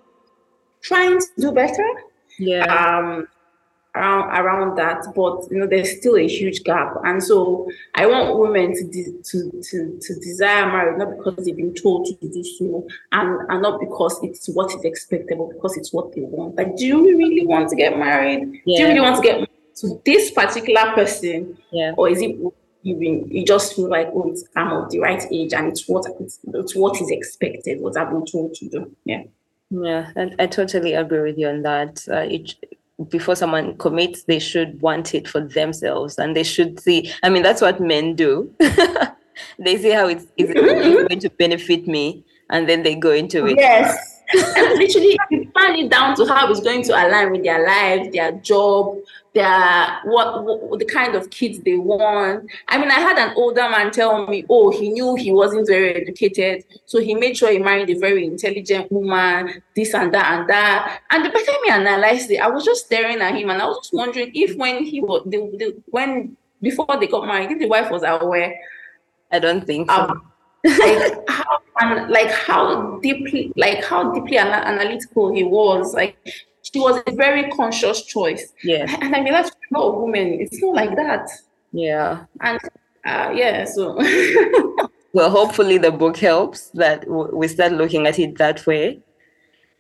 trying 0.80 1.18
to 1.20 1.26
do 1.38 1.52
better 1.52 1.84
Yeah. 2.38 2.64
um 2.84 3.28
around 3.94 4.30
around 4.38 4.76
that 4.76 5.02
but 5.14 5.50
you 5.50 5.58
know 5.58 5.66
there's 5.66 5.98
still 5.98 6.16
a 6.16 6.26
huge 6.26 6.62
gap. 6.62 6.94
And 7.04 7.22
so 7.22 7.68
i 7.94 8.06
want 8.06 8.38
women 8.38 8.74
to 8.74 8.84
de- 8.84 9.22
to 9.22 9.62
to 9.70 9.98
to 10.00 10.14
desire 10.20 10.66
marriage 10.66 10.98
not 10.98 11.16
because 11.16 11.44
they've 11.44 11.56
been 11.56 11.74
told 11.74 12.06
to 12.06 12.14
do 12.28 12.44
so 12.44 12.86
and 13.12 13.50
and 13.50 13.62
not 13.62 13.80
because 13.80 14.18
it's 14.22 14.48
what 14.48 14.72
is 14.74 14.84
expected 14.84 15.38
but 15.38 15.48
because 15.50 15.76
it's 15.76 15.92
what 15.92 16.14
they 16.14 16.22
want. 16.22 16.56
Like 16.56 16.76
do 16.76 16.86
you 16.86 17.16
really 17.16 17.46
want 17.46 17.68
to 17.70 17.76
get 17.76 17.98
married? 17.98 18.40
Do 18.40 18.60
you 18.64 18.86
really 18.86 19.00
want 19.00 19.16
to 19.16 19.22
get 19.22 19.36
married 19.36 19.48
to 19.76 20.00
this 20.04 20.30
particular 20.30 20.92
person? 20.94 21.58
Yeah. 21.72 21.92
or 21.96 22.08
is 22.08 22.20
it 22.22 22.36
you 22.82 22.96
been, 22.96 23.28
you 23.30 23.44
just 23.44 23.76
feel 23.76 23.90
like 23.90 24.08
oh 24.14 24.30
it's 24.30 24.44
I'm 24.56 24.72
of 24.72 24.90
the 24.90 25.00
right 25.00 25.22
age 25.30 25.52
and 25.52 25.68
it's 25.68 25.86
what 25.86 26.06
it's, 26.20 26.38
it's 26.54 26.74
what 26.74 27.00
is 27.00 27.10
expected 27.10 27.80
what 27.80 27.96
I've 27.96 28.10
been 28.10 28.24
told 28.24 28.54
to 28.54 28.68
do? 28.68 28.96
Yeah. 29.04 29.24
Yeah, 29.70 30.10
I, 30.16 30.34
I 30.40 30.46
totally 30.46 30.94
agree 30.94 31.20
with 31.20 31.38
you 31.38 31.48
on 31.48 31.62
that. 31.62 32.04
Uh, 32.10 32.26
it, 32.28 32.54
before 33.08 33.34
someone 33.34 33.76
commits, 33.78 34.24
they 34.24 34.38
should 34.38 34.80
want 34.80 35.14
it 35.14 35.26
for 35.26 35.40
themselves, 35.40 36.18
and 36.18 36.36
they 36.36 36.42
should 36.42 36.80
see. 36.80 37.12
I 37.22 37.30
mean, 37.30 37.42
that's 37.42 37.62
what 37.62 37.80
men 37.80 38.14
do. 38.14 38.54
they 39.58 39.78
see 39.78 39.90
how 39.90 40.08
it's, 40.08 40.26
it's 40.36 40.50
mm-hmm. 40.50 41.06
going 41.06 41.20
to 41.20 41.30
benefit 41.30 41.86
me, 41.86 42.24
and 42.50 42.68
then 42.68 42.82
they 42.82 42.94
go 42.94 43.12
into 43.12 43.46
it. 43.46 43.58
Yes. 43.58 44.18
and 44.56 44.78
literally 44.78 45.18
you 45.30 45.50
plan 45.50 45.74
it 45.76 45.90
down 45.90 46.14
to 46.14 46.24
how 46.26 46.48
it's 46.50 46.60
going 46.60 46.82
to 46.84 46.92
align 46.92 47.32
with 47.32 47.42
their 47.42 47.66
life, 47.66 48.12
their 48.12 48.32
job, 48.32 48.96
their 49.32 50.00
what, 50.04 50.44
what 50.44 50.78
the 50.78 50.84
kind 50.84 51.14
of 51.14 51.30
kids 51.30 51.60
they 51.60 51.76
want. 51.76 52.50
I 52.68 52.78
mean, 52.78 52.90
I 52.90 53.00
had 53.00 53.16
an 53.18 53.32
older 53.36 53.68
man 53.68 53.90
tell 53.90 54.26
me, 54.26 54.44
oh, 54.48 54.70
he 54.70 54.90
knew 54.90 55.14
he 55.14 55.32
wasn't 55.32 55.68
very 55.68 55.94
educated, 55.94 56.64
so 56.86 57.00
he 57.00 57.14
made 57.14 57.36
sure 57.36 57.50
he 57.50 57.58
married 57.58 57.90
a 57.90 57.98
very 57.98 58.26
intelligent 58.26 58.90
woman, 58.90 59.62
this 59.76 59.94
and 59.94 60.12
that 60.14 60.32
and 60.32 60.50
that. 60.50 61.00
And 61.10 61.24
the 61.24 61.30
better 61.30 61.52
me 61.62 61.70
analyzed 61.70 62.30
it, 62.30 62.40
I 62.40 62.48
was 62.48 62.64
just 62.64 62.86
staring 62.86 63.20
at 63.20 63.34
him 63.36 63.50
and 63.50 63.62
I 63.62 63.66
was 63.66 63.78
just 63.78 63.94
wondering 63.94 64.32
if 64.34 64.56
when 64.56 64.84
he 64.84 65.00
was 65.00 65.22
the, 65.26 65.38
the, 65.58 65.82
when 65.86 66.36
before 66.60 66.86
they 66.98 67.06
got 67.06 67.26
married, 67.26 67.50
if 67.50 67.58
the 67.58 67.68
wife 67.68 67.90
was 67.90 68.02
aware 68.02 68.54
I 69.32 69.38
don't 69.38 69.66
think 69.66 69.90
so. 69.90 69.96
um, 69.96 70.30
like 70.64 71.28
how 71.28 71.58
and 71.80 72.10
like 72.10 72.30
how 72.30 72.98
deeply 73.00 73.52
like 73.56 73.84
how 73.84 74.12
deeply 74.12 74.38
ana- 74.38 74.66
analytical 74.66 75.32
he 75.32 75.44
was 75.44 75.94
like 75.94 76.16
she 76.62 76.78
was 76.80 77.02
a 77.06 77.12
very 77.12 77.48
conscious 77.50 78.02
choice 78.04 78.52
Yeah. 78.62 78.86
and 79.00 79.14
i 79.16 79.20
realized 79.22 79.52
for 79.52 79.76
a 79.76 79.80
lot 79.80 79.88
of 79.94 80.02
women 80.02 80.40
it's 80.40 80.60
not 80.62 80.74
like 80.74 80.94
that 80.96 81.28
Yeah. 81.72 82.24
and 82.40 82.58
uh, 83.04 83.30
yeah 83.34 83.64
so 83.64 83.98
Well, 85.12 85.28
hopefully 85.28 85.76
the 85.78 85.90
book 85.90 86.16
helps 86.18 86.70
that 86.74 87.04
we 87.08 87.48
start 87.48 87.72
looking 87.72 88.06
at 88.06 88.20
it 88.20 88.38
that 88.38 88.64
way. 88.64 89.00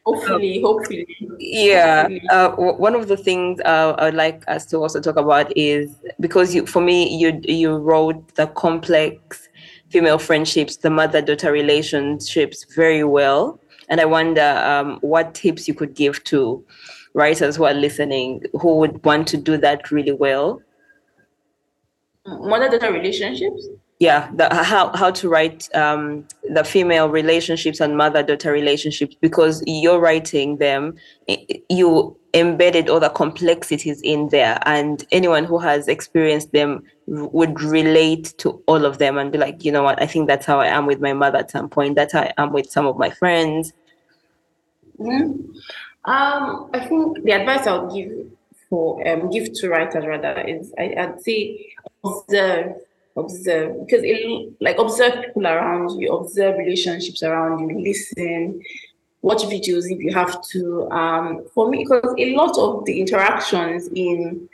hopefully 0.04 0.60
hopefully 0.60 1.06
Yeah, 1.38 2.02
Hopefully. 2.02 2.22
uh, 2.30 2.50
one 2.86 2.94
of 2.96 3.06
the 3.06 3.16
things 3.16 3.60
uh, 3.64 3.94
I'd 3.98 4.14
like 4.14 4.42
us 4.48 4.66
to 4.70 4.78
also 4.78 5.00
talk 5.00 5.16
about 5.16 5.52
is 5.56 5.94
because 6.18 6.52
you, 6.54 6.66
for 6.66 6.82
me, 6.82 7.16
you 7.16 7.40
you 7.44 7.76
wrote 7.76 8.34
the 8.34 8.46
complex 8.48 9.48
female 9.92 10.18
friendships, 10.18 10.76
the 10.78 10.90
mother-daughter 10.90 11.52
relationships 11.52 12.66
very 12.74 13.04
well, 13.04 13.60
and 13.90 14.00
I 14.00 14.06
wonder 14.06 14.48
um, 14.64 14.98
what 15.02 15.34
tips 15.34 15.68
you 15.68 15.74
could 15.74 15.94
give 15.94 16.24
to 16.24 16.64
writers 17.14 17.56
who 17.56 17.64
are 17.64 17.74
listening 17.74 18.44
who 18.60 18.76
would 18.76 19.04
want 19.04 19.28
to 19.28 19.36
do 19.36 19.56
that 19.58 19.90
really 19.90 20.12
well. 20.12 20.62
mother-daughter 22.26 22.92
relationships 22.92 23.68
Yeah, 23.98 24.30
the, 24.34 24.48
how 24.54 24.96
how 24.96 25.10
to 25.10 25.28
write 25.28 25.68
um, 25.74 26.26
the 26.48 26.64
female 26.64 27.10
relationships 27.10 27.80
and 27.80 27.98
mother-daughter 27.98 28.50
relationships 28.50 29.14
because 29.20 29.62
you're 29.66 30.00
writing 30.00 30.56
them, 30.56 30.94
you 31.68 32.16
embedded 32.32 32.88
all 32.88 33.00
the 33.00 33.10
complexities 33.10 34.00
in 34.00 34.28
there, 34.28 34.58
and 34.64 35.04
anyone 35.10 35.44
who 35.44 35.58
has 35.58 35.86
experienced 35.86 36.52
them 36.52 36.82
would 37.08 37.60
relate 37.60 38.32
to 38.38 38.62
all 38.66 38.86
of 38.86 38.96
them 38.98 39.18
and 39.18 39.32
be 39.32 39.38
like, 39.38 39.64
you 39.64 39.72
know 39.72 39.82
what, 39.82 40.00
I 40.00 40.06
think 40.06 40.28
that's 40.28 40.46
how 40.46 40.60
I 40.60 40.68
am 40.68 40.86
with 40.86 41.00
my 41.00 41.12
mother 41.12 41.38
at 41.38 41.50
some 41.50 41.68
point. 41.68 41.96
That's 41.96 42.14
how 42.14 42.22
I 42.22 42.32
am 42.38 42.52
with 42.52 42.70
some 42.70 42.86
of 42.86 42.96
my 42.96 43.10
friends. 43.10 43.72
Mhm. 45.00 45.54
Um, 46.04 46.70
I 46.72 46.80
think 46.80 47.22
the 47.24 47.32
advice 47.32 47.66
I 47.66 47.78
would 47.78 47.92
give 47.94 48.26
for 48.68 49.06
um 49.06 49.30
give 49.30 49.52
to 49.54 49.68
writers 49.68 50.06
rather 50.06 50.40
is 50.42 50.72
I, 50.78 50.94
I'd 50.96 51.20
say 51.22 51.74
observe, 52.04 52.76
observe 53.16 53.80
because 53.80 54.02
it, 54.04 54.52
like 54.60 54.78
observe 54.78 55.24
people 55.26 55.46
around 55.46 56.00
you, 56.00 56.12
observe 56.12 56.58
relationships 56.58 57.22
around 57.22 57.68
you, 57.68 57.80
listen, 57.80 58.62
watch 59.22 59.42
videos 59.42 59.90
if 59.90 59.98
you 60.00 60.12
have 60.14 60.42
to. 60.48 60.88
Um, 60.90 61.44
for 61.54 61.68
me, 61.68 61.78
because 61.84 62.14
a 62.18 62.34
lot 62.36 62.56
of 62.58 62.84
the 62.84 63.00
interactions 63.00 63.88
in 63.88 64.48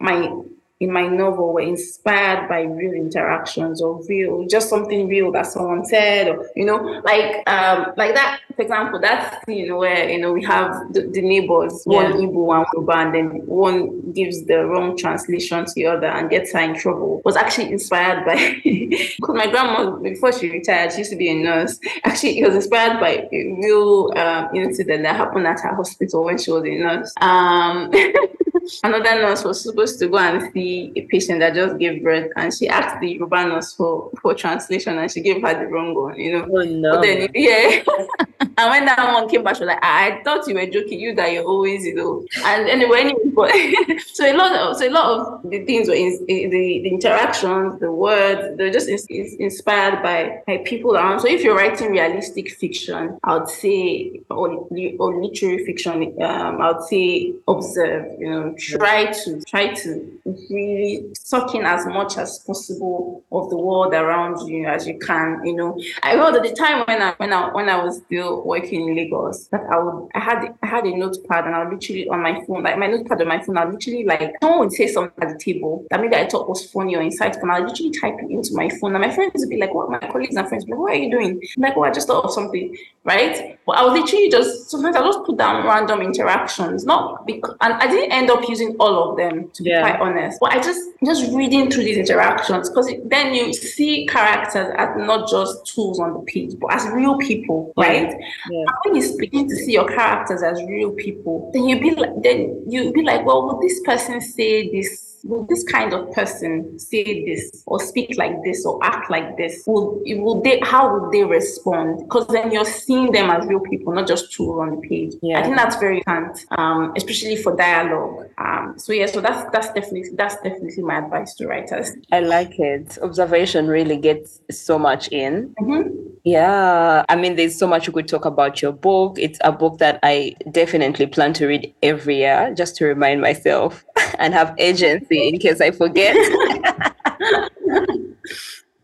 my 0.00 0.32
in 0.80 0.90
my 0.90 1.06
novel 1.06 1.52
were 1.52 1.60
inspired 1.60 2.48
by 2.48 2.62
real 2.62 2.94
interactions 2.94 3.82
or 3.82 4.02
real 4.06 4.46
just 4.46 4.70
something 4.70 5.06
real 5.08 5.30
that 5.30 5.44
someone 5.46 5.84
said 5.84 6.26
or 6.28 6.48
you 6.56 6.64
know 6.64 6.76
like 7.04 7.46
um 7.48 7.92
like 7.98 8.14
that 8.14 8.40
for 8.56 8.62
example 8.62 8.98
that 8.98 9.44
scene 9.44 9.76
where 9.76 10.08
you 10.08 10.18
know 10.18 10.32
we 10.32 10.42
have 10.42 10.72
the, 10.94 11.02
the 11.12 11.20
neighbors 11.20 11.82
one 11.84 12.06
Yeah. 12.18 12.26
Igbo 12.26 12.44
one 12.46 12.64
Yoruba 12.72 12.92
and 12.96 13.14
then 13.14 13.26
one 13.46 14.10
gives 14.12 14.46
the 14.46 14.64
wrong 14.64 14.96
translation 14.96 15.66
to 15.66 15.72
the 15.74 15.86
other 15.86 16.06
and 16.06 16.30
gets 16.30 16.52
her 16.54 16.60
in 16.60 16.74
trouble 16.74 17.20
was 17.26 17.36
actually 17.36 17.70
inspired 17.72 18.24
by 18.24 18.36
because 18.64 19.34
my 19.36 19.46
grandma 19.50 19.90
before 19.96 20.32
she 20.32 20.48
retired 20.50 20.92
she 20.92 20.98
used 20.98 21.10
to 21.10 21.16
be 21.16 21.28
a 21.28 21.34
nurse 21.34 21.78
actually 22.04 22.38
it 22.38 22.46
was 22.46 22.54
inspired 22.54 22.98
by 22.98 23.28
a 23.30 23.52
real 23.62 24.10
um, 24.16 24.48
incident 24.54 25.02
that 25.02 25.14
happened 25.14 25.46
at 25.46 25.60
her 25.60 25.74
hospital 25.74 26.24
when 26.24 26.38
she 26.38 26.50
was 26.50 26.64
a 26.64 26.74
nurse 26.78 27.12
um 27.20 27.92
another 28.82 29.14
nurse 29.22 29.44
was 29.44 29.62
supposed 29.62 29.98
to 30.00 30.08
go 30.08 30.18
and 30.18 30.52
see 30.52 30.92
a 30.96 31.02
patient 31.06 31.40
that 31.40 31.54
just 31.54 31.78
gave 31.78 32.02
birth 32.02 32.30
and 32.36 32.52
she 32.52 32.68
asked 32.68 33.00
the 33.00 33.12
Yoruba 33.12 33.46
nurse 33.46 33.72
for, 33.74 34.10
for 34.20 34.34
translation 34.34 34.98
and 34.98 35.10
she 35.10 35.20
gave 35.20 35.42
her 35.42 35.54
the 35.58 35.66
wrong 35.66 35.94
one, 35.94 36.18
you 36.18 36.32
know. 36.32 36.46
Oh 36.50 36.62
no! 36.64 36.94
But 36.96 37.02
then, 37.02 37.28
yeah. 37.34 37.82
and 38.40 38.70
when 38.70 38.84
that 38.86 39.12
one 39.12 39.28
came 39.28 39.42
back, 39.44 39.56
she 39.56 39.60
was 39.64 39.68
like, 39.68 39.84
I, 39.84 40.18
I 40.18 40.22
thought 40.22 40.46
you 40.48 40.54
were 40.54 40.66
joking, 40.66 41.00
you 41.00 41.14
that 41.14 41.32
you're 41.32 41.44
always, 41.44 41.84
you 41.84 41.94
know. 41.94 42.24
And 42.44 42.68
anyway, 42.68 43.00
anyway, 43.00 43.29
but 43.40 43.50
so 44.12 44.24
a 44.26 44.36
lot 44.36 44.52
of 44.54 44.76
so 44.76 44.86
a 44.86 44.90
lot 44.90 45.06
of 45.18 45.50
the 45.50 45.64
things 45.64 45.88
were 45.88 45.94
in, 45.94 46.24
the, 46.26 46.48
the 46.48 46.88
interactions, 46.88 47.80
the 47.80 47.90
words, 47.90 48.56
they're 48.56 48.70
just 48.70 48.88
in, 48.88 49.36
inspired 49.38 50.02
by, 50.02 50.42
by 50.46 50.58
people 50.58 50.94
around. 50.94 51.20
So 51.20 51.28
if 51.28 51.42
you're 51.42 51.56
writing 51.56 51.90
realistic 51.90 52.50
fiction, 52.52 53.18
I 53.24 53.38
would 53.38 53.48
say 53.48 54.20
or, 54.30 54.68
or 54.98 55.22
literary 55.22 55.64
fiction, 55.64 56.22
um, 56.22 56.60
I 56.60 56.72
would 56.72 56.84
say 56.84 57.32
observe. 57.48 58.06
You 58.18 58.30
know, 58.30 58.54
try 58.58 59.06
to 59.06 59.40
try 59.42 59.72
to 59.72 60.20
really 60.50 61.06
suck 61.14 61.54
in 61.54 61.64
as 61.64 61.86
much 61.86 62.18
as 62.18 62.40
possible 62.40 63.24
of 63.32 63.48
the 63.50 63.56
world 63.56 63.94
around 63.94 64.46
you 64.48 64.66
as 64.66 64.86
you 64.86 64.98
can. 64.98 65.40
You 65.44 65.54
know, 65.54 65.80
I 66.02 66.12
remember 66.12 66.46
the 66.46 66.54
time 66.54 66.84
when 66.86 67.00
I 67.00 67.14
when 67.16 67.32
I 67.32 67.52
when 67.52 67.68
I 67.68 67.82
was 67.82 67.98
still 67.98 68.42
working 68.44 68.88
in 68.88 68.96
Lagos 68.96 69.46
that 69.48 69.62
I 69.70 69.78
would 69.78 70.08
I 70.14 70.20
had 70.20 70.54
I 70.62 70.66
had 70.66 70.84
a 70.84 70.94
notepad 70.94 71.46
and 71.46 71.54
I 71.54 71.64
would 71.64 71.72
literally 71.72 72.08
on 72.08 72.22
my 72.22 72.40
phone 72.46 72.62
like 72.62 72.78
my 72.78 72.86
notepad 72.86 73.22
on 73.22 73.29
my 73.30 73.40
phone 73.42 73.58
I 73.58 73.64
literally 73.64 74.04
like 74.04 74.34
someone 74.42 74.60
would 74.60 74.72
say 74.72 74.86
something 74.86 75.22
at 75.22 75.30
the 75.32 75.38
table 75.38 75.86
that 75.90 76.00
maybe 76.00 76.16
I 76.16 76.28
thought 76.28 76.48
was 76.48 76.70
funny 76.70 76.96
or 76.96 77.02
insightful 77.02 77.42
and 77.42 77.52
I 77.52 77.60
literally 77.60 77.92
type 77.98 78.16
it 78.18 78.30
into 78.30 78.54
my 78.54 78.68
phone 78.68 78.94
and 78.94 79.02
my 79.06 79.12
friends 79.14 79.32
would 79.36 79.48
be 79.48 79.58
like 79.58 79.72
what? 79.74 79.90
My 79.90 79.98
colleagues 79.98 80.36
and 80.36 80.48
friends 80.48 80.64
would 80.64 80.70
be 80.70 80.72
like 80.72 80.80
what 80.80 80.92
are 80.92 81.02
you 81.04 81.10
doing? 81.10 81.40
I'm 81.56 81.62
like 81.62 81.76
oh 81.76 81.84
I 81.84 81.90
just 81.90 82.06
thought 82.08 82.24
of 82.24 82.32
something 82.32 82.76
right? 83.04 83.58
But 83.66 83.76
I 83.78 83.84
was 83.84 83.94
literally 83.98 84.28
just 84.30 84.70
sometimes 84.70 84.96
I 84.96 85.00
just 85.00 85.24
put 85.24 85.38
down 85.38 85.66
random 85.66 86.02
interactions 86.02 86.84
not 86.84 87.26
because 87.26 87.54
and 87.60 87.74
I 87.74 87.86
didn't 87.86 88.12
end 88.12 88.30
up 88.30 88.48
using 88.48 88.76
all 88.80 89.10
of 89.10 89.16
them 89.16 89.50
to 89.54 89.62
be 89.62 89.70
yeah. 89.70 89.82
quite 89.82 90.00
honest 90.00 90.38
but 90.40 90.52
I 90.52 90.60
just 90.60 90.80
just 91.04 91.32
reading 91.32 91.70
through 91.70 91.84
these 91.84 91.98
interactions 91.98 92.68
because 92.68 92.92
then 93.04 93.34
you 93.34 93.52
see 93.54 94.06
characters 94.06 94.72
as 94.76 94.88
not 94.96 95.28
just 95.28 95.66
tools 95.66 95.98
on 95.98 96.12
the 96.14 96.20
page 96.20 96.52
but 96.60 96.72
as 96.72 96.86
real 96.90 97.16
people 97.18 97.72
right? 97.76 98.14
Yeah. 98.50 98.64
when 98.84 98.96
you 98.96 99.16
begin 99.18 99.48
to 99.48 99.56
see 99.56 99.72
your 99.72 99.88
characters 99.88 100.42
as 100.42 100.62
real 100.64 100.92
people 100.92 101.50
then 101.52 101.68
you 101.68 101.80
be 101.80 101.94
like 101.94 102.22
then 102.22 102.62
you 102.68 102.92
be 102.92 103.02
like 103.02 103.09
well 103.18 103.46
would 103.46 103.60
this 103.60 103.80
person 103.84 104.20
say 104.20 104.70
this 104.70 105.10
will 105.24 105.44
this 105.44 105.64
kind 105.64 105.92
of 105.92 106.10
person 106.12 106.78
say 106.78 107.24
this 107.24 107.62
or 107.66 107.80
speak 107.80 108.16
like 108.16 108.42
this 108.44 108.64
or 108.64 108.78
act 108.82 109.10
like 109.10 109.36
this? 109.36 109.62
Will, 109.66 110.00
will 110.04 110.40
they, 110.40 110.60
how 110.62 110.98
would 110.98 111.12
they 111.12 111.24
respond? 111.24 112.00
Because 112.00 112.26
then 112.28 112.50
you're 112.50 112.64
seeing 112.64 113.12
them 113.12 113.30
as 113.30 113.46
real 113.46 113.60
people, 113.60 113.92
not 113.92 114.06
just 114.06 114.32
tools 114.32 114.60
on 114.60 114.80
the 114.80 114.88
page. 114.88 115.14
Yeah. 115.22 115.40
I 115.40 115.42
think 115.42 115.56
that's 115.56 115.76
very 115.76 115.98
important, 115.98 116.44
um, 116.58 116.92
especially 116.96 117.36
for 117.36 117.56
dialogue. 117.56 118.28
Um, 118.40 118.78
so 118.78 118.92
yeah, 118.92 119.06
so 119.06 119.20
that's 119.20 119.50
that's 119.52 119.66
definitely 119.72 120.10
that's 120.14 120.36
definitely 120.36 120.82
my 120.82 120.98
advice 120.98 121.34
to 121.34 121.46
writers. 121.46 121.90
I 122.10 122.20
like 122.20 122.58
it. 122.58 122.96
Observation 123.02 123.68
really 123.68 123.98
gets 123.98 124.40
so 124.50 124.78
much 124.78 125.08
in. 125.08 125.54
Mm-hmm. 125.60 126.08
Yeah, 126.24 127.04
I 127.08 127.16
mean, 127.16 127.36
there's 127.36 127.58
so 127.58 127.66
much 127.66 127.88
we 127.88 127.94
could 127.94 128.08
talk 128.08 128.24
about 128.24 128.62
your 128.62 128.72
book. 128.72 129.18
It's 129.18 129.38
a 129.42 129.52
book 129.52 129.78
that 129.78 129.98
I 130.02 130.36
definitely 130.50 131.06
plan 131.06 131.34
to 131.34 131.46
read 131.46 131.74
every 131.82 132.18
year, 132.18 132.54
just 132.56 132.76
to 132.76 132.86
remind 132.86 133.20
myself 133.20 133.84
and 134.18 134.32
have 134.32 134.54
agency 134.58 135.28
in 135.28 135.38
case 135.38 135.60
I 135.60 135.70
forget. 135.70 136.16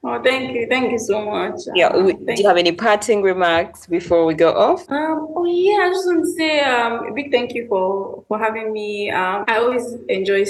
oh, 0.06 0.22
thank 0.22 0.54
you. 0.54 0.66
Thank 0.68 0.92
you 0.92 0.98
so 0.98 1.24
much. 1.24 1.60
Yeah. 1.74 1.92
do 1.92 2.06
you, 2.08 2.34
you 2.36 2.46
have 2.48 2.56
any 2.56 2.72
parting 2.72 3.22
remarks 3.22 3.86
before 3.86 4.24
we 4.24 4.34
go 4.34 4.52
off? 4.52 4.88
Um, 4.90 5.28
oh, 5.36 5.44
yeah. 5.44 5.84
I 5.84 5.88
just 5.90 6.06
want 6.06 6.24
to 6.24 6.32
say 6.32 6.60
um, 6.60 7.06
a 7.06 7.12
big 7.12 7.30
thank 7.30 7.54
you 7.54 7.66
for, 7.68 8.24
for 8.28 8.38
having 8.38 8.72
me. 8.72 9.10
Um, 9.10 9.44
I 9.48 9.58
always 9.58 9.94
enjoy 10.08 10.44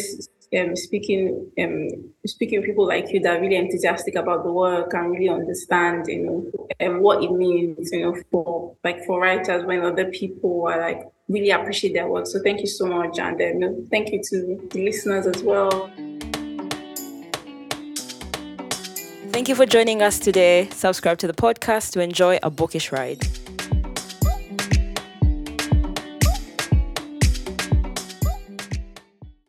um, 0.57 0.77
speaking 0.77 1.51
um, 1.59 1.89
speaking 2.25 2.61
with 2.61 2.67
people 2.67 2.87
like 2.87 3.13
you 3.13 3.19
that 3.21 3.37
are 3.37 3.41
really 3.41 3.57
enthusiastic 3.57 4.15
about 4.15 4.45
the 4.45 4.53
work 4.53 4.95
and 4.95 5.11
really 5.11 5.29
understand 5.29 6.07
you 6.07 6.23
know 6.23 6.87
um, 6.87 7.01
what 7.01 7.23
it 7.25 7.33
means 7.33 7.91
you 7.91 8.03
know 8.03 8.17
for 8.31 8.77
like 8.85 9.05
for 9.05 9.21
writers 9.21 9.65
when 9.65 9.81
other 9.81 10.05
people 10.05 10.69
are 10.69 10.81
like 10.81 11.03
really 11.29 11.51
appreciate 11.51 11.95
their 11.95 12.09
work. 12.09 12.27
So 12.27 12.41
thank 12.43 12.61
you 12.61 12.67
so 12.67 12.87
much, 12.87 13.19
and 13.19 13.65
um, 13.65 13.87
thank 13.91 14.13
you 14.13 14.21
to 14.23 14.69
the 14.71 14.85
listeners 14.85 15.27
as 15.27 15.43
well. 15.43 15.91
Thank 19.37 19.51
you 19.51 19.55
for 19.55 19.67
joining 19.67 20.01
us 20.01 20.19
today. 20.19 20.67
Subscribe 20.71 21.19
to 21.19 21.27
the 21.27 21.35
podcast 21.35 21.93
to 21.93 22.01
enjoy 22.01 22.39
a 22.43 22.49
bookish 22.49 22.91
ride. 22.91 23.21